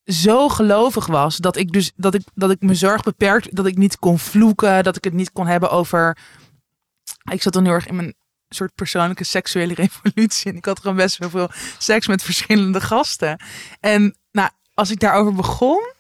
zo 0.07 0.49
gelovig 0.49 1.07
was 1.07 1.37
dat 1.37 1.57
ik 1.57 1.73
dus 1.73 1.92
dat 1.97 2.14
ik 2.14 2.23
dat 2.35 2.51
ik 2.51 2.61
mijn 2.61 2.77
zorg 2.77 3.03
beperkt, 3.03 3.57
dat 3.57 3.66
ik 3.66 3.77
niet 3.77 3.99
kon 3.99 4.19
vloeken, 4.19 4.85
dat 4.85 4.97
ik 4.97 5.05
het 5.05 5.12
niet 5.12 5.33
kon 5.33 5.47
hebben 5.47 5.71
over. 5.71 6.16
Ik 7.31 7.42
zat 7.42 7.53
dan 7.53 7.64
heel 7.64 7.73
erg 7.73 7.87
in 7.87 7.97
mijn 7.97 8.14
soort 8.49 8.75
persoonlijke 8.75 9.25
seksuele 9.25 9.75
revolutie 9.85 10.51
en 10.51 10.57
ik 10.57 10.64
had 10.64 10.81
gewoon 10.81 10.97
best 10.97 11.19
wel 11.19 11.31
veel 11.31 11.51
seks 11.79 12.07
met 12.07 12.23
verschillende 12.23 12.81
gasten. 12.81 13.40
En 13.81 14.16
nou, 14.33 14.51
als 14.75 14.90
ik 14.90 15.01
daarover 15.01 15.35
begon, 15.35 15.92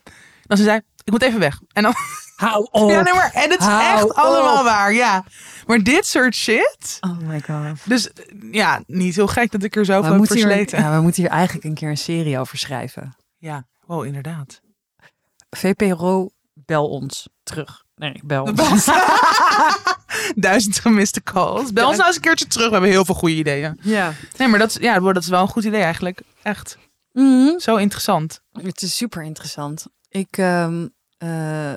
dan 0.42 0.56
ze 0.56 0.62
zei 0.62 0.80
ik 1.04 1.12
moet 1.12 1.22
even 1.22 1.40
weg. 1.40 1.60
En 1.72 1.82
dan 1.82 1.94
Hou 2.36 2.68
op. 2.70 2.90
Ja, 2.90 3.02
nee, 3.02 3.14
maar 3.14 3.30
en 3.32 3.50
het 3.50 3.60
is 3.60 3.66
Hou 3.66 3.94
echt 3.94 4.04
op. 4.04 4.10
allemaal 4.10 4.64
waar, 4.64 4.92
ja. 4.92 5.24
Maar 5.66 5.78
dit 5.78 6.06
soort 6.06 6.34
shit. 6.34 6.98
Oh 7.00 7.18
my 7.18 7.40
god. 7.40 7.78
Dus 7.84 8.10
ja, 8.50 8.82
niet 8.86 9.14
heel 9.14 9.26
gek 9.26 9.50
dat 9.50 9.62
ik 9.62 9.76
er 9.76 9.84
zo 9.84 10.02
van 10.02 10.16
hier, 10.16 10.26
versleten. 10.26 10.78
ja, 10.78 10.96
we 10.96 11.02
moeten 11.02 11.22
hier 11.22 11.30
eigenlijk 11.30 11.64
een 11.64 11.74
keer 11.74 11.88
een 11.88 11.96
serie 11.96 12.38
over 12.38 12.58
schrijven. 12.58 13.16
Ja, 13.38 13.66
wow, 13.86 14.04
inderdaad. 14.04 14.60
VPRO, 15.50 16.30
bel 16.54 16.88
ons 16.88 17.28
terug. 17.42 17.84
Nee, 17.96 18.20
bel 18.24 18.42
ons. 18.44 18.88
Duizend 20.34 20.78
gemiste 20.78 21.22
calls. 21.22 21.72
Bel 21.72 21.86
ons 21.86 21.96
nou 21.96 22.06
eens 22.06 22.16
een 22.16 22.22
keertje 22.22 22.46
terug. 22.46 22.66
We 22.66 22.72
hebben 22.72 22.90
heel 22.90 23.04
veel 23.04 23.14
goede 23.14 23.34
ideeën. 23.34 23.78
Ja. 23.82 24.12
Nee, 24.36 24.48
maar 24.48 24.58
dat 24.58 24.68
is, 24.70 24.76
ja, 24.76 24.98
dat 25.00 25.16
is 25.22 25.28
wel 25.28 25.40
een 25.42 25.48
goed 25.48 25.64
idee 25.64 25.82
eigenlijk. 25.82 26.20
Echt. 26.42 26.78
Mhm. 27.12 27.58
Zo 27.58 27.76
interessant. 27.76 28.40
Het 28.52 28.82
is 28.82 28.96
super 28.96 29.22
interessant. 29.22 29.86
Ik 30.08 30.38
ehm, 30.38 30.86
eh, 31.18 31.74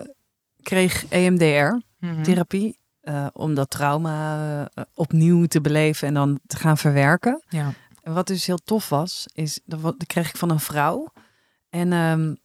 kreeg 0.62 1.06
EMDR-therapie 1.10 2.78
Mhm. 3.02 3.28
om 3.34 3.54
dat 3.54 3.70
trauma 3.70 4.68
eh, 4.74 4.84
opnieuw 4.94 5.46
te 5.46 5.62
beleven 5.62 6.08
en 6.08 6.14
dan 6.14 6.40
te 6.48 6.58
gaan 6.58 6.78
verwerken. 6.78 7.44
Ja. 7.50 7.74
En 8.04 8.14
wat 8.14 8.28
dus 8.28 8.46
heel 8.46 8.60
tof 8.64 8.90
was, 8.90 9.26
is 9.34 9.60
dat, 9.66 9.80
wat- 9.80 10.00
dat 10.00 10.08
kreeg 10.08 10.30
ik 10.30 10.38
van 10.38 10.50
een 10.50 10.60
vrouw. 10.60 11.08
En 11.70 11.94
ehm, 11.94 12.36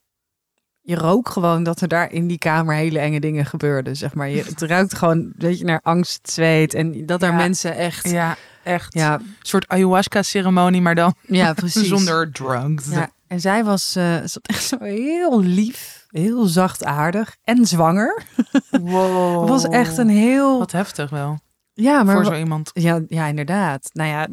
je 0.80 0.94
rook 0.96 1.28
gewoon 1.28 1.62
dat 1.62 1.80
er 1.80 1.88
daar 1.88 2.12
in 2.12 2.26
die 2.26 2.38
kamer 2.38 2.74
hele 2.74 2.98
enge 2.98 3.20
dingen 3.20 3.46
gebeurden. 3.46 3.96
Zeg 3.96 4.14
maar. 4.14 4.28
je, 4.28 4.42
het 4.42 4.62
ruikt 4.74 4.94
gewoon 4.94 5.32
weet 5.36 5.58
je, 5.58 5.64
naar 5.64 5.80
angst, 5.82 6.30
zweet. 6.30 6.74
En 6.74 7.06
dat 7.06 7.20
daar 7.20 7.30
Ja. 7.30 7.36
mensen 7.36 7.74
echt. 7.76 8.04
Ja, 8.10 8.12
ja, 8.12 8.36
echt. 8.62 8.94
ja, 8.94 9.14
Een 9.14 9.34
soort 9.42 9.68
ayahuasca-ceremonie, 9.68 10.80
maar 10.80 10.94
dan 10.94 11.14
precies. 11.54 11.88
zonder 11.88 12.32
drugs. 12.32 12.88
Ja, 12.90 13.10
en 13.26 13.40
zij 13.40 13.64
was, 13.64 13.96
eh, 13.96 14.04
ze 14.04 14.20
was 14.20 14.38
echt 14.42 14.64
zo 14.64 14.76
heel 14.80 15.40
lief, 15.40 16.06
heel 16.08 16.46
zachtaardig 16.46 17.36
en 17.42 17.66
zwanger. 17.66 18.22
Wow. 18.70 19.40
Het 19.40 19.48
was 19.48 19.64
echt 19.68 19.98
een 19.98 20.08
heel. 20.08 20.58
Wat 20.58 20.72
heftig 20.72 21.10
wel. 21.10 21.38
ja, 21.72 22.02
maar 22.02 22.14
voor 22.14 22.24
zo 22.24 22.34
iemand. 22.34 22.70
ja, 22.72 23.00
ja, 23.08 23.26
inderdaad. 23.26 23.90
Nou 23.92 24.08
ja, 24.10 24.28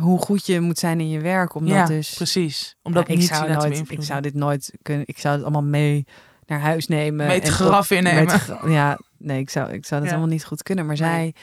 hoe 0.00 0.18
goed 0.18 0.46
je 0.46 0.60
moet 0.60 0.78
zijn 0.78 1.00
in 1.00 1.08
je 1.08 1.20
werk, 1.20 1.54
omdat 1.54 1.74
ja, 1.74 1.86
dus. 1.86 2.14
precies. 2.14 2.76
Om 2.82 2.92
Ja, 2.92 2.98
dat 3.00 3.08
ik 3.08 3.16
niet 3.16 3.26
zou 3.26 3.52
nooit, 3.52 3.90
ik 3.90 4.02
zou 4.02 4.20
dit 4.20 4.34
nooit 4.34 4.72
kunnen. 4.82 5.06
Ik 5.06 5.18
zou 5.18 5.34
het 5.34 5.42
allemaal 5.42 5.62
mee 5.62 6.04
naar 6.46 6.60
huis 6.60 6.86
nemen. 6.86 7.26
Het 7.26 7.44
en 7.44 7.50
graf 7.52 7.90
innemen. 7.90 8.24
met 8.24 8.50
ja, 8.66 8.98
nee, 9.18 9.38
ik 9.40 9.50
zou, 9.50 9.72
ik 9.72 9.86
zou 9.86 10.00
dat 10.00 10.10
Ja. 10.10 10.16
allemaal 10.16 10.34
niet 10.34 10.44
goed 10.44 10.62
kunnen. 10.62 10.86
Maar 10.86 10.96
Nee. 11.00 11.08
zij 11.08 11.34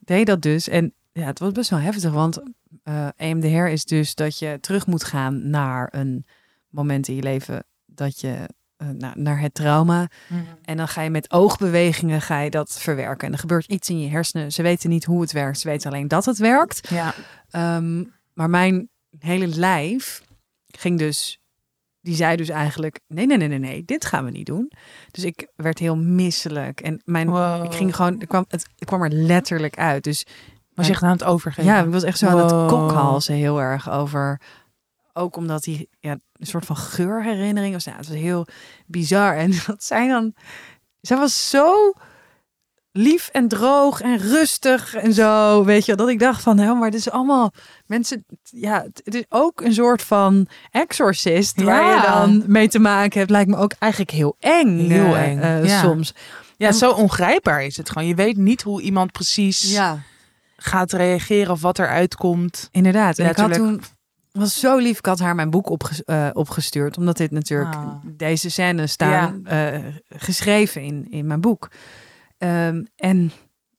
deed 0.00 0.26
dat 0.26 0.42
dus. 0.42 0.68
En 0.68 0.94
ja, 1.12 1.26
het 1.26 1.38
was 1.38 1.52
best 1.52 1.70
wel 1.70 1.78
heftig, 1.78 2.12
want 2.12 2.42
eh 2.82 3.08
EMDR 3.16 3.46
is 3.66 3.84
dus 3.84 4.14
dat 4.14 4.38
je 4.38 4.58
terug 4.60 4.86
moet 4.86 5.04
gaan 5.04 5.50
naar 5.50 5.88
een 5.90 6.24
moment 6.68 7.08
in 7.08 7.14
je 7.14 7.22
leven 7.22 7.64
dat 7.86 8.20
je 8.20 8.48
naar, 8.76 9.12
naar 9.16 9.40
het 9.40 9.54
trauma. 9.54 10.08
Mhm. 10.28 10.40
En 10.62 10.76
dan 10.76 10.88
ga 10.88 11.02
je 11.02 11.10
met 11.10 11.30
oogbewegingen 11.32 12.20
ga 12.20 12.40
je 12.40 12.50
dat 12.50 12.78
verwerken. 12.80 13.26
En 13.26 13.32
er 13.32 13.38
gebeurt 13.38 13.66
iets 13.66 13.88
in 13.90 14.00
je 14.00 14.08
hersenen. 14.08 14.52
Ze 14.52 14.62
weten 14.62 14.90
niet 14.90 15.04
hoe 15.04 15.20
het 15.20 15.32
werkt. 15.32 15.58
Ze 15.58 15.68
weten 15.68 15.90
alleen 15.90 16.08
dat 16.08 16.24
het 16.24 16.38
werkt. 16.38 16.88
Ja. 16.90 17.14
Ehm, 17.50 18.04
maar 18.34 18.50
mijn 18.50 18.88
hele 19.18 19.46
lijf 19.46 20.22
ging 20.66 20.98
dus. 20.98 21.40
Die 22.00 22.14
zei 22.14 22.36
dus 22.36 22.48
eigenlijk: 22.48 23.00
nee, 23.06 23.26
nee, 23.26 23.36
nee, 23.36 23.48
nee, 23.48 23.58
nee, 23.58 23.84
dit 23.84 24.04
gaan 24.04 24.24
we 24.24 24.30
niet 24.30 24.46
doen. 24.46 24.72
Dus 25.10 25.24
ik 25.24 25.48
werd 25.56 25.78
heel 25.78 25.96
misselijk. 25.96 26.80
En 26.80 27.02
mijn, 27.04 27.28
Wow. 27.30 27.64
ik 27.64 27.72
ging 27.74 27.96
gewoon, 27.96 28.18
het 28.18 28.28
kwam, 28.28 28.44
het, 28.48 28.66
het 28.76 28.88
kwam 28.88 29.02
er 29.02 29.10
letterlijk 29.10 29.78
uit. 29.78 30.04
Dus 30.04 30.26
Was 30.74 30.86
je 30.86 30.92
echt 30.92 31.02
aan 31.02 31.10
het 31.10 31.24
overgeven? 31.24 31.70
ja, 31.72 31.84
ik 31.84 31.90
was 31.90 32.02
echt 32.02 32.18
zo 32.18 32.26
aan 32.26 32.32
Wow. 32.38 32.60
het 32.62 32.70
kokhalzen 32.70 33.34
heel 33.34 33.60
erg 33.60 33.90
over. 33.90 34.40
Ook 35.18 35.36
omdat 35.36 35.62
die 35.62 35.88
ja, 36.00 36.10
een 36.32 36.46
soort 36.46 36.64
van 36.66 36.76
geurherinnering 36.76 37.72
was. 37.72 37.84
Ja, 37.84 37.96
het 37.96 38.08
was 38.08 38.16
heel 38.16 38.46
bizar. 38.86 39.36
En 39.36 39.52
dat 39.66 39.84
zij 39.84 40.08
dan. 40.08 40.34
Zij 41.00 41.16
was 41.16 41.50
zo 41.50 41.92
lief 42.92 43.28
en 43.32 43.48
droog 43.48 44.00
en 44.00 44.18
rustig 44.18 44.94
en 44.94 45.12
zo. 45.12 45.64
Weet 45.64 45.84
je, 45.84 45.94
dat 45.94 46.08
ik 46.08 46.18
dacht 46.18 46.42
van, 46.42 46.58
hé, 46.58 46.74
maar 46.74 46.90
dit 46.90 47.00
is 47.00 47.10
allemaal 47.10 47.52
mensen. 47.86 48.24
Ja, 48.42 48.82
het 48.82 49.00
het 49.04 49.14
is 49.14 49.24
ook 49.28 49.60
een 49.60 49.74
soort 49.74 50.02
van 50.02 50.48
exorcist 50.70 51.62
waar 51.62 51.82
Ja. 51.82 51.94
je 51.96 52.02
dan 52.08 52.42
mee 52.46 52.68
te 52.68 52.78
maken 52.78 53.18
hebt. 53.18 53.30
Lijkt 53.30 53.50
me 53.50 53.56
ook 53.56 53.72
eigenlijk 53.78 54.10
heel 54.12 54.36
eng. 54.40 54.78
Heel 54.88 55.14
eh, 55.16 55.22
eng, 55.30 55.38
eh, 55.38 55.64
ja. 55.64 55.80
soms. 55.80 56.14
Ja, 56.56 56.72
zo 56.72 56.90
ongrijpbaar 56.90 57.64
is 57.64 57.76
het 57.76 57.90
gewoon. 57.90 58.08
Je 58.08 58.14
weet 58.14 58.36
niet 58.36 58.62
hoe 58.62 58.80
iemand 58.82 59.12
precies 59.12 59.72
Ja. 59.72 59.98
gaat 60.56 60.92
reageren 60.92 61.52
of 61.52 61.60
wat 61.60 61.78
eruit 61.78 62.14
komt. 62.14 62.68
Inderdaad. 62.70 63.18
En 63.18 63.30
ik 63.30 63.36
had 63.36 63.48
Letterlijk. 63.48 63.82
toen 63.82 63.95
was 64.36 64.60
zo 64.60 64.76
lief. 64.76 64.98
Ik 64.98 65.06
had 65.06 65.18
haar 65.18 65.34
mijn 65.34 65.50
boek 65.50 65.70
eh, 66.04 66.28
opgestuurd, 66.32 66.98
omdat 66.98 67.16
dit 67.16 67.30
natuurlijk 67.30 67.74
Ah. 67.74 67.94
deze 68.04 68.50
scènes 68.50 68.92
staan 68.92 69.46
eh, 69.46 69.78
geschreven 70.08 70.82
in, 70.82 71.06
in 71.10 71.26
mijn 71.26 71.40
boek. 71.40 71.70
Ehm, 72.38 72.84
en 72.96 73.32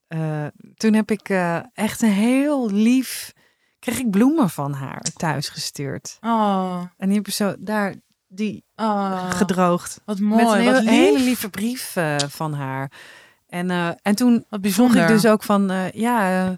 eh, 0.08 0.46
toen 0.76 0.94
heb 0.94 1.12
ik 1.12 1.30
echt 1.74 2.02
een 2.02 2.12
heel 2.12 2.72
lief 2.72 3.34
kreeg 3.80 4.00
ik 4.00 4.10
bloemen 4.12 4.50
van 4.50 4.74
haar 4.74 5.02
thuis 5.02 5.50
gestuurd. 5.50 6.18
Oh, 6.22 6.82
En 6.98 7.08
die 7.08 7.18
heb 7.18 7.28
ik 7.28 7.34
zo 7.34 7.56
daar 7.60 7.94
die 8.28 8.66
oh 8.76 9.30
gedroogd. 9.32 10.02
wat 10.06 10.20
Met 10.20 10.30
mooi. 10.30 10.58
een 10.68 10.74
heel- 10.74 10.82
lief. 10.82 10.90
hele 10.90 11.20
lieve 11.20 11.50
brief 11.50 11.96
van 12.28 12.54
haar. 12.54 12.92
En, 13.48 13.70
en 14.02 14.16
toen 14.16 14.34
Wat 14.34 14.46
vroeg 14.50 14.62
bijzonder. 14.62 15.02
ik 15.02 15.08
dus 15.08 15.26
ook 15.26 15.44
van, 15.44 15.72
ja, 15.94 16.58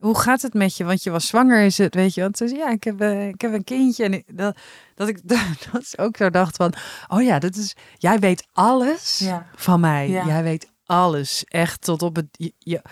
hoe 0.00 0.18
gaat 0.18 0.42
het 0.42 0.54
met 0.54 0.76
je? 0.76 0.84
Want 0.84 1.02
je 1.02 1.10
was 1.10 1.26
zwanger, 1.26 1.62
is 1.64 1.78
het, 1.78 1.94
weet 1.94 2.14
je? 2.14 2.20
Want 2.20 2.36
ze 2.36 2.48
zei, 2.48 2.60
ja, 2.60 2.70
ik 2.70 2.84
heb, 2.84 3.00
eh, 3.00 3.28
ik 3.28 3.40
heb 3.40 3.52
een 3.52 3.64
kindje. 3.64 4.04
En 4.04 4.22
dat, 4.26 4.56
dat 4.94 5.08
ik 5.08 5.20
dat 5.72 5.80
is 5.82 5.98
ook 5.98 6.16
zo 6.16 6.30
dacht 6.30 6.56
van, 6.56 6.72
oh 7.08 7.22
ja, 7.22 7.38
dat 7.38 7.56
is, 7.56 7.74
jij 7.98 8.18
weet 8.18 8.46
alles 8.52 9.18
Ja. 9.18 9.46
van 9.56 9.80
mij. 9.80 10.08
Ja. 10.08 10.26
Jij 10.26 10.42
weet 10.42 10.70
alles, 10.84 11.44
echt 11.44 11.80
tot 11.80 12.02
op 12.02 12.16
het, 12.16 12.26
je, 12.30 12.52
je, 12.58 12.82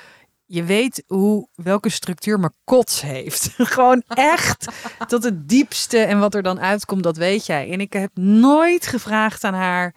je 0.45 0.65
weet 0.65 1.03
hoe, 1.07 1.49
welke 1.55 1.89
structuur 1.89 2.39
mijn 2.39 2.55
kots 2.65 3.01
heeft. 3.01 3.51
Gewoon 3.75 4.03
echt 4.09 4.67
tot 5.07 5.25
het 5.25 5.49
diepste. 5.49 5.99
En 5.99 6.19
wat 6.19 6.35
er 6.35 6.43
dan 6.43 6.61
uitkomt, 6.61 7.03
dat 7.03 7.17
weet 7.17 7.47
jij. 7.47 7.71
En 7.73 7.81
ik 7.81 7.93
heb 7.93 8.11
nooit 8.15 8.87
gevraagd 8.87 9.45
aan 9.45 9.55
haar, 9.55 9.95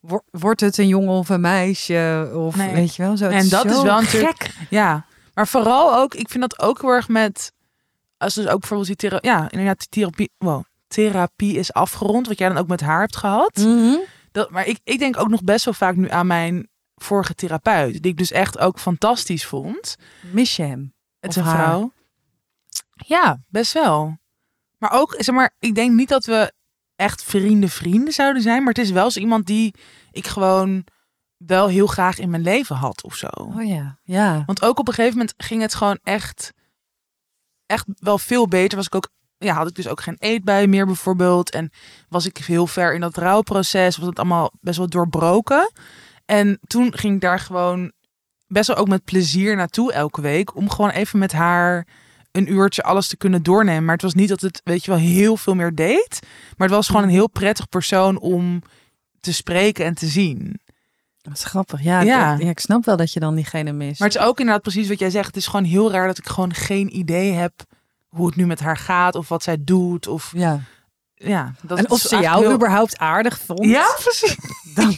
wo- 0.00 0.24
wordt 0.30 0.60
het 0.60 0.78
een 0.78 0.88
jongen 0.88 1.14
of 1.14 1.28
een 1.28 1.40
meisje? 1.40 2.30
Of 2.34 2.56
Nee. 2.56 2.74
weet 2.74 2.94
je 2.96 3.02
wel, 3.02 3.16
zo. 3.16 3.28
En 3.28 3.48
dat 3.48 3.64
is 3.64 3.74
zo 3.76 3.82
wel 3.84 4.00
natuurlijk- 4.00 4.42
gek. 4.42 4.54
Ja, 4.70 5.04
maar 5.34 5.48
vooral 5.48 5.94
ook, 5.96 6.14
ik 6.14 6.28
vind 6.28 6.42
dat 6.42 6.60
ook 6.60 6.80
heel 6.80 6.90
erg 6.90 7.08
met, 7.08 7.52
als 8.16 8.34
dus 8.34 8.46
ook 8.46 8.60
bijvoorbeeld 8.60 8.88
die 8.88 8.96
therapie, 8.96 9.30
ja, 9.30 9.50
inderdaad, 9.50 9.78
die 9.78 9.88
therapie, 9.88 10.30
wow, 10.38 10.64
therapie 10.88 11.56
is 11.56 11.72
afgerond, 11.72 12.26
wat 12.26 12.38
jij 12.38 12.48
dan 12.48 12.58
ook 12.58 12.68
met 12.68 12.80
haar 12.80 13.00
hebt 13.00 13.16
gehad. 13.16 13.56
Mhm. 13.56 13.96
Dat, 14.32 14.50
maar 14.50 14.66
ik, 14.66 14.78
ik 14.84 14.98
denk 14.98 15.18
ook 15.18 15.28
nog 15.28 15.42
best 15.42 15.64
wel 15.64 15.74
vaak 15.74 15.96
nu 15.96 16.10
aan 16.10 16.26
mijn 16.26 16.68
vorige 16.94 17.34
therapeut, 17.34 18.02
die 18.02 18.12
ik 18.12 18.18
dus 18.18 18.30
echt 18.30 18.58
ook 18.58 18.78
fantastisch 18.78 19.46
vond. 19.46 19.96
Mis 20.32 20.56
je 20.56 20.62
hem? 20.62 20.94
Het 21.20 21.30
is 21.30 21.36
een 21.36 21.44
vrouw. 21.44 21.92
Ja, 23.06 23.42
best 23.48 23.72
wel. 23.72 24.18
Maar 24.78 24.92
ook, 24.92 25.14
zeg 25.18 25.34
maar, 25.34 25.54
ik 25.58 25.74
denk 25.74 25.92
niet 25.92 26.08
dat 26.08 26.24
we 26.24 26.52
echt 26.96 27.22
vrienden 27.22 27.68
vrienden 27.68 28.12
zouden 28.12 28.42
zijn, 28.42 28.58
maar 28.58 28.72
het 28.72 28.84
is 28.84 28.90
wel 28.90 29.10
zo 29.10 29.20
iemand 29.20 29.46
die 29.46 29.74
ik 30.12 30.26
gewoon 30.26 30.84
wel 31.46 31.68
heel 31.68 31.86
graag 31.86 32.18
in 32.18 32.30
mijn 32.30 32.42
leven 32.42 32.76
had 32.76 33.02
of 33.02 33.14
zo. 33.14 33.26
Oh 33.26 33.66
ja, 33.66 33.98
ja. 34.02 34.42
Want 34.46 34.62
ook 34.62 34.78
op 34.78 34.88
een 34.88 34.94
gegeven 34.94 35.18
moment 35.18 35.34
ging 35.36 35.60
het 35.60 35.74
gewoon 35.74 35.98
echt, 36.02 36.52
echt 37.66 37.84
wel 37.94 38.18
veel 38.18 38.48
beter. 38.48 38.76
Was 38.76 38.86
ik 38.86 38.94
ook, 38.94 39.08
ja, 39.38 39.54
had 39.54 39.68
ik 39.68 39.74
dus 39.74 39.88
ook 39.88 40.00
geen 40.00 40.16
eetbui 40.18 40.66
meer 40.66 40.86
bijvoorbeeld. 40.86 41.50
En 41.50 41.70
was 42.08 42.26
ik 42.26 42.36
heel 42.36 42.66
ver 42.66 42.94
in 42.94 43.00
dat 43.00 43.16
rouwproces. 43.16 43.96
Was 43.96 44.06
het 44.06 44.18
allemaal 44.18 44.52
best 44.60 44.78
wel 44.78 44.88
doorbroken. 44.88 45.72
En 46.24 46.58
toen 46.66 46.96
ging 46.96 47.14
ik 47.14 47.20
daar 47.20 47.38
gewoon 47.38 47.92
best 48.46 48.68
wel 48.68 48.76
ook 48.76 48.88
met 48.88 49.04
plezier 49.04 49.56
naartoe 49.56 49.92
elke 49.92 50.20
week. 50.20 50.56
Om 50.56 50.70
gewoon 50.70 50.90
even 50.90 51.18
met 51.18 51.32
haar 51.32 51.86
een 52.32 52.52
uurtje 52.52 52.82
alles 52.82 53.08
te 53.08 53.16
kunnen 53.16 53.42
doornemen. 53.42 53.84
Maar 53.84 53.94
het 53.94 54.02
was 54.02 54.14
niet 54.14 54.28
dat 54.28 54.40
het, 54.40 54.60
weet 54.64 54.84
je 54.84 54.90
wel, 54.90 55.00
heel 55.00 55.36
veel 55.36 55.54
meer 55.54 55.74
deed. 55.74 56.18
Maar 56.56 56.66
het 56.68 56.76
was 56.76 56.86
gewoon 56.86 57.02
een 57.02 57.08
heel 57.08 57.28
prettig 57.28 57.68
persoon 57.68 58.18
om 58.18 58.62
te 59.20 59.32
spreken 59.32 59.84
en 59.84 59.94
te 59.94 60.06
zien. 60.06 60.60
Dat 61.24 61.32
is 61.36 61.44
grappig. 61.44 61.82
Ja, 61.82 62.00
Ja. 62.00 62.36
ja. 62.38 62.48
ik 62.48 62.58
snap 62.58 62.84
wel 62.84 62.96
dat 62.96 63.12
je 63.12 63.20
dan 63.20 63.34
diegene 63.34 63.72
mist. 63.72 63.98
Maar 64.00 64.08
het 64.08 64.16
is 64.16 64.22
ook 64.24 64.38
inderdaad 64.38 64.62
precies 64.62 64.88
wat 64.88 64.98
jij 64.98 65.10
zegt. 65.10 65.26
Het 65.26 65.36
is 65.36 65.46
gewoon 65.46 65.64
heel 65.64 65.90
raar 65.90 66.06
dat 66.06 66.18
ik 66.18 66.26
gewoon 66.28 66.54
geen 66.54 66.96
idee 66.96 67.32
heb 67.32 67.52
hoe 68.08 68.26
het 68.26 68.36
nu 68.36 68.46
met 68.46 68.60
haar 68.60 68.76
gaat 68.76 69.14
of 69.14 69.28
wat 69.28 69.42
zij 69.42 69.56
doet. 69.60 70.06
Of 70.06 70.32
ja. 70.36 70.60
ja, 71.14 71.52
dat 71.62 71.78
En 71.78 71.84
is 71.84 71.90
of 71.90 72.00
ze 72.00 72.16
jou 72.18 72.42
heel- 72.44 72.52
überhaupt 72.52 72.98
aardig 72.98 73.40
vond. 73.46 73.64
Ja, 73.64 73.86
precies. 74.02 74.36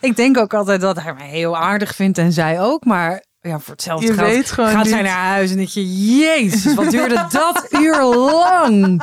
Ik 0.00 0.16
denk 0.16 0.38
ook 0.38 0.54
altijd 0.54 0.80
dat 0.80 1.00
hij 1.02 1.14
mij 1.14 1.28
heel 1.28 1.56
aardig 1.56 1.94
vindt 1.94 2.18
en 2.18 2.32
zij 2.32 2.60
ook. 2.60 2.84
Maar 2.84 3.24
ja, 3.40 3.58
voor 3.58 3.72
hetzelfde 3.72 4.06
Je 4.06 4.12
geld 4.14 4.28
weet 4.28 4.50
gewoon 4.50 4.70
gaat 4.70 4.82
niet. 4.82 4.92
zij 4.92 5.02
naar 5.02 5.24
huis 5.26 5.50
en 5.50 5.56
denk 5.56 5.68
je, 5.68 6.16
jezus, 6.16 6.74
wat 6.74 6.90
duurde 6.90 7.26
dat 7.30 7.66
uur 7.70 8.02
lang? 8.04 9.02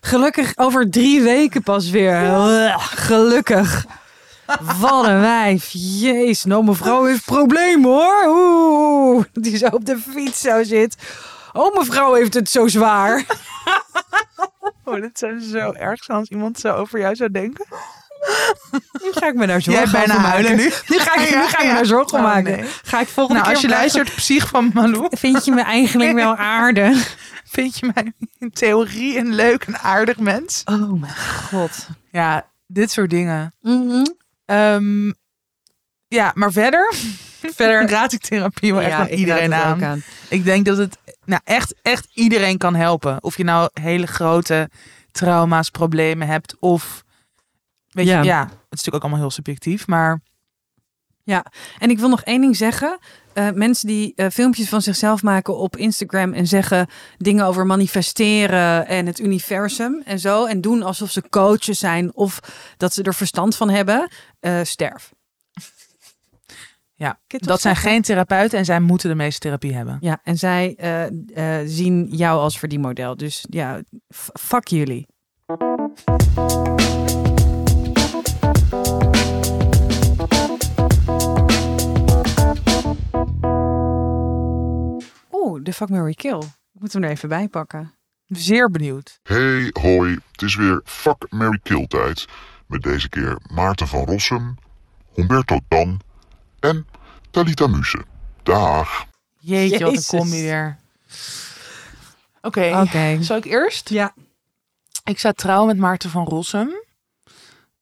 Gelukkig 0.00 0.52
over 0.56 0.90
drie 0.90 1.22
weken 1.22 1.62
pas 1.62 1.90
weer. 1.90 2.16
Gelukkig. 2.78 3.86
Wat 4.80 5.04
een 5.06 5.20
wijf. 5.20 5.68
Jezus, 5.72 6.44
nou 6.44 6.64
mevrouw 6.64 7.04
heeft 7.04 7.24
problemen 7.24 7.90
hoor. 7.90 8.24
Oeh, 8.26 9.24
die 9.32 9.56
zo 9.56 9.66
op 9.66 9.84
de 9.84 9.98
fiets 10.12 10.40
zo 10.40 10.62
zit. 10.64 10.96
Oh, 11.52 11.76
mevrouw 11.76 12.14
heeft 12.14 12.34
het 12.34 12.50
zo 12.50 12.68
zwaar. 12.68 13.24
Oh, 14.84 15.00
dat 15.00 15.10
zou 15.18 15.40
zo 15.40 15.72
erg 15.72 16.04
zijn 16.04 16.18
als 16.18 16.28
iemand 16.28 16.58
zo 16.60 16.72
over 16.74 17.00
jou 17.00 17.14
zou 17.14 17.30
denken. 17.30 17.66
Nu 19.02 19.10
ga 19.12 19.26
ik 19.26 19.34
me 19.34 19.46
daar 19.46 19.58
Jij 19.58 19.74
zorgen 19.74 19.92
bijna 19.92 20.12
over 20.14 20.20
maken. 20.28 20.44
huilen 20.46 20.56
nu. 20.56 20.72
Nu 20.86 20.98
ga 20.98 21.14
ik, 21.20 21.30
nu 21.34 21.42
ga 21.42 21.58
ik 21.58 21.64
me 21.64 21.64
ja. 21.70 21.74
daar 21.74 21.86
zorgen 21.86 22.18
Oh, 22.18 22.24
maken. 22.24 22.56
nee. 22.56 22.64
Ga 22.84 23.00
ik 23.00 23.08
volgende 23.08 23.40
Nou, 23.40 23.52
als 23.52 23.60
je 23.62 23.66
keer 23.68 23.76
vragen, 23.76 23.94
luistert, 23.96 24.16
psych 24.16 24.48
van 24.48 24.70
Malou, 24.74 25.06
Vind 25.10 25.44
je 25.44 25.52
me 25.52 25.60
eigenlijk 25.62 26.12
wel 26.12 26.36
aardig? 26.56 27.16
vind 27.44 27.78
je 27.78 27.90
mij 27.94 28.12
in 28.38 28.50
theorie 28.50 29.18
een 29.18 29.34
leuk 29.34 29.64
en 29.64 29.78
aardig 29.78 30.16
mens? 30.18 30.62
Oh 30.64 31.00
mijn 31.00 31.14
god. 31.50 31.88
Ja, 32.10 32.46
dit 32.66 32.90
soort 32.90 33.10
dingen. 33.10 33.52
Ehm, 34.50 35.12
ja, 36.08 36.32
maar 36.34 36.52
verder, 36.52 36.94
verder 37.60 37.88
raad 37.90 38.12
ik 38.12 38.20
therapie 38.20 38.72
wel 38.72 38.82
echt 38.82 38.92
aan 38.92 39.08
ik 39.08 39.18
iedereen 39.18 39.54
aan. 39.54 40.02
Ik 40.28 40.44
denk 40.44 40.64
dat 40.64 40.76
het 40.76 40.98
nou, 41.24 41.40
echt, 41.44 41.74
echt 41.82 42.08
iedereen 42.14 42.58
kan 42.58 42.74
helpen. 42.74 43.22
Of 43.22 43.36
je 43.36 43.44
nou 43.44 43.70
hele 43.80 44.06
grote 44.06 44.70
trauma's, 45.10 45.70
problemen 45.70 46.26
hebt 46.28 46.56
of... 46.58 47.04
Weet 47.88 48.06
Ja. 48.06 48.18
je, 48.18 48.24
ja, 48.24 48.42
het 48.42 48.50
is 48.50 48.56
natuurlijk 48.68 48.94
ook 48.94 49.02
allemaal 49.02 49.20
heel 49.20 49.30
subjectief, 49.30 49.86
maar 49.86 50.20
En 51.78 51.90
ik 51.90 51.98
wil 51.98 52.08
nog 52.08 52.22
één 52.22 52.40
ding 52.40 52.56
zeggen. 52.56 52.98
Eh, 53.32 53.50
mensen 53.50 53.86
die 53.86 54.12
eh, 54.16 54.26
filmpjes 54.30 54.68
van 54.68 54.82
zichzelf 54.82 55.22
maken 55.22 55.56
op 55.56 55.76
Instagram 55.76 56.32
en 56.32 56.46
zeggen 56.46 56.86
dingen 57.16 57.44
over 57.44 57.66
manifesteren 57.66 58.86
en 58.86 59.06
het 59.06 59.18
universum 59.18 60.02
en 60.04 60.18
zo. 60.18 60.44
En 60.46 60.60
doen 60.60 60.82
alsof 60.82 61.10
ze 61.10 61.22
coaches 61.30 61.78
zijn 61.78 62.14
of 62.14 62.40
dat 62.76 62.94
ze 62.94 63.02
er 63.02 63.14
verstand 63.14 63.56
van 63.56 63.70
hebben. 63.70 64.08
eh, 64.40 64.60
sterf. 64.62 65.12
ja, 66.94 67.18
dat 67.26 67.60
zijn 67.60 67.76
geen 67.76 68.02
therapeuten 68.02 68.58
en 68.58 68.64
zij 68.64 68.80
moeten 68.80 69.08
de 69.08 69.14
meeste 69.14 69.40
therapie 69.40 69.74
hebben. 69.74 69.98
Ja, 70.00 70.20
en 70.24 70.36
zij 70.38 70.76
zien 71.66 72.08
jou 72.10 72.40
als 72.40 72.58
verdienmodel. 72.58 73.16
Dus 73.16 73.44
ja, 73.48 73.82
fuck 74.38 74.68
jullie. 74.68 75.06
De 85.70 85.76
fuck 85.76 85.88
Mary 85.88 86.14
Kill. 86.14 86.38
Ik 86.72 86.80
moet 86.80 86.92
hem 86.92 87.02
er 87.04 87.10
even 87.10 87.28
bij 87.28 87.48
pakken. 87.48 87.94
Zeer 88.26 88.70
benieuwd. 88.70 89.20
Hey, 89.22 89.70
hoi. 89.72 90.18
Het 90.32 90.42
is 90.42 90.56
weer 90.56 90.80
Fuck, 90.84 91.26
Mary 91.30 91.60
Kill 91.62 91.86
tijd. 91.86 92.26
Met 92.66 92.82
deze 92.82 93.08
keer 93.08 93.38
Maarten 93.52 93.86
van 93.88 94.04
Rossum, 94.04 94.58
Humberto 95.14 95.58
Tan 95.68 96.00
en 96.60 96.86
Talita 97.30 97.66
Muse. 97.66 98.04
Dag. 98.42 99.06
Jeetje, 99.38 99.84
wat 99.84 99.96
een 99.96 100.18
combi 100.18 100.42
weer. 100.42 100.78
Oké, 102.40 102.80
Oké. 102.80 103.22
zal 103.22 103.36
ik 103.36 103.44
eerst? 103.44 103.88
Ja. 103.88 104.14
Ik 105.04 105.18
sta 105.18 105.32
trouw 105.32 105.66
met 105.66 105.76
Maarten 105.76 106.10
van 106.10 106.24
Rossum. 106.24 106.70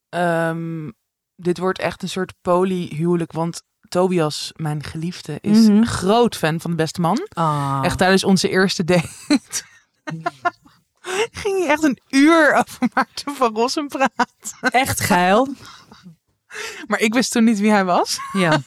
Ehm, 0.09 0.91
dit 1.36 1.59
wordt 1.59 1.78
echt 1.78 2.03
een 2.03 2.09
soort 2.09 2.34
polyhuwelijk, 2.43 3.32
want 3.32 3.62
Tobias, 3.89 4.53
mijn 4.57 4.82
geliefde, 4.82 5.39
is 5.41 5.59
Mhm. 5.59 5.70
een 5.76 5.86
groot 5.86 6.36
fan 6.36 6.61
van 6.61 6.70
de 6.70 6.76
beste 6.76 7.01
man. 7.01 7.28
Ah. 7.32 7.80
Echt 7.82 7.99
tijdens 7.99 8.24
onze 8.24 8.49
eerste 8.49 8.84
date. 8.84 9.09
Ging 11.32 11.59
hij 11.59 11.68
echt 11.68 11.82
een 11.82 11.99
uur 12.09 12.55
over 12.55 12.89
Maarten 12.95 13.34
van 13.34 13.55
Rossum 13.55 13.89
praten. 13.89 14.70
echt 14.70 15.01
geil. 15.01 15.49
Maar 16.86 17.01
ik 17.01 17.14
wist 17.14 17.32
toen 17.32 17.44
niet 17.44 17.59
wie 17.59 17.70
hij 17.70 17.84
was. 17.84 18.18
Ja. 18.32 18.61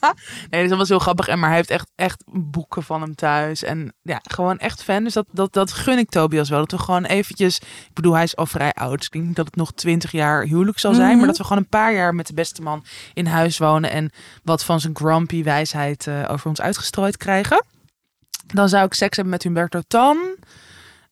Nee, 0.50 0.60
dus 0.60 0.70
dat 0.70 0.78
was 0.78 0.88
heel 0.88 0.98
grappig. 0.98 1.28
En 1.28 1.38
maar 1.38 1.48
hij 1.48 1.58
heeft 1.58 1.70
echt, 1.70 1.90
echt 1.94 2.24
boeken 2.26 2.82
van 2.82 3.00
hem 3.00 3.14
thuis. 3.14 3.62
En 3.62 3.94
ja, 4.02 4.20
gewoon 4.22 4.58
echt 4.58 4.82
fan. 4.82 5.04
Dus 5.04 5.12
dat, 5.12 5.26
dat, 5.30 5.52
dat 5.52 5.72
gun 5.72 5.98
ik 5.98 6.10
Tobias 6.10 6.48
wel. 6.48 6.58
Dat 6.58 6.70
we 6.70 6.78
gewoon 6.78 7.04
eventjes... 7.04 7.58
Ik 7.58 7.94
bedoel, 7.94 8.14
hij 8.14 8.22
is 8.22 8.36
al 8.36 8.46
vrij 8.46 8.72
oud. 8.72 8.96
Dus 8.96 9.06
ik 9.06 9.12
denk 9.12 9.24
niet 9.24 9.36
dat 9.36 9.46
het 9.46 9.56
nog 9.56 9.72
twintig 9.72 10.12
jaar 10.12 10.44
huwelijk 10.44 10.78
zal 10.78 10.94
zijn. 10.94 11.08
Mhm. 11.08 11.16
Maar 11.18 11.26
dat 11.26 11.36
we 11.36 11.42
gewoon 11.44 11.58
een 11.58 11.68
paar 11.68 11.92
jaar 11.92 12.14
met 12.14 12.26
de 12.26 12.34
beste 12.34 12.62
man 12.62 12.84
in 13.14 13.26
huis 13.26 13.58
wonen. 13.58 13.90
En 13.90 14.10
wat 14.42 14.64
van 14.64 14.80
zijn 14.80 14.96
grumpy 14.96 15.42
wijsheid 15.42 16.06
eh, 16.06 16.24
over 16.28 16.48
ons 16.48 16.60
uitgestrooid 16.60 17.16
krijgen. 17.16 17.64
Dan 18.46 18.68
zou 18.68 18.84
ik 18.84 18.94
seks 18.94 19.16
hebben 19.16 19.34
met 19.34 19.42
Humberto 19.42 19.80
Tan. 19.86 20.18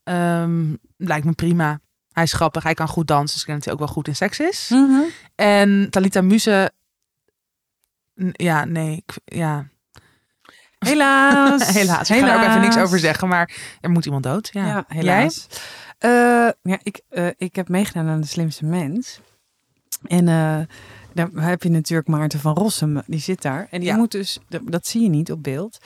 Ehm, 0.03 0.75
lijkt 0.97 1.27
me 1.27 1.33
prima. 1.33 1.81
Hij 2.21 2.29
is 2.29 2.35
grappig. 2.35 2.63
Hij 2.63 2.75
kan 2.75 2.89
goed 2.89 3.07
dansen. 3.07 3.33
Dus 3.33 3.41
ik 3.41 3.47
denk 3.47 3.57
dat 3.59 3.65
hij 3.65 3.73
ook 3.75 3.79
wel 3.87 3.95
goed 3.95 4.09
in 4.09 4.17
seks 4.17 4.41
is. 4.41 4.69
Mhm. 4.73 5.01
En 5.35 5.87
Talita 5.91 6.21
Muse... 6.21 6.71
Ja, 8.33 8.65
nee. 8.65 8.97
Ik, 9.07 9.15
ja, 9.25 9.67
Helaas. 10.79 11.69
helaas. 11.79 12.11
Ik 12.11 12.19
ga 12.19 12.29
er 12.33 12.37
ook 12.43 12.49
even 12.49 12.61
niks 12.61 12.77
over 12.77 12.99
zeggen, 12.99 13.29
maar 13.29 13.57
er 13.81 13.91
moet 13.91 14.05
iemand 14.05 14.23
dood. 14.23 14.49
Ja, 14.53 14.67
Ja, 14.67 14.85
helaas. 14.89 15.47
Eh, 15.99 16.11
ja, 16.63 16.79
ik, 16.83 17.01
eh, 17.09 17.29
ik 17.37 17.57
heb 17.57 17.69
meegedaan 17.69 18.09
aan 18.09 18.21
de 18.21 18.27
slimste 18.27 18.65
mens. 18.65 19.21
En 20.07 20.29
eh, 20.29 20.59
daar 21.15 21.29
heb 21.35 21.63
je 21.63 21.71
natuurlijk 21.71 22.09
Maarten 22.09 22.41
van 22.41 22.55
Rossum, 22.55 23.03
die 23.07 23.21
zit 23.21 23.43
daar. 23.43 23.67
En 23.71 23.81
die 23.81 23.89
Ja. 23.89 23.97
moet 23.97 24.11
dus, 24.11 24.39
dat- 24.49 24.63
dat 24.65 24.87
zie 24.87 25.03
je 25.03 25.09
niet 25.09 25.33
op 25.33 25.43
beeld. 25.43 25.79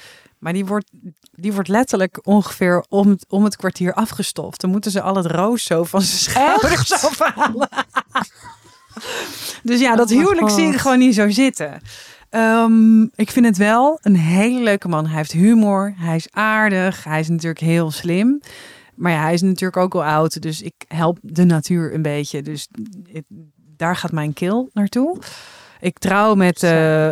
Maar 0.45 0.53
die 0.53 0.67
wordt, 0.67 0.91
die 1.31 1.53
wordt 1.53 1.69
letterlijk 1.69 2.19
ongeveer 2.23 2.85
om 2.89 3.09
het, 3.09 3.25
om 3.29 3.45
het 3.45 3.57
kwartier 3.57 3.95
afgestoft. 3.95 4.61
Dan 4.61 4.71
moeten 4.71 4.91
ze 4.91 5.01
al 5.01 5.17
het 5.17 5.27
roos 5.27 5.65
zo 5.65 5.85
van 5.85 6.03
zijn 6.03 6.21
schouders 6.21 6.93
afhalen. 7.05 7.69
dus 9.63 9.81
ja, 9.81 9.97
dat 9.97 10.11
Oh 10.11 10.17
mijn 10.17 10.27
huwelijk 10.27 10.51
zie 10.51 10.67
ik 10.67 10.77
gewoon 10.77 10.99
niet 10.99 11.15
zo 11.15 11.31
zitten. 11.31 11.81
Ehm, 12.31 13.03
ik 13.03 13.31
vind 13.31 13.47
het 13.47 13.57
wel 13.57 13.99
een 14.03 14.17
hele 14.17 14.63
leuke 14.63 14.89
man. 14.89 15.07
Hij 15.07 15.17
heeft 15.17 15.33
humor, 15.33 15.95
hij 15.97 16.17
is 16.17 16.29
aardig, 16.31 17.05
hij 17.05 17.21
is 17.21 17.29
natuurlijk 17.29 17.61
heel 17.61 17.91
slim. 17.91 18.41
Maar 18.95 19.13
ja, 19.13 19.23
hij 19.23 19.33
is 19.33 19.43
natuurlijk 19.43 19.77
ook 19.77 19.95
al 19.95 20.05
oud, 20.05 20.43
dus 20.43 20.63
ik 20.63 20.75
help 20.89 21.19
de 21.23 21.45
natuur 21.45 21.95
een 21.95 22.03
beetje. 22.03 22.43
Dus 22.43 22.69
daar 23.77 23.97
gaat 23.97 24.13
mijn 24.13 24.33
kill 24.33 24.69
naartoe. 24.73 25.19
Ik 25.81 25.99
trouw 25.99 26.35
met 26.35 26.63
eh, 26.63 27.09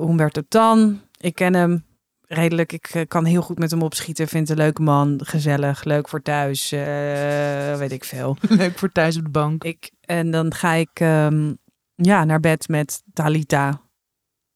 Humberto 0.00 0.42
Tan. 0.48 1.00
Ik 1.20 1.34
ken 1.34 1.54
hem 1.54 1.86
redelijk. 2.28 2.72
Ik 2.72 2.86
eh, 2.86 3.02
kan 3.08 3.24
heel 3.24 3.42
goed 3.42 3.58
met 3.58 3.70
hem 3.70 3.82
opschieten. 3.82 4.28
Vind 4.28 4.48
een 4.48 4.56
leuke 4.56 4.82
man, 4.82 5.20
gezellig, 5.24 5.84
leuk 5.84 6.08
voor 6.08 6.22
thuis, 6.22 6.72
eh, 6.72 7.76
weet 7.76 7.92
ik 7.92 8.04
veel. 8.04 8.36
Leuk 8.48 8.78
voor 8.78 8.92
thuis 8.92 9.16
op 9.16 9.24
de 9.24 9.30
bank. 9.30 9.64
Ik, 9.64 9.90
en 10.00 10.30
dan 10.30 10.54
ga 10.54 10.72
ik 10.72 10.90
ehm, 10.92 11.52
ja, 11.94 12.24
naar 12.24 12.40
bed 12.40 12.68
met 12.68 13.02
Talita. 13.12 13.80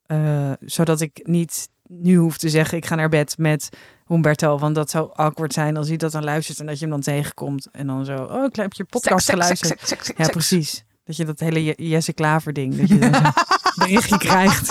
Eh, 0.07 0.53
zodat 0.61 1.01
ik 1.01 1.21
niet 1.23 1.69
nu 1.87 2.17
hoef 2.17 2.39
te 2.39 2.49
zeggen, 2.49 2.79
ik 2.79 2.87
ga 2.87 2.95
naar 2.95 3.09
bed 3.09 3.39
met 3.39 3.69
Humberto. 4.07 4.59
Want 4.59 4.75
dat 4.75 4.91
zou 4.91 5.11
awkward 5.15 5.53
zijn 5.53 5.77
als 5.77 5.89
hij 5.89 5.97
dat 5.97 6.13
dan 6.13 6.25
luistert 6.25 6.61
en 6.61 6.67
dat 6.67 6.75
je 6.75 6.81
hem 6.81 6.91
dan 6.91 7.01
tegenkomt. 7.01 7.69
En 7.71 7.87
dan 7.87 8.05
zo, 8.05 8.17
oh, 8.17 8.45
ik 8.45 8.57
heb 8.57 8.73
je 8.73 8.85
podcast 8.85 9.31
geluisterd. 9.31 10.13
ja, 10.17 10.29
precies. 10.29 10.85
Dat 11.05 11.17
je 11.17 11.25
dat 11.25 11.41
hele 11.41 11.65
Je- 11.65 11.89
Jesse 11.89 12.13
Klaver 12.13 12.53
ding, 12.53 12.77
dat 12.77 12.89
je 12.89 12.99
dan 13.11 13.33
berichtje 13.75 14.19
krijgt. 14.19 14.67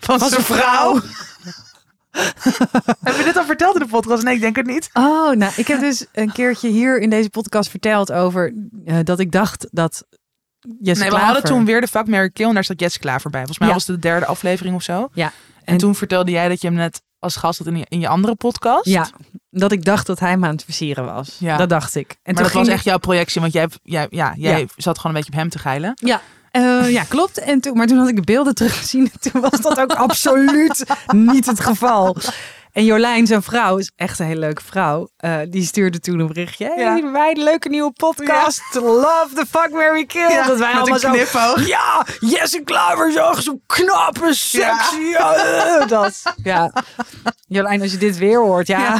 Van 0.00 0.18
Van 0.18 0.18
zijn 0.18 0.30
zijn 0.30 0.42
vrouw. 0.42 1.00
Hebben 3.00 3.16
we 3.16 3.22
dit 3.24 3.36
al 3.36 3.44
verteld 3.44 3.74
in 3.74 3.80
de 3.82 3.88
podcast? 3.88 4.22
Nee, 4.22 4.34
ik 4.34 4.40
denk 4.40 4.56
het 4.56 4.66
niet. 4.66 4.90
Oh, 4.92 5.32
nou, 5.34 5.52
ik 5.56 5.66
heb 5.66 5.80
dus 5.80 6.06
een 6.12 6.32
keertje 6.32 6.68
hier 6.68 7.00
in 7.00 7.10
deze 7.10 7.30
podcast 7.30 7.70
verteld 7.70 8.12
over 8.12 8.54
eh, 8.84 8.96
dat 9.04 9.18
ik 9.18 9.32
dacht 9.32 9.66
dat 9.70 10.04
Jesse 10.80 11.02
Nee, 11.02 11.10
we 11.10 11.16
Klaver... 11.16 11.32
hadden 11.32 11.44
toen 11.52 11.64
weer 11.64 11.80
de 11.80 11.86
Fuck, 11.88 12.06
Mary 12.06 12.30
Kill 12.30 12.46
en 12.48 12.54
daar 12.54 12.64
zat 12.64 12.80
Jesse 12.80 12.98
Klaver 12.98 13.30
bij. 13.30 13.38
Volgens 13.40 13.58
mij 13.58 13.68
Ja. 13.68 13.74
was 13.74 13.86
het 13.86 13.96
de 13.96 14.08
derde 14.08 14.26
aflevering 14.26 14.74
of 14.74 14.82
zo. 14.82 15.08
Ja. 15.12 15.26
En, 15.26 15.32
En- 15.64 15.76
toen 15.78 15.94
vertelde 15.94 16.30
jij 16.30 16.48
dat 16.48 16.60
je 16.60 16.66
hem 16.66 16.76
net 16.76 17.02
als 17.18 17.36
gast 17.36 17.58
had 17.58 17.66
in 17.66 17.76
je, 17.76 17.84
in 17.88 18.00
je 18.00 18.08
andere 18.08 18.34
podcast. 18.34 18.84
Ja, 18.86 19.08
dat 19.50 19.72
ik 19.72 19.84
dacht 19.84 20.06
dat 20.06 20.18
hij 20.20 20.36
me 20.36 20.46
aan 20.46 20.52
het 20.52 20.64
versieren 20.64 21.04
was. 21.04 21.36
Ja. 21.38 21.56
Dat 21.56 21.68
dacht 21.68 21.94
ik. 21.94 22.10
En 22.10 22.16
maar 22.34 22.34
toen 22.34 22.52
dat 22.52 22.52
was 22.52 22.68
echt 22.74 22.84
jouw 22.84 22.98
projectie, 22.98 23.40
want 23.40 23.52
jij, 23.52 23.68
jij, 23.82 24.06
ja, 24.10 24.32
jij 24.36 24.60
Ja. 24.60 24.66
zat 24.76 24.96
gewoon 24.96 25.12
een 25.16 25.18
beetje 25.22 25.32
op 25.32 25.38
hem 25.38 25.48
te 25.48 25.58
geilen. 25.58 25.92
Ja. 25.94 26.20
Eh, 26.50 26.90
ja, 26.90 27.02
klopt. 27.08 27.38
En 27.38 27.60
toen, 27.60 27.76
maar 27.76 27.86
toen 27.86 27.98
had 27.98 28.08
ik 28.08 28.16
de 28.16 28.22
beelden 28.22 28.54
teruggezien. 28.54 29.10
En 29.12 29.30
toen 29.32 29.40
was 29.40 29.60
dat 29.60 29.78
ook 29.80 29.92
absoluut 29.92 30.84
niet 31.06 31.46
het 31.46 31.60
geval. 31.60 32.16
En 32.72 32.84
Jolijn, 32.84 33.26
zijn 33.26 33.42
vrouw, 33.42 33.76
is 33.78 33.92
echt 33.96 34.18
een 34.18 34.26
hele 34.26 34.40
leuke 34.40 34.62
vrouw. 34.64 35.08
eh, 35.16 35.36
die 35.48 35.64
stuurde 35.64 36.00
toen 36.00 36.18
een 36.18 36.26
berichtje. 36.26 36.72
Hey, 36.74 36.84
Ja. 36.84 37.10
wij 37.12 37.30
een 37.30 37.42
leuke 37.42 37.68
nieuwe 37.68 37.92
podcast. 37.92 38.62
Love 38.74 39.28
the 39.34 39.46
fuck, 39.50 39.70
Mary 39.70 40.04
kill. 40.06 40.30
Ja, 40.30 40.46
dat 40.46 40.58
wij 40.58 40.72
allemaal 40.72 40.94
een 40.94 41.00
zo... 41.00 41.10
knipoog. 41.10 41.66
Ja, 41.66 42.06
Jesse 42.20 42.60
Klaver 42.64 43.12
zo 43.12 43.60
knappe, 43.66 44.34
sexy. 44.34 44.96
Ja. 45.00 45.86
dat. 45.86 46.22
Ja. 46.42 46.72
Jolijn, 47.46 47.82
als 47.82 47.90
je 47.90 47.98
dit 47.98 48.18
weer 48.18 48.38
hoort, 48.40 48.66
ja. 48.66 48.98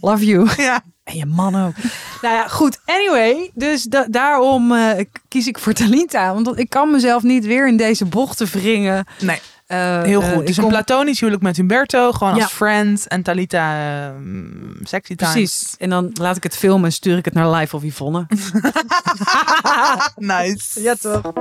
Love 0.00 0.24
you. 0.26 0.48
Ja. 0.56 0.80
En 1.10 1.16
je 1.16 1.26
man 1.26 1.66
ook. 1.66 1.74
Nou 2.22 2.34
ja, 2.34 2.48
goed. 2.48 2.78
Anyway, 2.84 3.50
dus 3.54 3.82
da- 3.82 4.06
daarom 4.10 4.72
eh, 4.72 5.04
kies 5.28 5.46
ik 5.46 5.58
voor 5.58 5.72
Talita. 5.72 6.34
Want 6.34 6.58
ik 6.58 6.70
kan 6.70 6.90
mezelf 6.90 7.22
niet 7.22 7.46
weer 7.46 7.68
in 7.68 7.76
deze 7.76 8.04
bochten 8.04 8.46
wringen. 8.46 9.04
Nee, 9.20 9.40
Eh, 9.66 10.02
heel 10.02 10.22
eh, 10.22 10.28
goed. 10.28 10.40
ik 10.40 10.46
dus 10.46 10.56
een 10.56 10.62
kom- 10.62 10.72
platonisch 10.72 11.20
huwelijk 11.20 11.42
met 11.44 11.56
Humberto. 11.56 12.12
Gewoon 12.12 12.34
Ja. 12.36 12.42
als 12.42 12.52
friend. 12.52 13.06
En 13.08 13.22
Talita 13.22 13.76
ehm, 14.08 14.84
sexy 14.84 15.14
time. 15.16 15.32
Precies. 15.32 15.74
En 15.78 15.90
dan 15.90 16.10
laat 16.14 16.36
ik 16.36 16.42
het 16.42 16.56
filmen 16.56 16.84
en 16.84 16.92
stuur 16.92 17.16
ik 17.18 17.24
het 17.24 17.34
naar 17.34 17.50
Live 17.50 17.76
of 17.76 17.82
Yvonne. 17.82 18.26
Nice. 20.16 20.82
ja, 20.82 20.94
toch? 20.94 21.32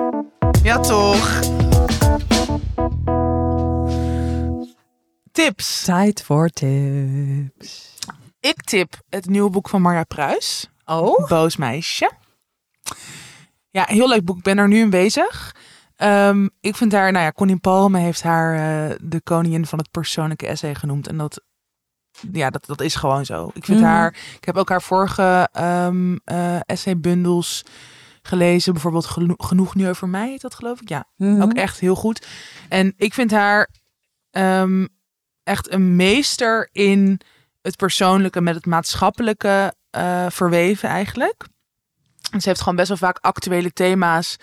Ja, 0.64 0.80
toch. 0.80 1.40
Tips. 5.32 5.82
Tijd 5.86 6.24
voor 6.26 6.50
tips. 6.50 7.98
Ik 8.40 8.62
tip 8.64 8.94
het 9.10 9.26
nieuwe 9.26 9.50
boek 9.50 9.70
van 9.70 9.82
Marja 9.82 10.04
Pruis. 10.04 10.70
Oh? 10.86 11.28
Boos 11.30 11.56
meisje. 11.58 12.12
Ja, 13.70 13.86
heel 13.88 14.08
leuk 14.10 14.26
boek. 14.26 14.38
Ik 14.38 14.44
ben 14.44 14.58
er 14.58 14.68
nu 14.68 14.78
in 14.80 14.90
bezig. 14.90 15.56
Ehm, 15.96 16.48
ik 16.60 16.76
vind 16.76 16.92
haar, 16.92 17.12
nou 17.12 17.26
ja, 17.26 17.32
Connie 17.32 17.58
Palme 17.58 18.00
heeft 18.00 18.22
haar 18.24 18.56
eh, 18.90 18.96
de 19.02 19.22
koningin 19.22 19.66
van 19.66 19.80
het 19.80 19.92
persoonlijke 19.92 20.48
essay 20.48 20.76
genoemd. 20.76 21.08
En 21.08 21.18
dat, 21.18 21.42
ja, 22.32 22.50
dat, 22.50 22.66
dat 22.66 22.82
is 22.82 22.96
gewoon 22.96 23.26
zo. 23.26 23.52
Ik 23.54 23.66
vind 23.66 23.80
Mhm. 23.80 23.88
haar, 23.90 24.16
ik 24.38 24.46
heb 24.46 24.58
ook 24.58 24.70
haar 24.70 24.82
vorige 24.82 25.50
eh 25.52 26.60
essaybundels 26.66 27.64
gelezen. 28.22 28.74
Bijvoorbeeld 28.74 29.06
Geno- 29.06 29.36
Genoeg 29.38 29.76
Nu 29.76 29.90
Over 29.90 30.10
Mij, 30.10 30.30
heet 30.30 30.42
dat 30.42 30.56
geloof 30.56 30.82
ik? 30.82 30.90
Ja, 30.90 31.06
Mhm. 31.16 31.42
ook 31.42 31.54
echt 31.54 31.80
heel 31.80 31.96
goed. 31.96 32.28
En 32.70 32.94
ik 32.98 33.14
vind 33.14 33.32
haar 33.32 33.70
ehm, 34.32 34.86
echt 35.44 35.72
een 35.72 35.96
meester 35.96 36.70
in 36.72 37.20
het 37.70 37.78
persoonlijke 37.78 38.42
met 38.42 38.56
het 38.56 38.66
maatschappelijke 38.66 39.74
eh, 39.90 40.26
verweven 40.30 40.90
eigenlijk. 40.90 41.48
En 42.32 42.42
ze 42.42 42.48
heeft 42.48 42.62
gewoon 42.62 42.76
best 42.76 42.88
wel 42.88 42.98
vaak 42.98 43.18
actuele 43.22 43.72
thema's 43.72 44.38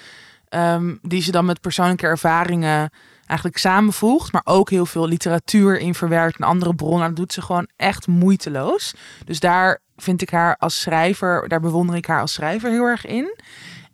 ehm, 0.49 0.95
die 1.03 1.22
ze 1.22 1.31
dan 1.31 1.45
met 1.45 1.61
persoonlijke 1.61 2.07
ervaringen 2.07 2.91
eigenlijk 3.27 3.59
samenvoegt, 3.59 4.33
maar 4.33 4.43
ook 4.45 4.70
heel 4.70 4.87
veel 4.87 5.07
literatuur 5.07 5.79
in 5.79 5.95
verwerkt 5.95 6.39
en 6.39 6.47
andere 6.47 6.74
bronnen. 6.74 7.07
Dat 7.07 7.16
doet 7.16 7.33
ze 7.33 7.43
gewoon 7.43 7.68
echt 7.77 8.07
moeiteloos. 8.07 8.95
Dus 9.24 9.41
daar 9.41 9.81
vind 9.97 10.22
ik 10.22 10.31
haar 10.31 10.57
als 10.57 10.81
schrijver, 10.81 11.49
daar 11.49 11.61
bewonder 11.61 11.97
ik 11.97 12.07
haar 12.07 12.20
als 12.20 12.33
schrijver 12.33 12.70
heel 12.70 12.85
erg 12.85 13.07
in. 13.07 13.39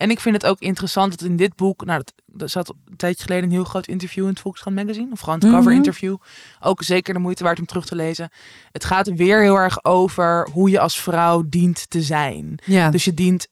En 0.03 0.11
ik 0.11 0.21
vind 0.21 0.35
het 0.35 0.47
ook 0.47 0.59
interessant 0.61 1.11
dat 1.11 1.29
in 1.29 1.37
dit 1.37 1.57
boek, 1.57 1.85
nou, 1.85 1.99
dat, 1.99 2.13
dat 2.27 2.51
zat 2.51 2.69
een 2.69 2.97
tijdje 2.97 3.23
geleden 3.23 3.45
een 3.45 3.51
heel 3.51 3.65
groot 3.65 3.87
interview 3.87 4.23
in 4.23 4.31
het 4.31 4.41
Volkskrant 4.41 4.77
magazine, 4.77 5.09
of 5.13 5.21
gewoon 5.21 5.39
het 5.39 5.49
cover 5.49 5.63
Mhm. 5.71 5.77
interview. 5.77 6.17
Ook 6.61 6.83
zeker 6.83 7.15
de 7.15 7.21
moeite 7.21 7.45
waard 7.45 7.59
om 7.59 7.67
terug 7.67 7.85
te 7.87 7.95
lezen. 7.97 8.31
Het 8.73 8.85
gaat 8.85 9.15
weer 9.15 9.41
heel 9.41 9.57
erg 9.57 9.85
over 9.85 10.49
hoe 10.53 10.71
je 10.71 10.81
als 10.81 11.01
vrouw 11.01 11.43
dient 11.49 11.91
te 11.91 12.03
zijn. 12.03 12.59
Ja. 12.65 12.91
Dus 12.91 13.05
je 13.05 13.15
dient 13.15 13.49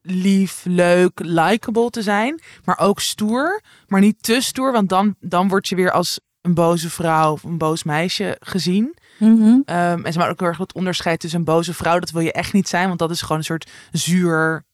lief, 0.00 0.62
leuk, 0.64 1.20
likable 1.22 1.90
te 1.90 2.02
zijn, 2.02 2.40
maar 2.64 2.78
ook 2.78 3.00
stoer, 3.00 3.60
maar 3.86 4.00
niet 4.00 4.22
te 4.22 4.40
stoer, 4.40 4.72
want 4.72 4.88
dan, 4.88 5.14
dan 5.20 5.48
word 5.48 5.68
je 5.68 5.74
weer 5.76 5.90
als 5.90 6.20
een 6.40 6.54
boze 6.54 6.90
vrouw 6.90 7.32
of 7.32 7.42
een 7.42 7.58
boos 7.58 7.82
meisje 7.82 8.36
gezien. 8.40 8.96
Mhm. 9.18 9.60
Ehm, 9.64 10.04
en 10.04 10.12
ze 10.12 10.18
maken 10.18 10.32
ook 10.32 10.40
heel 10.40 10.48
erg 10.48 10.58
het 10.58 10.74
onderscheid 10.74 11.20
tussen 11.20 11.38
een 11.38 11.44
boze 11.44 11.74
vrouw, 11.74 11.98
dat 11.98 12.10
wil 12.10 12.22
je 12.22 12.32
echt 12.32 12.52
niet 12.52 12.68
zijn, 12.68 12.86
want 12.86 12.98
dat 12.98 13.10
is 13.10 13.20
gewoon 13.22 13.38
een 13.38 13.44
soort 13.44 13.70
zuur 13.92 14.64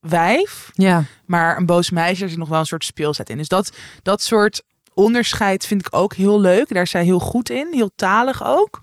wijf. 0.00 0.70
Ja. 0.72 1.04
Maar 1.24 1.56
een 1.56 1.66
boos 1.66 1.90
meisje, 1.90 2.22
er 2.22 2.28
zit 2.28 2.38
nog 2.38 2.48
wel 2.48 2.58
een 2.58 2.66
soort 2.66 2.84
speelsheid 2.84 3.30
in. 3.30 3.36
Dus 3.36 3.48
dat, 3.48 3.76
dat 4.02 4.22
soort 4.22 4.62
onderscheid 4.94 5.66
vind 5.66 5.86
ik 5.86 5.96
ook 5.96 6.14
heel 6.14 6.40
leuk. 6.40 6.74
Daar 6.74 6.86
zij 6.86 7.04
heel 7.04 7.18
goed 7.18 7.50
in, 7.50 7.68
heel 7.70 7.90
talig 7.96 8.44
ook. 8.44 8.80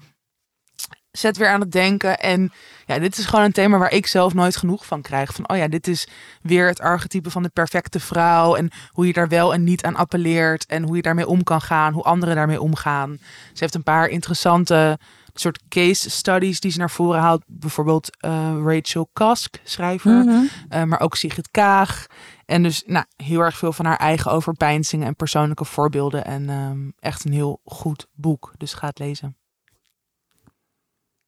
Zet 1.11 1.37
weer 1.37 1.49
aan 1.49 1.59
het 1.59 1.71
denken. 1.71 2.19
En 2.19 2.51
ja, 2.85 2.99
dit 2.99 3.17
is 3.17 3.25
gewoon 3.25 3.45
een 3.45 3.51
thema 3.51 3.77
waar 3.77 3.91
ik 3.91 4.07
zelf 4.07 4.33
nooit 4.33 4.55
genoeg 4.55 4.85
van 4.85 5.01
krijg. 5.01 5.33
Van, 5.33 5.49
oh 5.49 5.57
ja, 5.57 5.67
dit 5.67 5.87
is 5.87 6.07
weer 6.41 6.67
het 6.67 6.79
archetype 6.79 7.29
van 7.29 7.43
de 7.43 7.49
perfecte 7.49 7.99
vrouw. 7.99 8.55
En 8.55 8.69
hoe 8.89 9.07
je 9.07 9.13
daar 9.13 9.27
wel 9.27 9.53
en 9.53 9.63
niet 9.63 9.83
aan 9.83 9.95
appelleert. 9.95 10.65
En 10.65 10.83
hoe 10.83 10.95
je 10.95 11.01
daarmee 11.01 11.27
om 11.27 11.43
kan 11.43 11.61
gaan. 11.61 11.93
Hoe 11.93 12.03
anderen 12.03 12.35
daarmee 12.35 12.61
omgaan. 12.61 13.17
Ze 13.53 13.59
heeft 13.59 13.75
een 13.75 13.83
paar 13.83 14.07
interessante 14.07 14.99
soort 15.39 15.61
case 15.69 16.09
studies 16.09 16.59
die 16.59 16.71
ze 16.71 16.77
naar 16.77 16.91
voren 16.91 17.19
haalt. 17.19 17.43
Bijvoorbeeld 17.47 18.17
eh, 18.19 18.57
Rachel 18.63 19.09
Kask, 19.13 19.59
schrijver. 19.63 20.11
Mhm. 20.11 20.43
Uh, 20.69 20.83
maar 20.83 20.99
ook 20.99 21.15
Sigrid 21.15 21.51
Kaag. 21.51 22.05
En 22.45 22.63
dus 22.63 22.83
nou, 22.85 23.05
heel 23.15 23.39
erg 23.39 23.57
veel 23.57 23.73
van 23.73 23.85
haar 23.85 23.97
eigen 23.97 24.31
overpeinzingen 24.31 25.07
en 25.07 25.15
persoonlijke 25.15 25.65
voorbeelden. 25.65 26.25
En 26.25 26.49
um, 26.49 26.93
echt 26.99 27.25
een 27.25 27.33
heel 27.33 27.61
goed 27.63 28.07
boek. 28.13 28.53
Dus 28.57 28.73
ga 28.73 28.87
het 28.87 28.99
lezen. 28.99 29.37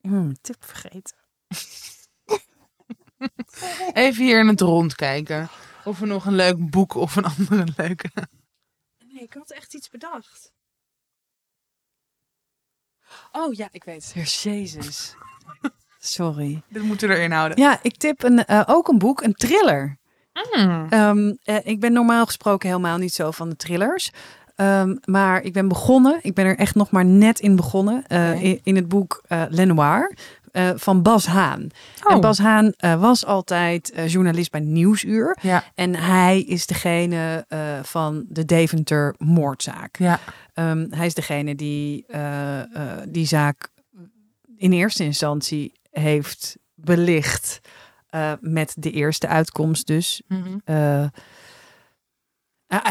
Mm, 0.01 0.34
tip 0.41 0.66
vergeten. 0.66 1.18
Even 3.93 4.24
hier 4.24 4.39
in 4.39 4.47
het 4.47 4.62
rond 4.62 4.95
kijken. 4.95 5.49
Of 5.84 6.01
er 6.01 6.07
nog 6.07 6.26
een 6.26 6.36
leuk 6.36 6.70
boek 6.70 6.93
of 6.93 7.16
een 7.16 7.26
andere 7.38 7.68
leuke. 7.78 8.10
Nee, 9.07 9.24
ik 9.24 9.34
had 9.34 9.51
echt 9.51 9.74
iets 9.74 9.89
bedacht. 9.89 10.51
Oh 13.32 13.54
ja, 13.54 13.68
ik 13.72 13.84
weet 13.84 14.14
het. 14.14 14.34
Jezus. 14.34 15.16
Sorry. 16.00 16.62
Dit 16.70 16.84
moeten 16.84 17.08
we 17.08 17.16
erin 17.16 17.32
houden. 17.32 17.58
Ja, 17.58 17.80
ik 17.82 17.98
tip 17.98 18.24
een, 18.24 18.44
uh, 18.48 18.62
ook 18.66 18.88
een 18.88 18.98
boek, 18.98 19.22
een 19.22 19.34
thriller. 19.34 19.98
Mm. 20.56 20.88
Um, 20.94 21.38
uh, 21.46 21.58
ik 21.64 21.80
ben 21.80 21.94
normaal 21.94 22.26
gesproken 22.26 22.70
helemaal 22.70 22.98
niet 22.98 23.14
zo 23.14 23.32
van 23.32 23.50
de 23.50 23.56
thrillers. 23.56 24.12
Um, 24.56 25.00
maar 25.06 25.42
ik 25.42 25.54
ben 25.54 25.68
begonnen, 25.68 26.20
ik 26.22 26.34
ben 26.34 26.46
er 26.46 26.58
echt 26.58 26.76
nog 26.76 26.92
maar 26.92 27.06
net 27.06 27.40
in 27.40 27.56
begonnen, 27.56 27.96
uh, 27.96 28.02
okay. 28.02 28.42
in, 28.42 28.60
in, 28.64 28.76
het 28.76 28.88
boek 28.88 29.24
uh, 29.28 29.44
Lenoir 29.50 30.16
uh, 30.52 30.70
van 30.76 31.02
Bas 31.02 31.26
Haan. 31.26 31.70
Oh. 32.04 32.14
En 32.14 32.22
Bas 32.22 32.38
Haan 32.38 32.74
uh, 32.80 33.02
was 33.02 33.26
altijd 33.26 33.93
journalist 34.08 34.52
bij 34.52 34.60
Nieuwsuur. 34.60 35.38
Ja. 35.41 35.64
En 35.76 35.95
hij 35.95 36.41
is 36.41 36.66
degene 36.66 37.45
van 37.84 38.26
de 38.28 38.45
Deventer 38.45 39.16
moordzaak. 39.18 39.97
Ja. 39.97 40.20
Um, 40.54 40.88
hij 40.89 41.06
is 41.06 41.14
degene 41.14 41.56
die 41.56 42.06
die 43.08 43.26
zaak 43.26 43.70
in 44.58 44.72
eerste 44.72 45.04
instantie 45.04 45.74
heeft 45.91 46.58
belicht. 46.76 47.60
Met 48.39 48.74
de 48.78 48.91
eerste 48.91 49.28
uitkomst 49.28 49.88
dus. 49.88 50.22
Mhm. 50.28 50.39
Mm 50.39 50.45
-hmm. 50.45 51.12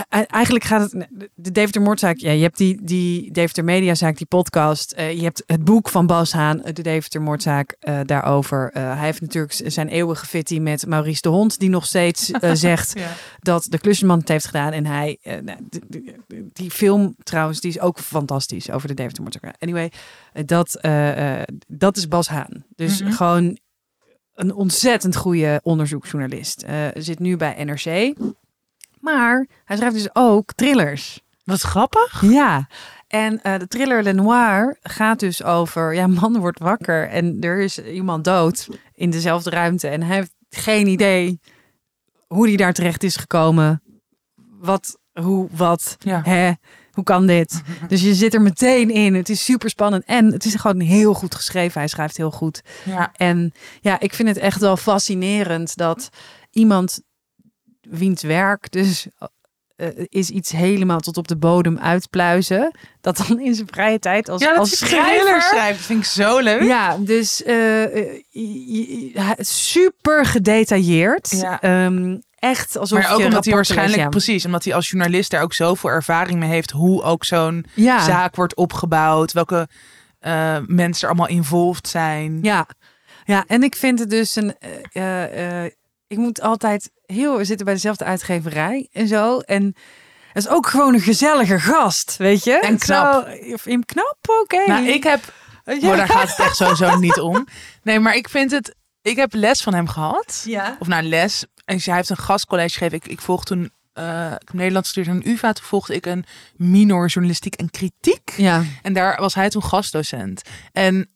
Eigenlijk 0.08 0.64
gaat 0.64 0.92
het. 0.92 1.06
De 1.34 1.52
Deventer 1.52 1.82
Moordzaak. 1.82 2.16
Ja, 2.16 2.30
je 2.30 2.42
hebt 2.42 2.56
die, 2.56 2.78
die 2.82 3.32
Deventer 3.32 3.64
Mediazaak, 3.64 4.16
die 4.16 4.26
podcast. 4.26 4.94
Uh, 4.98 5.12
je 5.12 5.22
hebt 5.22 5.42
het 5.46 5.64
boek 5.64 5.88
van 5.88 6.06
Bas 6.06 6.32
Haan, 6.32 6.60
de 6.72 6.82
Deventer 6.82 7.22
Moordzaak, 7.22 7.76
daarover. 8.04 8.70
hij 8.72 9.04
heeft 9.04 9.20
natuurlijk 9.20 9.60
zijn 9.66 9.88
eeuwige 9.88 10.26
fitty 10.26 10.58
met 10.58 10.86
Maurice 10.86 11.20
de 11.20 11.28
Hond, 11.28 11.58
die 11.58 11.68
nog 11.68 11.86
steeds 11.86 12.30
zegt 12.52 12.98
ja. 12.98 13.08
dat 13.38 13.66
de 13.68 13.78
klussenman 13.78 14.18
het 14.18 14.28
heeft 14.28 14.46
gedaan. 14.46 14.72
En 14.72 14.86
hij. 14.86 15.18
nou, 15.22 15.58
die, 16.52 16.70
film 16.70 17.14
trouwens, 17.22 17.60
die 17.60 17.70
is 17.70 17.80
ook 17.80 17.98
fantastisch 17.98 18.70
over 18.70 18.88
de 18.88 18.94
Deventer 18.94 19.22
Moordzaak. 19.22 19.54
Anyway, 19.58 19.92
dat, 20.44 20.74
eh, 20.74 21.42
dat 21.66 21.96
is 21.96 22.08
Bas 22.08 22.28
Haan. 22.28 22.64
Dus 22.76 22.92
Mhm. 22.92 23.02
mm 23.02 23.08
-hmm. 23.08 23.16
gewoon 23.16 23.58
een 24.34 24.54
ontzettend 24.54 25.16
goede 25.16 25.60
onderzoeksjournalist. 25.62 26.64
Zit 26.94 27.18
nu 27.18 27.36
bij 27.36 27.64
NRC. 27.64 28.14
Maar 29.14 29.46
hij 29.64 29.76
schrijft 29.76 29.94
dus 29.94 30.08
ook 30.12 30.52
thrillers. 30.52 31.20
Wat 31.44 31.60
grappig. 31.60 32.22
Ja. 32.22 32.68
En 33.06 33.40
uh, 33.42 33.58
de 33.58 33.68
thriller 33.68 34.02
Le 34.02 34.12
Noir 34.12 34.76
gaat 34.82 35.20
dus 35.20 35.42
over... 35.42 35.94
Ja, 35.94 36.06
man 36.06 36.38
wordt 36.38 36.58
wakker 36.58 37.08
en 37.08 37.36
er 37.40 37.60
is 37.60 37.78
iemand 37.78 38.24
dood 38.24 38.68
in 38.94 39.10
dezelfde 39.10 39.50
ruimte. 39.50 39.88
En 39.88 40.02
hij 40.02 40.16
heeft 40.16 40.34
geen 40.50 40.86
idee 40.86 41.40
hoe 42.26 42.46
hij 42.46 42.56
daar 42.56 42.72
terecht 42.72 43.02
is 43.02 43.16
gekomen. 43.16 43.82
Wat, 44.60 44.98
hoe, 45.12 45.48
wat, 45.52 45.96
ja. 45.98 46.20
hè, 46.24 46.52
hoe 46.92 47.04
kan 47.04 47.26
dit? 47.26 47.62
Dus 47.88 48.02
je 48.02 48.14
zit 48.14 48.34
er 48.34 48.42
meteen 48.42 48.90
in. 48.90 49.14
Het 49.14 49.28
is 49.28 49.44
super 49.44 49.70
spannend. 49.70 50.04
En 50.04 50.32
het 50.32 50.44
is 50.44 50.54
gewoon 50.54 50.80
heel 50.80 51.14
goed 51.14 51.34
geschreven. 51.34 51.80
Hij 51.80 51.88
schrijft 51.88 52.16
heel 52.16 52.30
goed. 52.30 52.62
Ja. 52.84 53.12
En 53.16 53.52
ja, 53.80 54.00
ik 54.00 54.14
vind 54.14 54.28
het 54.28 54.38
echt 54.38 54.60
wel 54.60 54.76
fascinerend 54.76 55.76
dat 55.76 56.08
iemand 56.50 57.00
wiens 57.90 58.22
werk 58.22 58.70
dus 58.70 59.06
uh, 59.76 59.88
is 60.08 60.30
iets 60.30 60.50
helemaal 60.50 61.00
tot 61.00 61.16
op 61.16 61.28
de 61.28 61.36
bodem 61.36 61.78
uitpluizen. 61.78 62.76
Dat 63.00 63.24
dan 63.28 63.40
in 63.40 63.54
zijn 63.54 63.68
vrije 63.70 63.98
tijd 63.98 64.28
als, 64.28 64.42
ja, 64.42 64.48
dat 64.48 64.58
als 64.58 64.78
schrijver 64.78 65.42
schrijft. 65.42 65.78
Dat 65.78 65.86
vind 65.86 65.98
ik 65.98 66.04
zo 66.04 66.38
leuk. 66.38 66.62
Ja, 66.62 66.96
dus 67.00 67.42
uh, 67.46 67.84
super 69.38 70.26
gedetailleerd. 70.26 71.30
Ja. 71.30 71.84
Um, 71.84 72.20
echt 72.38 72.76
alsof 72.76 72.98
maar 72.98 73.12
ook 73.12 73.18
je 73.18 73.24
omdat 73.24 73.44
hij 73.44 73.54
waarschijnlijk 73.54 74.02
ja. 74.02 74.08
precies 74.08 74.44
omdat 74.44 74.64
hij 74.64 74.74
als 74.74 74.90
journalist 74.90 75.30
daar 75.30 75.42
ook 75.42 75.54
zoveel 75.54 75.90
ervaring 75.90 76.38
mee 76.38 76.48
heeft 76.48 76.70
hoe 76.70 77.02
ook 77.02 77.24
zo'n 77.24 77.66
ja. 77.74 78.04
zaak 78.04 78.36
wordt 78.36 78.56
opgebouwd 78.56 79.32
welke 79.32 79.68
uh, 80.20 80.56
mensen 80.66 81.02
er 81.02 81.08
allemaal 81.08 81.36
involved 81.36 81.88
zijn 81.88 82.38
ja 82.42 82.66
ja 83.24 83.44
en 83.46 83.62
ik 83.62 83.76
vind 83.76 83.98
het 83.98 84.10
dus 84.10 84.36
een 84.36 84.54
uh, 84.92 85.64
ik 86.08 86.16
moet 86.18 86.40
altijd 86.40 86.90
heel 87.06 87.36
we 87.36 87.44
zitten 87.44 87.64
bij 87.64 87.74
dezelfde 87.74 88.04
uitgeverij 88.04 88.88
en 88.92 89.08
zo 89.08 89.38
en 89.38 89.76
het 90.32 90.44
is 90.44 90.48
ook 90.48 90.66
gewoon 90.66 90.94
een 90.94 91.00
gezellige 91.00 91.60
gast 91.60 92.16
weet 92.16 92.44
je 92.44 92.58
en 92.58 92.78
knap 92.78 93.28
in 93.64 93.84
knap 93.84 94.16
oké 94.20 94.40
okay. 94.40 94.66
nou 94.66 94.86
ik 94.86 95.02
heb 95.02 95.32
ja. 95.64 95.74
oh, 95.74 95.96
daar 95.96 96.08
gaat 96.08 96.28
het 96.28 96.38
echt 96.38 96.56
sowieso 96.56 96.98
niet 96.98 97.18
om 97.18 97.46
nee 97.82 98.00
maar 98.00 98.14
ik 98.14 98.28
vind 98.28 98.50
het 98.50 98.74
ik 99.02 99.16
heb 99.16 99.34
les 99.34 99.62
van 99.62 99.74
hem 99.74 99.88
gehad 99.88 100.42
ja 100.46 100.76
of 100.78 100.86
nou 100.86 101.02
les 101.02 101.46
en 101.68 101.80
hij 101.84 101.94
heeft 101.94 102.10
een 102.10 102.16
gastcollege 102.16 102.72
gegeven. 102.72 102.96
Ik, 102.96 103.06
ik 103.06 103.20
volg 103.20 103.44
toen 103.44 103.70
uh, 103.94 104.32
ik 104.32 104.52
Nederland 104.52 104.86
studeerde 104.86 105.18
aan 105.18 105.32
UvA. 105.32 105.52
Toen 105.52 105.64
volgde 105.64 105.94
ik 105.94 106.06
een 106.06 106.24
minor 106.56 107.06
journalistiek 107.06 107.54
en 107.54 107.70
kritiek. 107.70 108.34
Ja. 108.36 108.64
En 108.82 108.92
daar 108.92 109.20
was 109.20 109.34
hij 109.34 109.48
toen 109.48 109.62
gastdocent. 109.62 110.42
En 110.72 111.10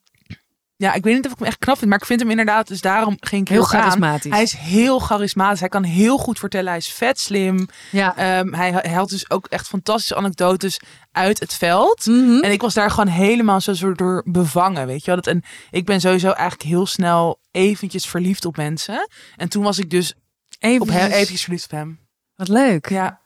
ja, 0.82 0.92
ik 0.92 1.04
weet 1.04 1.14
niet 1.14 1.26
of 1.26 1.32
ik 1.32 1.38
hem 1.38 1.46
echt 1.46 1.58
knap 1.58 1.78
vind, 1.78 1.90
maar 1.90 1.98
ik 1.98 2.06
vind 2.06 2.20
hem 2.20 2.30
inderdaad. 2.30 2.68
Dus 2.68 2.80
daarom 2.80 3.16
ging 3.20 3.42
ik 3.42 3.48
heel, 3.48 3.56
heel 3.56 3.66
charismatisch. 3.66 4.24
Aan. 4.24 4.32
Hij 4.32 4.42
is 4.42 4.56
heel 4.56 4.98
charismatisch. 4.98 5.60
Hij 5.60 5.68
kan 5.68 5.82
heel 5.82 6.18
goed 6.18 6.38
vertellen. 6.38 6.68
Hij 6.68 6.76
is 6.76 6.92
vet 6.92 7.20
slim. 7.20 7.68
Ja. 7.90 8.38
Um, 8.38 8.54
hij, 8.54 8.70
hij 8.70 8.92
had 8.92 9.08
dus 9.08 9.30
ook 9.30 9.46
echt 9.46 9.68
fantastische 9.68 10.16
anekdotes 10.16 10.80
uit 11.12 11.40
het 11.40 11.54
veld. 11.54 12.06
Mm 12.06 12.24
-hmm. 12.24 12.40
En 12.40 12.50
ik 12.50 12.60
was 12.60 12.74
daar 12.74 12.90
gewoon 12.90 13.12
helemaal 13.12 13.60
zo 13.60 13.74
soort 13.74 13.98
door 13.98 14.22
bevangen, 14.26 14.86
weet 14.86 15.00
je 15.00 15.06
wel. 15.06 15.14
Dat, 15.14 15.26
en 15.26 15.42
ik 15.70 15.84
ben 15.84 16.00
sowieso 16.00 16.30
eigenlijk 16.30 16.68
heel 16.68 16.86
snel 16.86 17.40
eventjes 17.50 18.06
verliefd 18.06 18.44
op 18.44 18.56
mensen. 18.56 19.08
En 19.36 19.48
toen 19.48 19.62
was 19.62 19.78
ik 19.78 19.90
dus 19.90 20.14
Eventjes. 20.58 20.96
op 20.96 21.02
hem, 21.02 21.10
eventjes 21.10 21.42
verliefd 21.42 21.64
op 21.64 21.70
hem. 21.70 21.98
Wat 22.34 22.48
leuk. 22.48 22.88
Ja. 22.88 23.20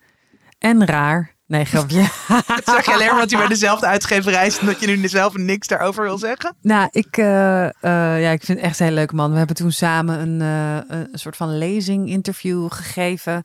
En 0.58 0.86
raar. 0.86 1.35
Nee, 1.46 1.64
grapje. 1.64 2.00
Dat 2.46 2.62
zeg 2.64 2.84
je 2.84 2.92
alleen 2.92 3.06
maar 3.06 3.14
omdat 3.14 3.30
je 3.30 3.36
bij 3.36 3.46
dezelfde 3.46 3.86
uitgeverij 3.86 4.46
is... 4.46 4.58
dat 4.58 4.80
je 4.80 4.86
nu 4.86 5.08
zelf 5.08 5.36
niks 5.36 5.66
daarover 5.66 6.04
wil 6.04 6.18
zeggen? 6.18 6.56
nou, 6.60 6.88
ik, 6.90 7.16
eh, 7.16 7.64
eh, 7.64 7.72
ja, 8.22 8.30
ik 8.30 8.42
vind 8.42 8.58
het 8.58 8.66
echt 8.66 8.78
een 8.78 8.84
hele 8.84 8.98
leuke 8.98 9.14
man. 9.14 9.30
We 9.30 9.38
hebben 9.38 9.56
toen 9.56 9.72
samen 9.72 10.20
een, 10.20 10.40
eh, 10.40 10.96
een 11.12 11.18
soort 11.18 11.36
van 11.36 11.58
lezing-interview 11.58 12.72
gegeven. 12.72 13.44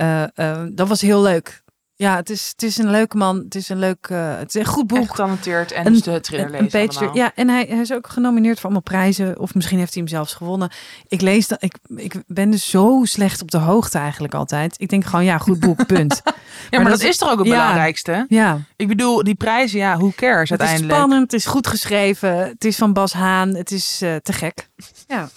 Eh, 0.00 0.22
eh, 0.34 0.62
dat 0.72 0.88
was 0.88 1.00
heel 1.00 1.22
leuk. 1.22 1.59
Ja, 2.00 2.16
het 2.16 2.30
is, 2.30 2.48
het 2.52 2.62
is 2.62 2.76
een 2.78 2.90
leuke 2.90 3.16
man. 3.16 3.36
Het 3.38 3.54
is 3.54 3.68
een 3.68 3.78
leuk, 3.78 4.06
eh, 4.10 4.38
het 4.38 4.54
is 4.54 4.60
een 4.60 4.66
goed 4.66 4.86
boek. 4.86 4.98
Echt 4.98 5.10
getalenteerd 5.10 5.72
en 5.72 5.86
Een- 5.86 5.92
dus 5.92 6.02
de 6.02 6.20
thriller 6.20 6.44
Een 6.54 6.62
lezen 6.62 6.86
page 6.86 6.98
allemaal. 6.98 7.16
ja, 7.16 7.32
en 7.34 7.48
hij, 7.48 7.66
hij 7.68 7.80
is 7.80 7.92
ook 7.92 8.06
genomineerd 8.08 8.54
voor 8.54 8.64
allemaal 8.64 8.82
prijzen. 8.82 9.38
Of 9.38 9.54
misschien 9.54 9.78
heeft 9.78 9.94
hij 9.94 10.02
hem 10.02 10.10
zelfs 10.12 10.34
gewonnen. 10.34 10.70
Ik 11.08 11.20
lees 11.20 11.48
dat. 11.48 11.62
Ik, 11.62 11.74
ik 11.96 12.14
ben 12.26 12.50
dus 12.50 12.70
zo 12.70 13.00
slecht 13.04 13.42
op 13.42 13.50
de 13.50 13.58
hoogte 13.58 13.98
eigenlijk 13.98 14.34
altijd. 14.34 14.74
Ik 14.78 14.88
denk 14.88 15.04
gewoon, 15.04 15.24
ja, 15.24 15.38
goed 15.38 15.60
boek, 15.60 15.86
punt. 15.94 16.20
Ja, 16.24 16.32
maar, 16.70 16.80
Maar 16.80 16.90
dat, 16.90 17.00
dat- 17.00 17.08
is 17.08 17.16
toch 17.16 17.30
ook 17.30 17.38
het 17.38 17.46
ja. 17.46 17.52
belangrijkste? 17.52 18.24
Ja, 18.28 18.58
Ik 18.76 18.88
bedoel, 18.88 19.22
die 19.24 19.34
prijzen, 19.34 19.78
ja, 19.78 19.96
who 19.96 20.12
cares 20.16 20.50
het 20.50 20.60
is 20.60 20.66
uiteindelijk? 20.66 20.92
spannend, 20.98 21.22
het 21.32 21.40
is 21.40 21.46
goed 21.46 21.66
geschreven. 21.66 22.36
Het 22.38 22.64
is 22.64 22.76
van 22.76 22.92
Bas 22.92 23.12
Haan. 23.12 23.54
Het 23.54 23.70
is 23.70 24.02
eh, 24.02 24.16
te 24.16 24.32
gek. 24.32 24.68
Ja. 25.06 25.28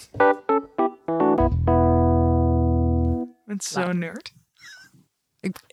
Ik 3.36 3.44
ben 3.46 3.56
zo'n 3.58 3.98
nerd. 3.98 4.32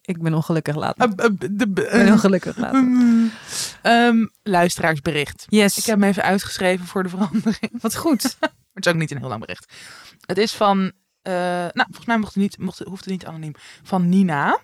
Ik, 0.01 0.21
ben 0.21 0.33
ongelukkig 0.33 0.75
laat. 0.75 0.97
Uh, 0.99 1.07
uh, 1.17 1.25
de- 1.39 1.65
Ik 1.65 1.73
ben 1.91 2.11
ongelukkig 2.11 2.57
laat. 2.57 2.73
Ehm, 3.81 4.25
luisteraarsbericht. 4.43 5.45
Yes. 5.49 5.77
Ik 5.77 5.83
heb 5.85 5.99
hem 5.99 6.09
even 6.09 6.23
uitgeschreven 6.23 6.85
voor 6.85 7.03
de 7.03 7.09
verandering. 7.09 7.71
Wat 7.81 7.95
goed. 7.95 8.37
Maar 8.39 8.79
het 8.79 8.85
is 8.85 8.91
ook 8.91 8.99
niet 8.99 9.11
een 9.11 9.17
heel 9.17 9.27
lang 9.27 9.41
bericht. 9.41 9.73
Het 10.25 10.37
is 10.37 10.53
van, 10.53 10.91
eh, 11.21 11.33
nou, 11.33 11.71
volgens 11.85 12.05
mij 12.05 12.17
mocht 12.17 12.33
het 12.33 12.43
niet, 12.43 12.57
mocht 12.57 12.79
het, 12.79 12.87
hoeft 12.87 13.03
het 13.03 13.13
niet 13.13 13.25
anoniem. 13.25 13.53
Van 13.83 14.09
Nina. 14.09 14.59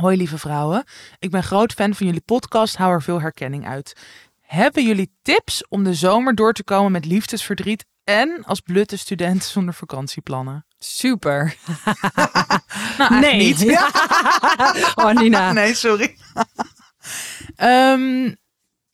Hoi 0.00 0.16
lieve 0.16 0.38
vrouwen. 0.38 0.84
Ik 1.18 1.30
ben 1.30 1.42
groot 1.42 1.72
fan 1.72 1.94
van 1.94 2.06
jullie 2.06 2.20
podcast. 2.20 2.76
Hou 2.76 2.92
er 2.92 3.02
veel 3.02 3.20
herkenning 3.20 3.66
uit. 3.66 3.92
Hebben 4.40 4.84
jullie 4.86 5.10
tips 5.22 5.68
om 5.68 5.84
de 5.84 5.94
zomer 5.94 6.34
door 6.34 6.52
te 6.52 6.64
komen 6.64 6.92
met 6.92 7.04
liefdesverdriet 7.04 7.84
en 8.08 8.44
als 8.44 8.60
blutte 8.60 8.96
student 8.96 9.44
zonder 9.54 9.74
vakantieplannen? 9.74 10.66
Super. 10.78 11.54
Nou, 12.98 13.20
Nee. 13.20 13.34
niet. 13.36 13.78
oh, 14.94 15.10
Nina. 15.10 15.52
Nee, 15.52 15.74
sorry. 15.74 16.16
Ehm, 17.56 18.34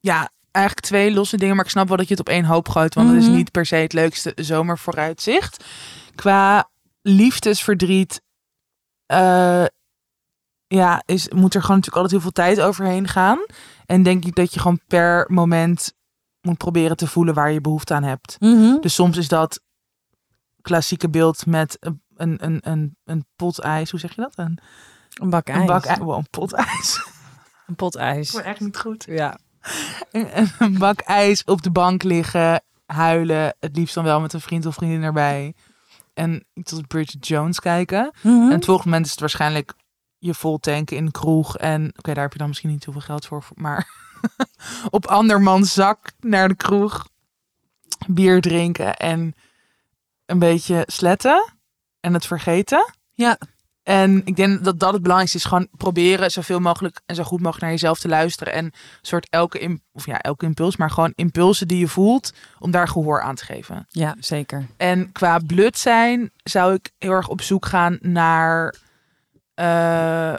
ja, 0.01 0.31
eigenlijk 0.51 0.87
twee 0.87 1.13
losse 1.13 1.37
dingen. 1.37 1.57
Maar 1.57 1.65
ik 1.65 1.71
snap 1.71 1.89
wel 1.89 1.97
dat 1.97 2.07
je 2.09 2.15
het 2.15 2.21
op 2.29 2.29
één 2.35 2.45
hoop 2.45 2.69
gooit. 2.69 2.95
Want 2.95 3.09
het 3.09 3.17
Mhm. 3.19 3.27
is 3.31 3.37
niet 3.37 3.51
per 3.51 3.67
se 3.67 3.77
het 3.77 3.93
leukste 3.93 4.33
zomervooruitzicht. 4.37 5.65
Qua 6.15 6.71
liefdesverdriet... 7.03 8.23
eh, 9.07 9.65
ja, 10.67 11.03
is, 11.07 11.29
moet 11.29 11.55
er 11.55 11.61
gewoon 11.61 11.77
natuurlijk 11.77 12.03
altijd 12.03 12.11
heel 12.11 12.21
veel 12.21 12.31
tijd 12.45 12.61
overheen 12.61 13.09
gaan. 13.09 13.39
En 13.87 14.03
denk 14.03 14.25
ik 14.25 14.35
dat 14.35 14.55
je 14.55 14.61
gewoon 14.61 14.81
per 14.87 15.25
moment 15.29 15.93
moet 16.45 16.59
proberen 16.59 16.97
te 16.97 17.07
voelen 17.07 17.35
waar 17.35 17.51
je 17.53 17.61
behoefte 17.61 17.95
aan 17.95 18.03
hebt. 18.03 18.37
Mhm. 18.41 18.81
Dus 18.81 18.95
soms 18.95 19.17
is 19.17 19.29
dat 19.29 19.61
klassieke 20.63 21.09
beeld 21.09 21.47
met 21.47 21.77
een, 21.81 22.01
een, 22.17 22.45
een, 22.45 22.59
een, 22.63 22.97
een 23.05 23.27
pot 23.37 23.59
ijs. 23.59 23.91
Hoe 23.91 24.01
zeg 24.01 24.15
je 24.15 24.21
dat? 24.21 24.33
Een, 24.37 24.59
Een 25.15 25.31
bak 25.31 25.47
ijs. 25.47 25.61
een 25.61 25.67
bak 25.67 25.85
ijs. 25.85 25.99
Wow, 25.99 26.17
een 26.17 26.31
pot 26.31 26.53
ijs. 26.53 26.99
Een 27.67 27.75
pot 27.75 27.95
ijs. 27.97 28.29
Ik 28.29 28.35
ben 28.37 28.45
echt 28.45 28.61
niet 28.61 28.79
goed. 28.79 29.05
Ja. 29.09 29.39
Een, 30.11 30.49
een 30.59 30.79
bak 30.79 31.01
ijs 31.01 31.45
op 31.45 31.63
de 31.63 31.71
bank 31.71 32.03
liggen, 32.03 32.63
huilen. 32.87 33.57
Het 33.61 33.77
liefst 33.77 33.95
dan 33.95 34.05
wel 34.05 34.21
met 34.21 34.33
een 34.33 34.41
vriend 34.41 34.67
of 34.67 34.75
vriendin 34.75 35.03
erbij. 35.03 35.55
En 36.15 36.47
iets 36.55 36.73
als 36.73 36.81
Bridget 36.89 37.27
Jones 37.27 37.61
kijken. 37.61 38.13
Mhm. 38.23 38.29
En 38.29 38.51
het 38.51 38.65
volgende 38.65 38.89
moment 38.89 39.05
is 39.05 39.11
het 39.11 39.21
waarschijnlijk 39.21 39.75
je 40.19 40.35
vol 40.35 40.59
tanken 40.59 40.97
in 40.97 41.05
een 41.05 41.11
kroeg. 41.11 41.57
En 41.57 41.93
oké, 41.97 42.15
daar 42.15 42.23
heb 42.23 42.33
je 42.33 42.39
dan 42.39 42.49
misschien 42.49 42.71
niet 42.71 42.85
heel 42.85 42.93
veel 42.93 43.03
geld 43.03 43.27
voor. 43.27 43.45
Maar 43.55 43.89
op 44.91 45.07
andermans 45.07 45.73
zak 45.73 46.13
naar 46.21 46.49
de 46.49 46.57
kroeg. 46.57 47.09
Bier 48.07 48.41
drinken 48.41 48.97
en 48.97 49.35
een 50.27 50.39
beetje 50.39 50.83
sletten. 50.87 51.53
En 52.01 52.15
het 52.15 52.27
vergeten. 52.27 52.93
Ja. 53.13 53.39
En 53.83 54.23
ik 54.25 54.37
denk 54.37 54.65
dat 54.65 54.81
dat 54.81 54.93
het 54.93 55.03
belangrijkste 55.03 55.39
is. 55.39 55.45
Gewoon 55.45 55.69
proberen 55.77 56.31
zoveel 56.31 56.61
mogelijk 56.61 57.01
en 57.07 57.15
zo 57.15 57.23
goed 57.23 57.39
mogelijk 57.39 57.63
naar 57.63 57.71
jezelf 57.71 57.99
te 57.99 58.09
luisteren. 58.09 58.53
En 58.53 58.73
soort 59.03 59.27
elke, 59.31 59.79
of 59.93 60.07
ja, 60.07 60.21
elke 60.21 60.47
impuls, 60.47 60.77
maar 60.77 60.91
gewoon 60.91 61.13
impulsen 61.15 61.69
die 61.69 61.79
je 61.79 61.89
voelt. 61.89 62.33
Om 62.59 62.71
daar 62.71 62.89
gehoor 62.89 63.23
aan 63.23 63.35
te 63.35 63.45
geven. 63.45 63.87
Ja, 63.89 64.17
zeker. 64.19 64.67
En 64.77 65.13
qua 65.13 65.39
blut 65.39 65.79
zijn 65.79 66.31
zou 66.43 66.75
ik 66.75 66.91
heel 66.99 67.11
erg 67.11 67.29
op 67.29 67.43
zoek 67.43 67.67
gaan 67.67 67.99
naar 68.01 68.75
eh, 69.55 70.35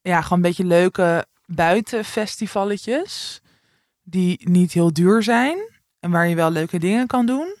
ja, 0.00 0.20
gewoon 0.22 0.38
een 0.38 0.40
beetje 0.40 0.64
leuke 0.64 1.26
buitenfestivalletjes. 1.54 3.40
Die 4.02 4.48
niet 4.48 4.72
heel 4.72 4.92
duur 4.92 5.22
zijn. 5.22 5.58
En 6.00 6.10
waar 6.10 6.28
je 6.28 6.34
wel 6.34 6.50
leuke 6.50 6.78
dingen 6.78 7.06
kan 7.06 7.26
doen. 7.26 7.56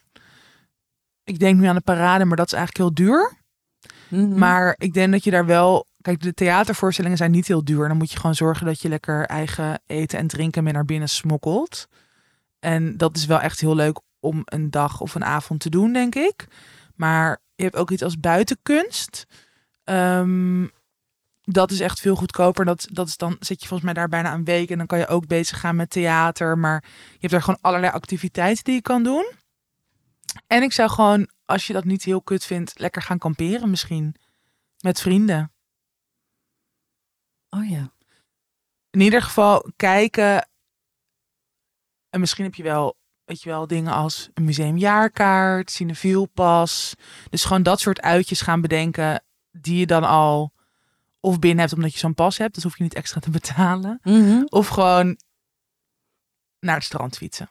Ik 1.24 1.38
denk 1.38 1.58
nu 1.58 1.66
aan 1.66 1.74
de 1.74 1.80
parade, 1.80 2.24
maar 2.24 2.36
dat 2.36 2.46
is 2.46 2.52
eigenlijk 2.52 2.84
heel 2.84 3.06
duur. 3.06 3.36
Mhm. 4.08 4.38
Maar 4.38 4.74
ik 4.78 4.92
denk 4.94 5.12
dat 5.12 5.24
je 5.24 5.30
daar 5.30 5.46
wel. 5.46 5.86
Kijk, 6.00 6.20
de 6.20 6.34
theatervoorstellingen 6.34 7.16
zijn 7.18 7.30
niet 7.30 7.46
heel 7.46 7.64
duur. 7.64 7.88
Dan 7.88 7.96
moet 7.96 8.10
je 8.10 8.18
gewoon 8.18 8.34
zorgen 8.34 8.66
dat 8.66 8.80
je 8.80 8.88
lekker 8.88 9.26
eigen 9.26 9.80
eten 9.86 10.18
en 10.18 10.26
drinken 10.26 10.64
mee 10.64 10.72
naar 10.72 10.84
binnen 10.84 11.08
smokkelt. 11.08 11.88
En 12.58 12.96
dat 12.96 13.16
is 13.16 13.26
wel 13.26 13.40
echt 13.40 13.60
heel 13.60 13.74
leuk 13.74 14.00
om 14.20 14.42
een 14.44 14.70
dag 14.70 15.00
of 15.00 15.14
een 15.14 15.24
avond 15.24 15.60
te 15.60 15.70
doen, 15.70 15.92
denk 15.92 16.14
ik. 16.14 16.46
Maar 16.94 17.40
je 17.54 17.62
hebt 17.62 17.76
ook 17.76 17.90
iets 17.90 18.02
als 18.02 18.20
buitenkunst. 18.20 19.26
Ehm, 19.84 20.66
dat 21.50 21.70
is 21.70 21.80
echt 21.80 22.00
veel 22.00 22.14
goedkoper. 22.14 22.64
Dat, 22.64 22.88
dat 22.92 23.08
is 23.08 23.16
dan 23.16 23.36
zit 23.40 23.60
je 23.60 23.68
volgens 23.68 23.82
mij 23.82 23.92
daar 23.92 24.08
bijna 24.08 24.32
een 24.32 24.44
week. 24.44 24.70
En 24.70 24.78
dan 24.78 24.86
kan 24.86 24.98
je 24.98 25.06
ook 25.06 25.26
bezig 25.26 25.60
gaan 25.60 25.76
met 25.76 25.90
theater. 25.90 26.58
Maar 26.58 26.84
je 27.12 27.18
hebt 27.20 27.32
er 27.32 27.42
gewoon 27.42 27.60
allerlei 27.60 27.92
activiteiten 27.92 28.64
die 28.64 28.74
je 28.74 28.82
kan 28.82 29.02
doen. 29.02 29.32
En 30.46 30.62
ik 30.62 30.72
zou 30.72 30.90
gewoon, 30.90 31.28
als 31.44 31.66
je 31.66 31.72
dat 31.72 31.84
niet 31.84 32.04
heel 32.04 32.22
kut 32.22 32.44
vindt, 32.44 32.78
lekker 32.78 33.02
gaan 33.02 33.18
kamperen 33.18 33.70
misschien. 33.70 34.14
Met 34.80 35.00
vrienden. 35.00 35.52
Oh 37.50 37.68
ja. 37.68 37.92
In 38.90 39.00
ieder 39.00 39.22
geval 39.22 39.70
kijken. 39.76 40.48
En 42.10 42.20
misschien 42.20 42.44
heb 42.44 42.54
je 42.54 42.62
wel, 42.62 42.96
weet 43.24 43.42
je 43.42 43.48
wel, 43.48 43.66
dingen 43.66 43.92
als 43.92 44.28
een 44.34 44.44
museumjaarkaart, 44.44 45.70
cinefielpas. 45.70 46.94
Dus 47.30 47.44
gewoon 47.44 47.62
dat 47.62 47.80
soort 47.80 48.00
uitjes 48.00 48.40
gaan 48.40 48.60
bedenken 48.60 49.24
die 49.50 49.78
je 49.78 49.86
dan 49.86 50.04
al 50.04 50.56
of 51.28 51.38
binnen 51.38 51.60
hebt 51.60 51.72
omdat 51.72 51.92
je 51.92 51.98
zo'n 51.98 52.14
pas 52.14 52.38
hebt. 52.38 52.54
Dus 52.54 52.62
hoef 52.62 52.76
je 52.76 52.82
niet 52.82 52.94
extra 52.94 53.20
te 53.20 53.30
betalen. 53.30 53.98
Mhm. 54.02 54.42
Of 54.44 54.68
gewoon 54.68 55.16
naar 56.60 56.74
het 56.74 56.84
strand 56.84 57.16
fietsen. 57.16 57.50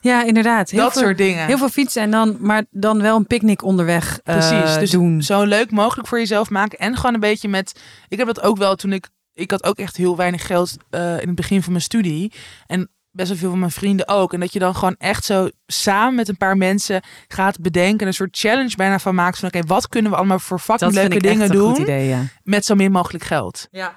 Ja, 0.00 0.24
inderdaad. 0.24 0.70
Heel 0.70 0.80
dat 0.80 0.92
veel, 0.92 1.02
soort 1.02 1.16
dingen. 1.18 1.46
Heel 1.46 1.58
veel 1.58 1.68
fietsen 1.68 2.02
en 2.02 2.10
dan, 2.10 2.36
maar 2.40 2.64
dan 2.70 3.02
wel 3.02 3.16
een 3.16 3.26
picknick 3.26 3.62
onderweg 3.62 4.20
eh, 4.24 4.36
Precies, 4.36 4.78
dus 4.78 4.90
doen. 4.90 5.22
zo 5.22 5.42
leuk 5.42 5.70
mogelijk 5.70 6.08
voor 6.08 6.18
jezelf 6.18 6.50
maken. 6.50 6.78
En 6.78 6.96
gewoon 6.96 7.14
een 7.14 7.20
beetje 7.20 7.48
met... 7.48 7.80
Ik 8.08 8.18
heb 8.18 8.26
dat 8.26 8.40
ook 8.40 8.56
wel 8.56 8.74
toen 8.76 8.92
ik... 8.92 9.08
Ik 9.34 9.50
had 9.50 9.64
ook 9.64 9.78
echt 9.78 9.96
heel 9.96 10.16
weinig 10.16 10.46
geld 10.46 10.76
eh, 10.90 11.20
in 11.20 11.26
het 11.26 11.34
begin 11.34 11.62
van 11.62 11.72
mijn 11.72 11.84
studie. 11.84 12.32
En 12.66 12.90
best 13.12 13.28
wel 13.28 13.38
veel 13.38 13.50
van 13.50 13.58
mijn 13.58 13.70
vrienden 13.70 14.08
ook. 14.08 14.32
En 14.32 14.40
dat 14.40 14.52
je 14.52 14.58
dan 14.58 14.74
gewoon 14.74 14.94
echt 14.98 15.24
zo 15.24 15.48
samen 15.66 16.14
met 16.14 16.28
een 16.28 16.36
paar 16.36 16.56
mensen 16.56 17.02
gaat 17.28 17.60
bedenken. 17.60 18.06
Een 18.06 18.14
soort 18.14 18.38
challenge 18.38 18.76
bijna 18.76 18.98
van 18.98 19.14
maakt. 19.14 19.38
Van 19.38 19.48
oké, 19.48 19.66
wat 19.66 19.88
kunnen 19.88 20.10
we 20.10 20.16
allemaal 20.16 20.38
voor 20.38 20.58
fucking 20.58 20.92
vind 20.92 21.02
leuke 21.02 21.14
ik 21.14 21.22
dingen 21.22 21.40
echt 21.40 21.50
een 21.50 21.56
doen. 21.56 21.70
goed 21.70 21.78
idee, 21.78 22.08
ja. 22.08 22.22
Met 22.42 22.64
zo 22.64 22.74
min 22.74 22.92
mogelijk 22.92 23.24
geld. 23.24 23.68
Ja. 23.70 23.94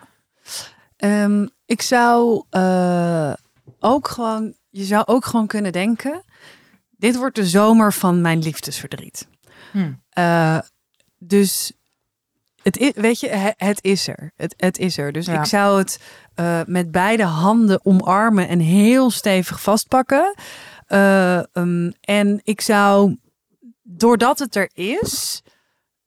Ehm, 0.97 1.47
ik 1.65 1.81
zou 1.81 2.43
eh, 2.49 3.33
ook 3.79 4.07
gewoon, 4.07 4.53
je 4.69 4.83
zou 4.83 5.03
ook 5.05 5.25
gewoon 5.25 5.47
kunnen 5.47 5.71
denken, 5.71 6.23
dit 6.89 7.15
wordt 7.15 7.35
de 7.35 7.45
zomer 7.45 7.93
van 7.93 8.21
mijn 8.21 8.39
liefdesverdriet. 8.39 9.27
Hm. 9.71 9.91
Eh, 10.09 10.59
dus 11.17 11.71
het 12.65 12.77
is, 12.77 12.91
weet 12.95 13.19
je, 13.19 13.53
het, 13.57 13.83
is 13.83 14.07
er. 14.07 14.31
Het, 14.35 14.53
het 14.57 14.77
is 14.77 14.97
er. 14.97 15.11
Dus 15.11 15.25
Ja. 15.25 15.39
ik 15.39 15.45
zou 15.45 15.77
het 15.77 15.99
eh, 16.35 16.61
met 16.65 16.91
beide 16.91 17.23
handen 17.23 17.79
omarmen 17.85 18.47
en 18.47 18.59
heel 18.59 19.11
stevig 19.11 19.61
vastpakken. 19.61 20.35
Eh, 20.87 21.55
ehm, 21.55 21.91
en 22.01 22.41
ik 22.43 22.61
zou, 22.61 23.17
doordat 23.83 24.39
het 24.39 24.55
er 24.55 24.69
is, 24.73 25.41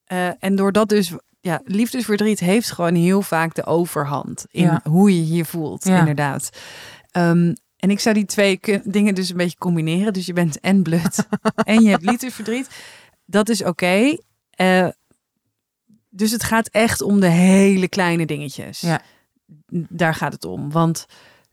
eh, 0.05 0.29
en 0.45 0.57
doordat 0.57 0.89
dus, 0.89 1.13
ja, 1.41 1.61
liefdesverdriet 1.65 2.41
heeft 2.41 2.71
gewoon 2.73 2.95
heel 2.95 3.23
vaak 3.23 3.55
de 3.55 3.65
overhand 3.65 4.45
in 4.51 4.63
Ja. 4.63 4.81
hoe 4.85 5.15
je 5.15 5.35
je 5.37 5.45
voelt, 5.45 5.85
Ja. 5.85 5.99
inderdaad. 5.99 6.51
Ehm, 7.11 7.55
en 7.77 7.91
ik 7.91 8.01
zou 8.01 8.15
die 8.15 8.25
twee 8.27 8.61
dingen 8.85 9.15
dus 9.15 9.31
een 9.31 9.37
beetje 9.37 9.59
combineren. 9.59 10.13
Dus 10.13 10.27
je 10.27 10.33
bent 10.33 10.61
en 10.61 10.83
blut 10.83 11.27
en 11.55 11.83
je 11.83 11.91
hebt 11.91 12.05
liefdesverdriet. 12.05 12.69
Dat 13.27 13.49
is 13.49 13.65
oké. 13.65 14.17
Dus 16.09 16.31
het 16.31 16.43
gaat 16.43 16.69
echt 16.69 17.01
om 17.03 17.21
de 17.21 17.29
hele 17.29 17.89
kleine 17.89 18.27
dingetjes. 18.27 18.81
Ja. 18.81 19.01
Daar 19.71 20.15
gaat 20.15 20.33
het 20.33 20.45
om. 20.45 20.71
Want 20.71 21.07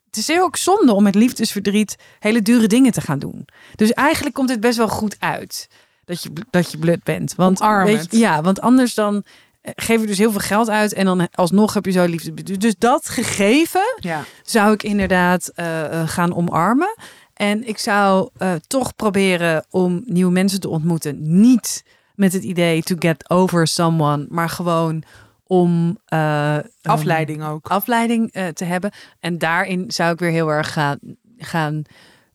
het 0.05 0.17
is 0.17 0.27
heel 0.27 0.43
ook 0.43 0.57
zonde 0.57 0.93
om 0.93 1.03
met 1.03 1.15
liefdesverdriet 1.15 1.95
hele 2.19 2.41
dure 2.41 2.67
dingen 2.67 2.91
te 2.91 3.01
gaan 3.01 3.19
doen. 3.19 3.47
Dus 3.75 3.91
eigenlijk 3.91 4.35
komt 4.35 4.49
het 4.49 4.59
best 4.59 4.77
wel 4.77 4.87
goed 4.87 5.15
uit 5.19 5.67
dat 6.05 6.23
je, 6.23 6.29
dat 6.49 6.71
je 6.71 6.77
blut 6.77 7.03
bent. 7.03 7.35
Want, 7.35 7.59
weet 7.59 8.07
je, 8.11 8.17
ja, 8.17 8.41
want 8.41 8.61
anders 8.61 8.93
dan 8.93 9.23
eh, 9.61 9.71
geef 9.75 10.01
je 10.01 10.07
dus 10.07 10.17
heel 10.17 10.31
veel 10.31 10.39
geld 10.39 10.69
uit 10.69 10.93
en 10.93 11.05
dan 11.05 11.27
alsnog 11.31 11.73
heb 11.73 11.85
je 11.85 11.91
zo 11.91 12.05
liefde. 12.05 12.33
Dus- 12.43 12.57
Dus 12.57 12.75
dat 12.77 13.09
gegeven 13.09 13.95
Ja. 13.99 14.23
zou 14.43 14.73
ik 14.73 14.83
inderdaad 14.83 15.47
eh, 15.47 16.01
eh, 16.01 16.07
gaan 16.09 16.35
omarmen. 16.35 16.95
En 17.33 17.67
ik 17.67 17.77
zou 17.77 18.29
eh, 18.37 18.53
toch 18.67 18.95
proberen 18.95 19.65
om 19.69 20.01
nieuwe 20.05 20.31
mensen 20.31 20.59
te 20.59 20.69
ontmoeten. 20.69 21.39
Niet 21.41 21.83
met 22.15 22.33
het 22.33 22.43
idee 22.43 22.81
to 22.81 22.95
get 22.99 23.29
over 23.29 23.67
someone, 23.67 24.25
maar 24.29 24.49
gewoon 24.49 25.03
om 25.47 25.97
eh, 26.05 26.57
Afleiding 26.81 27.43
ook. 27.43 27.67
afleiding 27.67 28.31
eh, 28.31 28.47
te 28.47 28.65
hebben. 28.65 28.91
En 29.19 29.37
daarin 29.37 29.91
zou 29.91 30.13
ik 30.13 30.19
weer 30.19 30.31
heel 30.31 30.49
erg 30.49 30.73
gaan, 30.73 30.99
gaan 31.37 31.81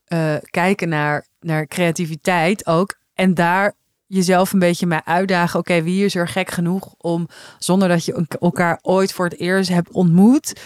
eh, 0.05 0.35
kijken 0.49 0.89
naar, 0.89 1.25
naar 1.39 1.67
creativiteit 1.67 2.65
ook. 2.65 2.99
En 3.13 3.33
daar 3.33 3.73
jezelf 4.07 4.53
een 4.53 4.59
beetje 4.59 4.85
mee 4.85 5.01
uitdagen. 5.03 5.59
Oké, 5.59 5.83
wie 5.83 6.05
is 6.05 6.15
er 6.15 6.27
gek 6.27 6.51
genoeg 6.51 6.93
om, 6.97 7.27
zonder 7.59 7.87
dat 7.87 8.05
je 8.05 8.25
elkaar 8.39 8.79
ooit 8.81 9.13
voor 9.13 9.25
het 9.25 9.39
eerst 9.39 9.69
hebt 9.69 9.91
ontmoet, 9.91 10.61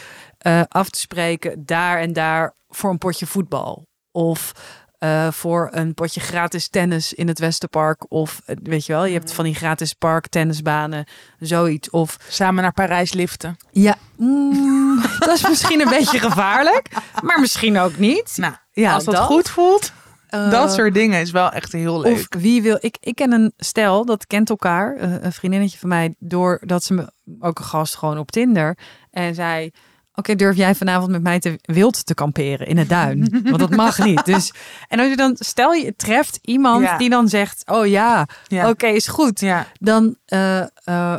af 0.68 0.90
te 0.90 1.00
spreken 1.00 1.66
daar 1.66 2.00
en 2.00 2.14
daar 2.14 2.54
voor 2.70 2.90
een 2.90 2.98
potje 2.98 3.26
voetbal. 3.26 3.88
Of 4.12 4.52
eh, 5.00 5.32
voor 5.32 5.70
een 5.72 5.94
potje 5.94 6.20
gratis 6.20 6.68
tennis 6.68 7.14
in 7.14 7.28
het 7.28 7.40
Westerpark. 7.40 8.12
Of 8.12 8.42
eh, 8.46 8.56
weet 8.64 8.86
je 8.86 8.94
wel, 8.94 9.06
je 9.06 9.14
hebt 9.14 9.34
van 9.34 9.44
die 9.46 9.56
gratis 9.56 9.94
park 9.94 10.28
tennisbanen, 10.28 11.06
zoiets. 11.40 11.90
Of 11.90 12.18
Samen 12.28 12.64
naar 12.64 12.74
Parijs 12.74 13.14
liften. 13.14 13.58
ja, 13.72 13.96
mm, 14.18 15.02
dat 15.20 15.36
is 15.36 15.48
misschien 15.48 15.82
een 15.82 15.90
beetje 15.90 16.20
gevaarlijk, 16.20 16.90
maar 17.24 17.40
misschien 17.40 17.80
ook 17.80 17.98
niet. 17.98 18.34
Nou, 18.36 18.54
Ja, 18.72 18.94
als 18.94 19.04
dat, 19.04 19.16
dat. 19.16 19.24
goed 19.26 19.50
voelt, 19.50 19.92
Eh, 20.30 20.50
dat 20.52 20.74
soort 20.74 20.94
dingen 20.94 21.22
is 21.22 21.32
wel 21.32 21.52
echt 21.52 21.72
heel 21.72 22.00
leuk. 22.02 22.14
Of 22.14 22.26
wie 22.42 22.62
wil. 22.62 22.78
Ik, 22.80 22.98
ik 23.00 23.16
ken 23.16 23.32
een 23.32 23.54
stel 23.58 24.06
dat 24.06 24.28
kent 24.28 24.50
elkaar, 24.50 24.96
eh, 24.96 25.14
een 25.22 25.32
vriendinnetje 25.32 25.78
van 25.78 25.90
mij, 25.90 26.16
doordat 26.20 26.84
ze 26.84 26.94
me 26.94 27.12
ook 27.40 27.60
een 27.60 27.66
gast 27.66 27.96
gewoon 27.96 28.18
op 28.18 28.32
Tinder 28.32 28.78
en 29.12 29.36
zei. 29.36 29.72
Oké, 30.16 30.36
durf 30.36 30.56
jij 30.56 30.76
vanavond 30.76 31.12
met 31.12 31.24
mij 31.24 31.40
te 31.40 31.60
wild 31.62 32.06
te 32.06 32.14
kamperen 32.14 32.68
in 32.68 32.78
het 32.78 32.90
duin? 32.90 33.30
Want 33.44 33.60
dat 33.60 33.76
mag 33.76 33.98
niet. 33.98 34.26
Dus, 34.26 34.54
en 34.88 35.00
als 35.00 35.10
je 35.10 35.16
dan, 35.16 35.36
stel 35.40 35.72
je 35.74 35.96
treft 35.96 36.40
iemand 36.42 36.84
Ja. 36.84 36.98
die 36.98 37.10
dan 37.10 37.28
zegt: 37.28 37.64
Oh 37.70 37.88
ja, 37.88 38.28
ja. 38.48 38.70
oké, 38.70 38.88
is 38.88 39.08
goed. 39.08 39.40
ja. 39.40 39.68
dan 39.80 40.16
eh, 40.26 40.62
eh, 40.84 41.16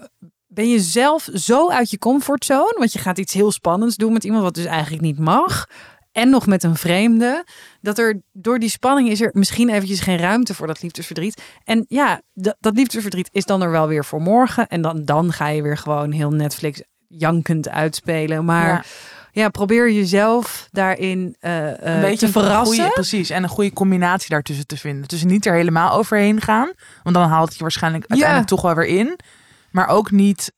ben 0.47 0.69
je 0.69 0.81
zelf 0.81 1.29
zo 1.35 1.71
uit 1.71 1.91
je 1.91 1.99
comfortzone. 1.99 2.75
Want 2.79 2.93
je 2.93 2.99
gaat 2.99 3.19
iets 3.19 3.33
heel 3.33 3.53
spannends 3.53 3.97
doen 3.97 4.13
met 4.13 4.25
iemand 4.25 4.43
wat 4.43 4.55
dus 4.55 4.65
eigenlijk 4.65 5.03
niet 5.03 5.19
mag. 5.19 5.67
En 6.13 6.31
nog 6.31 6.47
met 6.47 6.63
een 6.63 6.77
vreemde. 6.77 7.45
Dat 7.81 7.99
er 7.99 8.23
door 8.33 8.59
die 8.59 8.69
spanning 8.69 9.09
is 9.09 9.21
er 9.21 9.31
misschien 9.33 9.69
eventjes 9.69 10.01
geen 10.01 10.19
ruimte 10.19 10.55
voor 10.55 10.67
dat 10.67 10.83
liefdesverdriet. 10.83 11.43
En 11.65 11.85
ja, 11.89 12.21
dat, 12.35 12.57
dat 12.61 12.77
liefdesverdriet 12.77 13.29
is 13.33 13.45
dan 13.45 13.63
er 13.63 13.71
wel 13.71 13.89
weer 13.89 14.05
voor 14.05 14.21
morgen. 14.21 14.69
En 14.69 14.81
dan, 14.83 15.05
dan 15.05 15.33
ga 15.33 15.49
je 15.49 15.63
weer 15.63 15.77
gewoon 15.77 16.11
heel 16.13 16.31
Netflix 16.31 16.83
jankend 17.09 17.69
uitspelen. 17.69 18.45
Maar 18.45 18.67
Ja. 18.67 18.83
ja, 19.33 19.49
probeer 19.49 19.91
jezelf 19.91 20.69
daarin 20.71 21.37
eh, 21.41 21.69
eh, 21.69 21.95
een 21.95 22.01
beetje 22.01 22.27
te 22.27 22.33
verrassen. 22.33 22.77
Goede, 22.77 22.93
precies. 22.93 23.31
En 23.31 23.43
een 23.43 23.49
goede 23.49 23.73
combinatie 23.73 24.31
daartussen 24.31 24.67
te 24.67 24.77
vinden. 24.77 25.09
Dus 25.09 25.25
niet 25.25 25.47
er 25.47 25.55
helemaal 25.55 25.93
overheen 25.93 26.41
gaan. 26.41 26.73
Want 27.03 27.17
dan 27.17 27.29
haalt 27.29 27.49
het 27.49 27.57
je 27.57 27.63
waarschijnlijk 27.63 28.05
uiteindelijk 28.07 28.49
toch 28.49 28.63
wel 28.63 28.75
weer 28.75 28.87
in. 28.87 29.19
Maar 29.71 29.89
ook 29.89 30.11
niet 30.11 30.53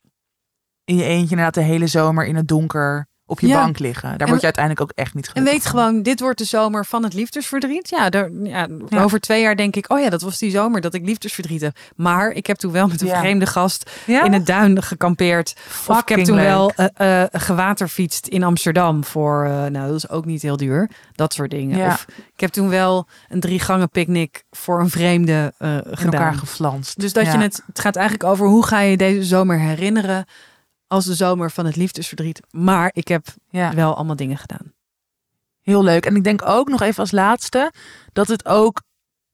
in 0.84 0.96
je 0.96 1.04
eentje 1.04 1.30
inderdaad 1.30 1.54
de 1.54 1.60
hele 1.60 1.86
zomer 1.86 2.26
in 2.26 2.36
het 2.36 2.48
donker 2.48 3.06
op 3.28 3.40
je 3.40 3.46
Ja. 3.46 3.62
bank 3.62 3.78
liggen. 3.78 4.08
Daar 4.10 4.18
En- 4.20 4.26
word 4.26 4.38
je 4.38 4.44
uiteindelijk 4.44 4.84
ook 4.84 4.92
echt 4.94 5.14
niet 5.14 5.30
En 5.32 5.44
weet 5.44 5.62
van. 5.62 5.70
gewoon, 5.70 6.02
dit 6.02 6.20
wordt 6.20 6.38
de 6.38 6.44
zomer 6.44 6.86
van 6.86 7.02
het 7.02 7.14
liefdesverdriet. 7.14 7.88
Ja, 7.90 8.10
daar, 8.10 8.30
ja, 8.42 8.66
Ja. 8.88 9.02
over 9.02 9.20
twee 9.20 9.42
jaar 9.42 9.56
denk 9.56 9.76
ik, 9.76 9.92
oh 9.92 10.00
ja, 10.00 10.10
dat 10.10 10.22
was 10.22 10.38
die 10.38 10.50
zomer 10.50 10.80
dat 10.80 10.94
ik 10.94 11.04
liefdesverdriet 11.06 11.60
heb. 11.60 11.76
Maar 11.96 12.30
ik 12.30 12.46
heb 12.46 12.56
toen 12.56 12.72
wel 12.72 12.86
met 12.88 13.00
een 13.00 13.08
vreemde 13.08 13.46
gast 13.46 13.90
Ja? 14.06 14.24
in 14.24 14.32
het 14.32 14.46
duin 14.46 14.82
gekampeerd. 14.82 15.54
Of 15.86 16.00
ik 16.00 16.08
heb 16.08 16.18
toen 16.24 16.36
leuk. 16.36 16.44
wel 16.44 16.72
eh, 16.94 17.22
gewaterfietst 17.32 18.26
in 18.26 18.42
Amsterdam 18.42 19.04
voor, 19.04 19.44
eh, 19.44 19.50
nou 19.50 19.86
dat 19.86 19.94
is 19.96 20.08
ook 20.08 20.24
niet 20.24 20.42
heel 20.42 20.56
duur. 20.56 20.90
Dat 21.14 21.32
soort 21.32 21.50
dingen. 21.50 21.86
Of 21.86 22.04
ik 22.34 22.40
heb 22.40 22.50
toen 22.50 22.68
wel 22.68 23.06
een 23.28 23.40
drie 23.40 23.60
gangen 23.60 23.90
picknick 23.90 24.44
voor 24.50 24.80
een 24.80 24.90
vreemde 24.90 25.52
in 25.58 25.82
gedaan. 25.90 26.12
elkaar 26.12 26.34
geflanst. 26.34 27.00
Dus 27.00 27.12
dat 27.12 27.24
je 27.24 27.38
het, 27.38 27.62
het 27.66 27.80
gaat 27.80 27.96
eigenlijk 27.96 28.30
over 28.30 28.46
hoe 28.46 28.66
ga 28.66 28.80
je 28.80 28.96
deze 28.96 29.22
zomer 29.22 29.58
herinneren 29.58 30.24
als 30.88 31.04
de 31.04 31.14
zomer 31.14 31.50
van 31.50 31.66
het 31.66 31.76
liefdesverdriet. 31.76 32.40
Maar 32.50 32.90
ik 32.92 33.08
heb 33.08 33.26
Ja. 33.50 33.74
wel 33.74 33.94
allemaal 33.94 34.16
dingen 34.16 34.38
gedaan. 34.38 34.72
Heel 35.60 35.82
leuk. 35.84 36.06
En 36.06 36.16
ik 36.16 36.24
denk 36.24 36.42
ook 36.48 36.68
nog 36.68 36.80
even 36.82 36.98
als 37.00 37.10
laatste 37.10 37.72
dat 38.12 38.28
het 38.28 38.46
ook, 38.46 38.82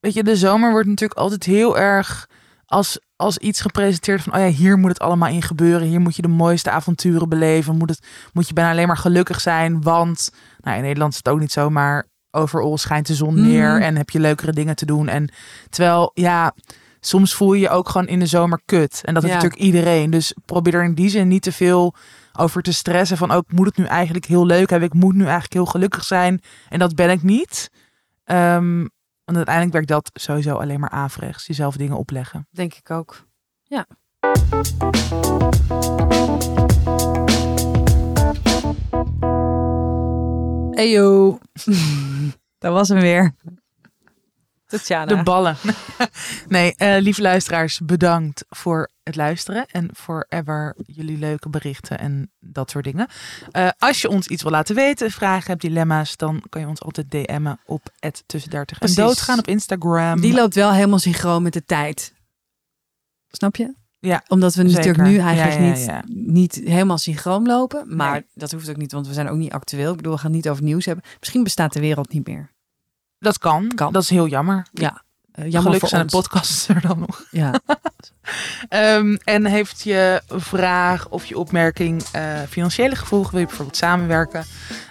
weet 0.00 0.14
je, 0.14 0.24
de 0.24 0.36
zomer 0.36 0.70
wordt 0.70 0.88
natuurlijk 0.88 1.20
altijd 1.20 1.44
heel 1.44 1.78
erg 1.78 2.28
als, 2.66 2.98
als 3.16 3.38
iets 3.38 3.60
gepresenteerd 3.60 4.22
van, 4.22 4.32
oh 4.34 4.38
ja, 4.40 4.46
hier 4.46 4.78
moet 4.78 4.90
het 4.90 4.98
allemaal 5.00 5.28
in 5.28 5.42
gebeuren. 5.42 5.88
Hier 5.88 6.00
moet 6.00 6.16
je 6.16 6.22
de 6.22 6.28
mooiste 6.28 6.70
avonturen 6.70 7.28
beleven. 7.28 7.76
Moet, 7.76 7.90
het, 7.90 8.06
moet 8.32 8.48
je 8.48 8.54
bijna 8.54 8.70
alleen 8.70 8.86
maar 8.86 8.96
gelukkig 8.96 9.40
zijn, 9.40 9.82
want, 9.82 10.30
nou 10.60 10.76
in 10.76 10.82
Nederland 10.82 11.12
is 11.12 11.18
het 11.18 11.28
ook 11.28 11.40
niet 11.40 11.52
zo, 11.52 11.70
maar 11.70 12.06
overal 12.30 12.78
schijnt 12.78 13.06
de 13.06 13.14
zon 13.14 13.34
Mhm. 13.40 13.82
en 13.82 13.96
heb 13.96 14.10
je 14.10 14.20
leukere 14.20 14.52
dingen 14.52 14.76
te 14.76 14.86
doen. 14.86 15.08
En 15.08 15.32
terwijl, 15.70 16.10
ja, 16.14 16.54
soms 17.06 17.34
voel 17.34 17.52
je 17.52 17.60
je 17.60 17.68
ook 17.68 17.88
gewoon 17.88 18.06
in 18.06 18.18
de 18.18 18.26
zomer 18.26 18.60
kut. 18.64 19.00
En 19.04 19.14
dat 19.14 19.22
is 19.22 19.28
Ja. 19.28 19.34
natuurlijk 19.34 19.62
iedereen. 19.62 20.10
Dus 20.10 20.34
probeer 20.44 20.74
er 20.74 20.84
in 20.84 20.94
die 20.94 21.08
zin 21.08 21.28
niet 21.28 21.42
te 21.42 21.52
veel 21.52 21.94
over 22.38 22.62
te 22.62 22.72
stressen 22.72 23.16
van 23.16 23.30
ook 23.30 23.52
moet 23.52 23.66
het 23.66 23.76
nu 23.76 23.84
eigenlijk 23.84 24.24
heel 24.24 24.46
leuk 24.46 24.70
hebben. 24.70 24.88
Ik 24.88 24.94
moet 24.94 25.14
nu 25.14 25.22
eigenlijk 25.22 25.52
heel 25.52 25.66
gelukkig 25.66 26.04
zijn 26.04 26.40
en 26.68 26.78
dat 26.78 26.94
ben 26.94 27.10
ik 27.10 27.22
niet. 27.22 27.70
Ehm, 28.24 28.78
want 29.24 29.36
uiteindelijk 29.36 29.72
werkt 29.74 29.88
dat 29.88 30.10
sowieso 30.12 30.54
alleen 30.56 30.80
maar 30.80 30.90
averechts. 30.90 31.46
Jezelf 31.46 31.76
dingen 31.76 31.96
opleggen. 31.96 32.46
Denk 32.50 32.74
ik 32.74 32.90
ook. 32.90 33.26
Ja. 33.62 33.86
Eyo. 40.70 41.38
Dat 42.58 42.72
was 42.72 42.88
hem 42.88 43.00
weer. 43.00 43.34
De 45.16 45.22
ballen. 45.22 45.56
nee, 46.48 46.74
eh, 46.76 47.00
lieve 47.02 47.22
luisteraars, 47.22 47.80
bedankt 47.84 48.44
voor 48.48 48.90
het 49.02 49.16
luisteren 49.16 49.66
en 49.66 49.88
voor 49.92 50.26
ever 50.28 50.74
jullie 50.86 51.18
leuke 51.18 51.48
berichten 51.48 51.98
en 51.98 52.30
dat 52.40 52.70
soort 52.70 52.84
dingen. 52.84 53.06
Eh, 53.50 53.68
als 53.78 54.00
je 54.00 54.08
ons 54.08 54.26
iets 54.26 54.42
wil 54.42 54.50
laten 54.52 54.74
weten, 54.74 55.10
vragen 55.10 55.46
hebt, 55.50 55.60
dilemma's, 55.60 56.16
dan 56.16 56.42
kan 56.48 56.60
je 56.60 56.66
ons 56.66 56.82
altijd 56.82 57.10
DM'en 57.10 57.58
op 57.66 57.88
het 57.98 58.22
tussen 58.26 58.50
30 58.50 58.78
en 58.78 58.94
doodgaan 58.94 59.38
op 59.38 59.46
Instagram. 59.46 60.20
Die 60.20 60.34
loopt 60.34 60.54
wel 60.54 60.72
helemaal 60.72 60.98
synchroon 60.98 61.42
met 61.42 61.52
de 61.52 61.64
tijd. 61.64 62.12
Snap 63.30 63.56
je? 63.56 63.74
Ja, 63.98 64.22
Omdat 64.28 64.54
we 64.54 64.62
natuurlijk 64.62 64.96
nu 65.08 65.18
eigenlijk 65.18 65.58
Ja, 65.58 65.64
ja, 65.64 65.70
niet, 65.70 65.84
ja. 65.84 66.02
niet 66.06 66.60
helemaal 66.64 66.98
synchroon 66.98 67.46
lopen. 67.46 67.96
Maar 67.96 68.12
Nee. 68.12 68.24
dat 68.34 68.52
hoeft 68.52 68.70
ook 68.70 68.76
niet, 68.76 68.92
want 68.92 69.06
we 69.06 69.12
zijn 69.12 69.28
ook 69.28 69.36
niet 69.36 69.52
actueel. 69.52 69.90
Ik 69.90 69.96
bedoel, 69.96 70.12
we 70.12 70.18
gaan 70.18 70.30
niet 70.30 70.48
over 70.48 70.62
nieuws 70.62 70.84
hebben. 70.84 71.04
Misschien 71.18 71.42
bestaat 71.42 71.72
de 71.72 71.80
wereld 71.80 72.12
niet 72.12 72.26
meer. 72.26 72.52
Dat 73.24 73.38
kan. 73.38 73.72
Kan. 73.74 73.92
Dat 73.92 74.02
is 74.02 74.10
heel 74.10 74.26
jammer. 74.26 74.66
Ja. 74.72 75.02
Eh, 75.32 75.44
jammer 75.44 75.62
Gelukkig 75.62 75.88
zijn 75.88 76.06
de 76.06 76.12
podcasts 76.12 76.68
er 76.68 76.80
dan 76.80 76.98
nog. 76.98 77.22
Ja. 77.30 77.52
Ehm, 78.68 79.16
en 79.24 79.44
heeft 79.46 79.82
je 79.82 80.22
vraag 80.28 81.08
of 81.08 81.24
je 81.24 81.38
opmerking 81.38 82.02
eh, 82.12 82.22
financiële 82.48 82.96
gevolgen, 82.96 83.30
wil 83.30 83.40
je 83.40 83.46
bijvoorbeeld 83.46 83.76
samenwerken, 83.76 84.44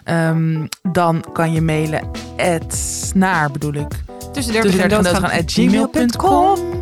Ehm, 0.03 0.65
dan 0.91 1.25
kan 1.33 1.53
je 1.53 1.61
mailen 1.61 2.11
at, 2.37 3.11
naar, 3.15 3.51
bedoel 3.51 3.73
ik, 3.73 3.87
Tussen 4.33 4.33
tussen 4.33 4.53
30 4.61 4.79
en 4.79 4.89
doodgaan 4.89 5.31
at 5.31 5.51
gmail.com. 5.51 6.81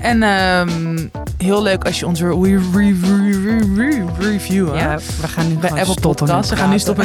En 0.00 0.22
ehm, 0.22 0.98
heel 1.38 1.62
leuk 1.62 1.84
als 1.84 1.98
je 1.98 2.06
ons 2.06 2.20
re- 2.20 2.40
re- 2.42 2.60
re- 2.74 2.96
re- 3.02 3.44
re- 3.44 3.74
re- 3.76 4.04
reviewen. 4.18 4.76
Ja, 4.78 4.96
we 5.20 5.28
gaan 5.28 5.48
nu 5.48 5.54
Bij 5.54 5.70
Apple 5.70 5.84
stoppen 5.84 6.08
met 6.08 6.16
Podcasts. 6.18 6.50
We 6.50 6.56
gaan 6.56 6.70
nu 6.70 6.78
stoppen. 6.78 7.04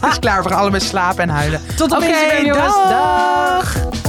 Het 0.00 0.10
is 0.12 0.18
klaar, 0.18 0.42
we 0.42 0.48
gaan 0.48 0.58
allemaal 0.58 0.80
slapen 0.80 1.22
en 1.22 1.28
huilen. 1.28 1.60
Tot 1.76 1.92
Oké, 1.92 2.04
Instagram, 2.06 2.44
jongens. 2.44 2.74
dag. 2.74 2.88
dag. 3.74 4.07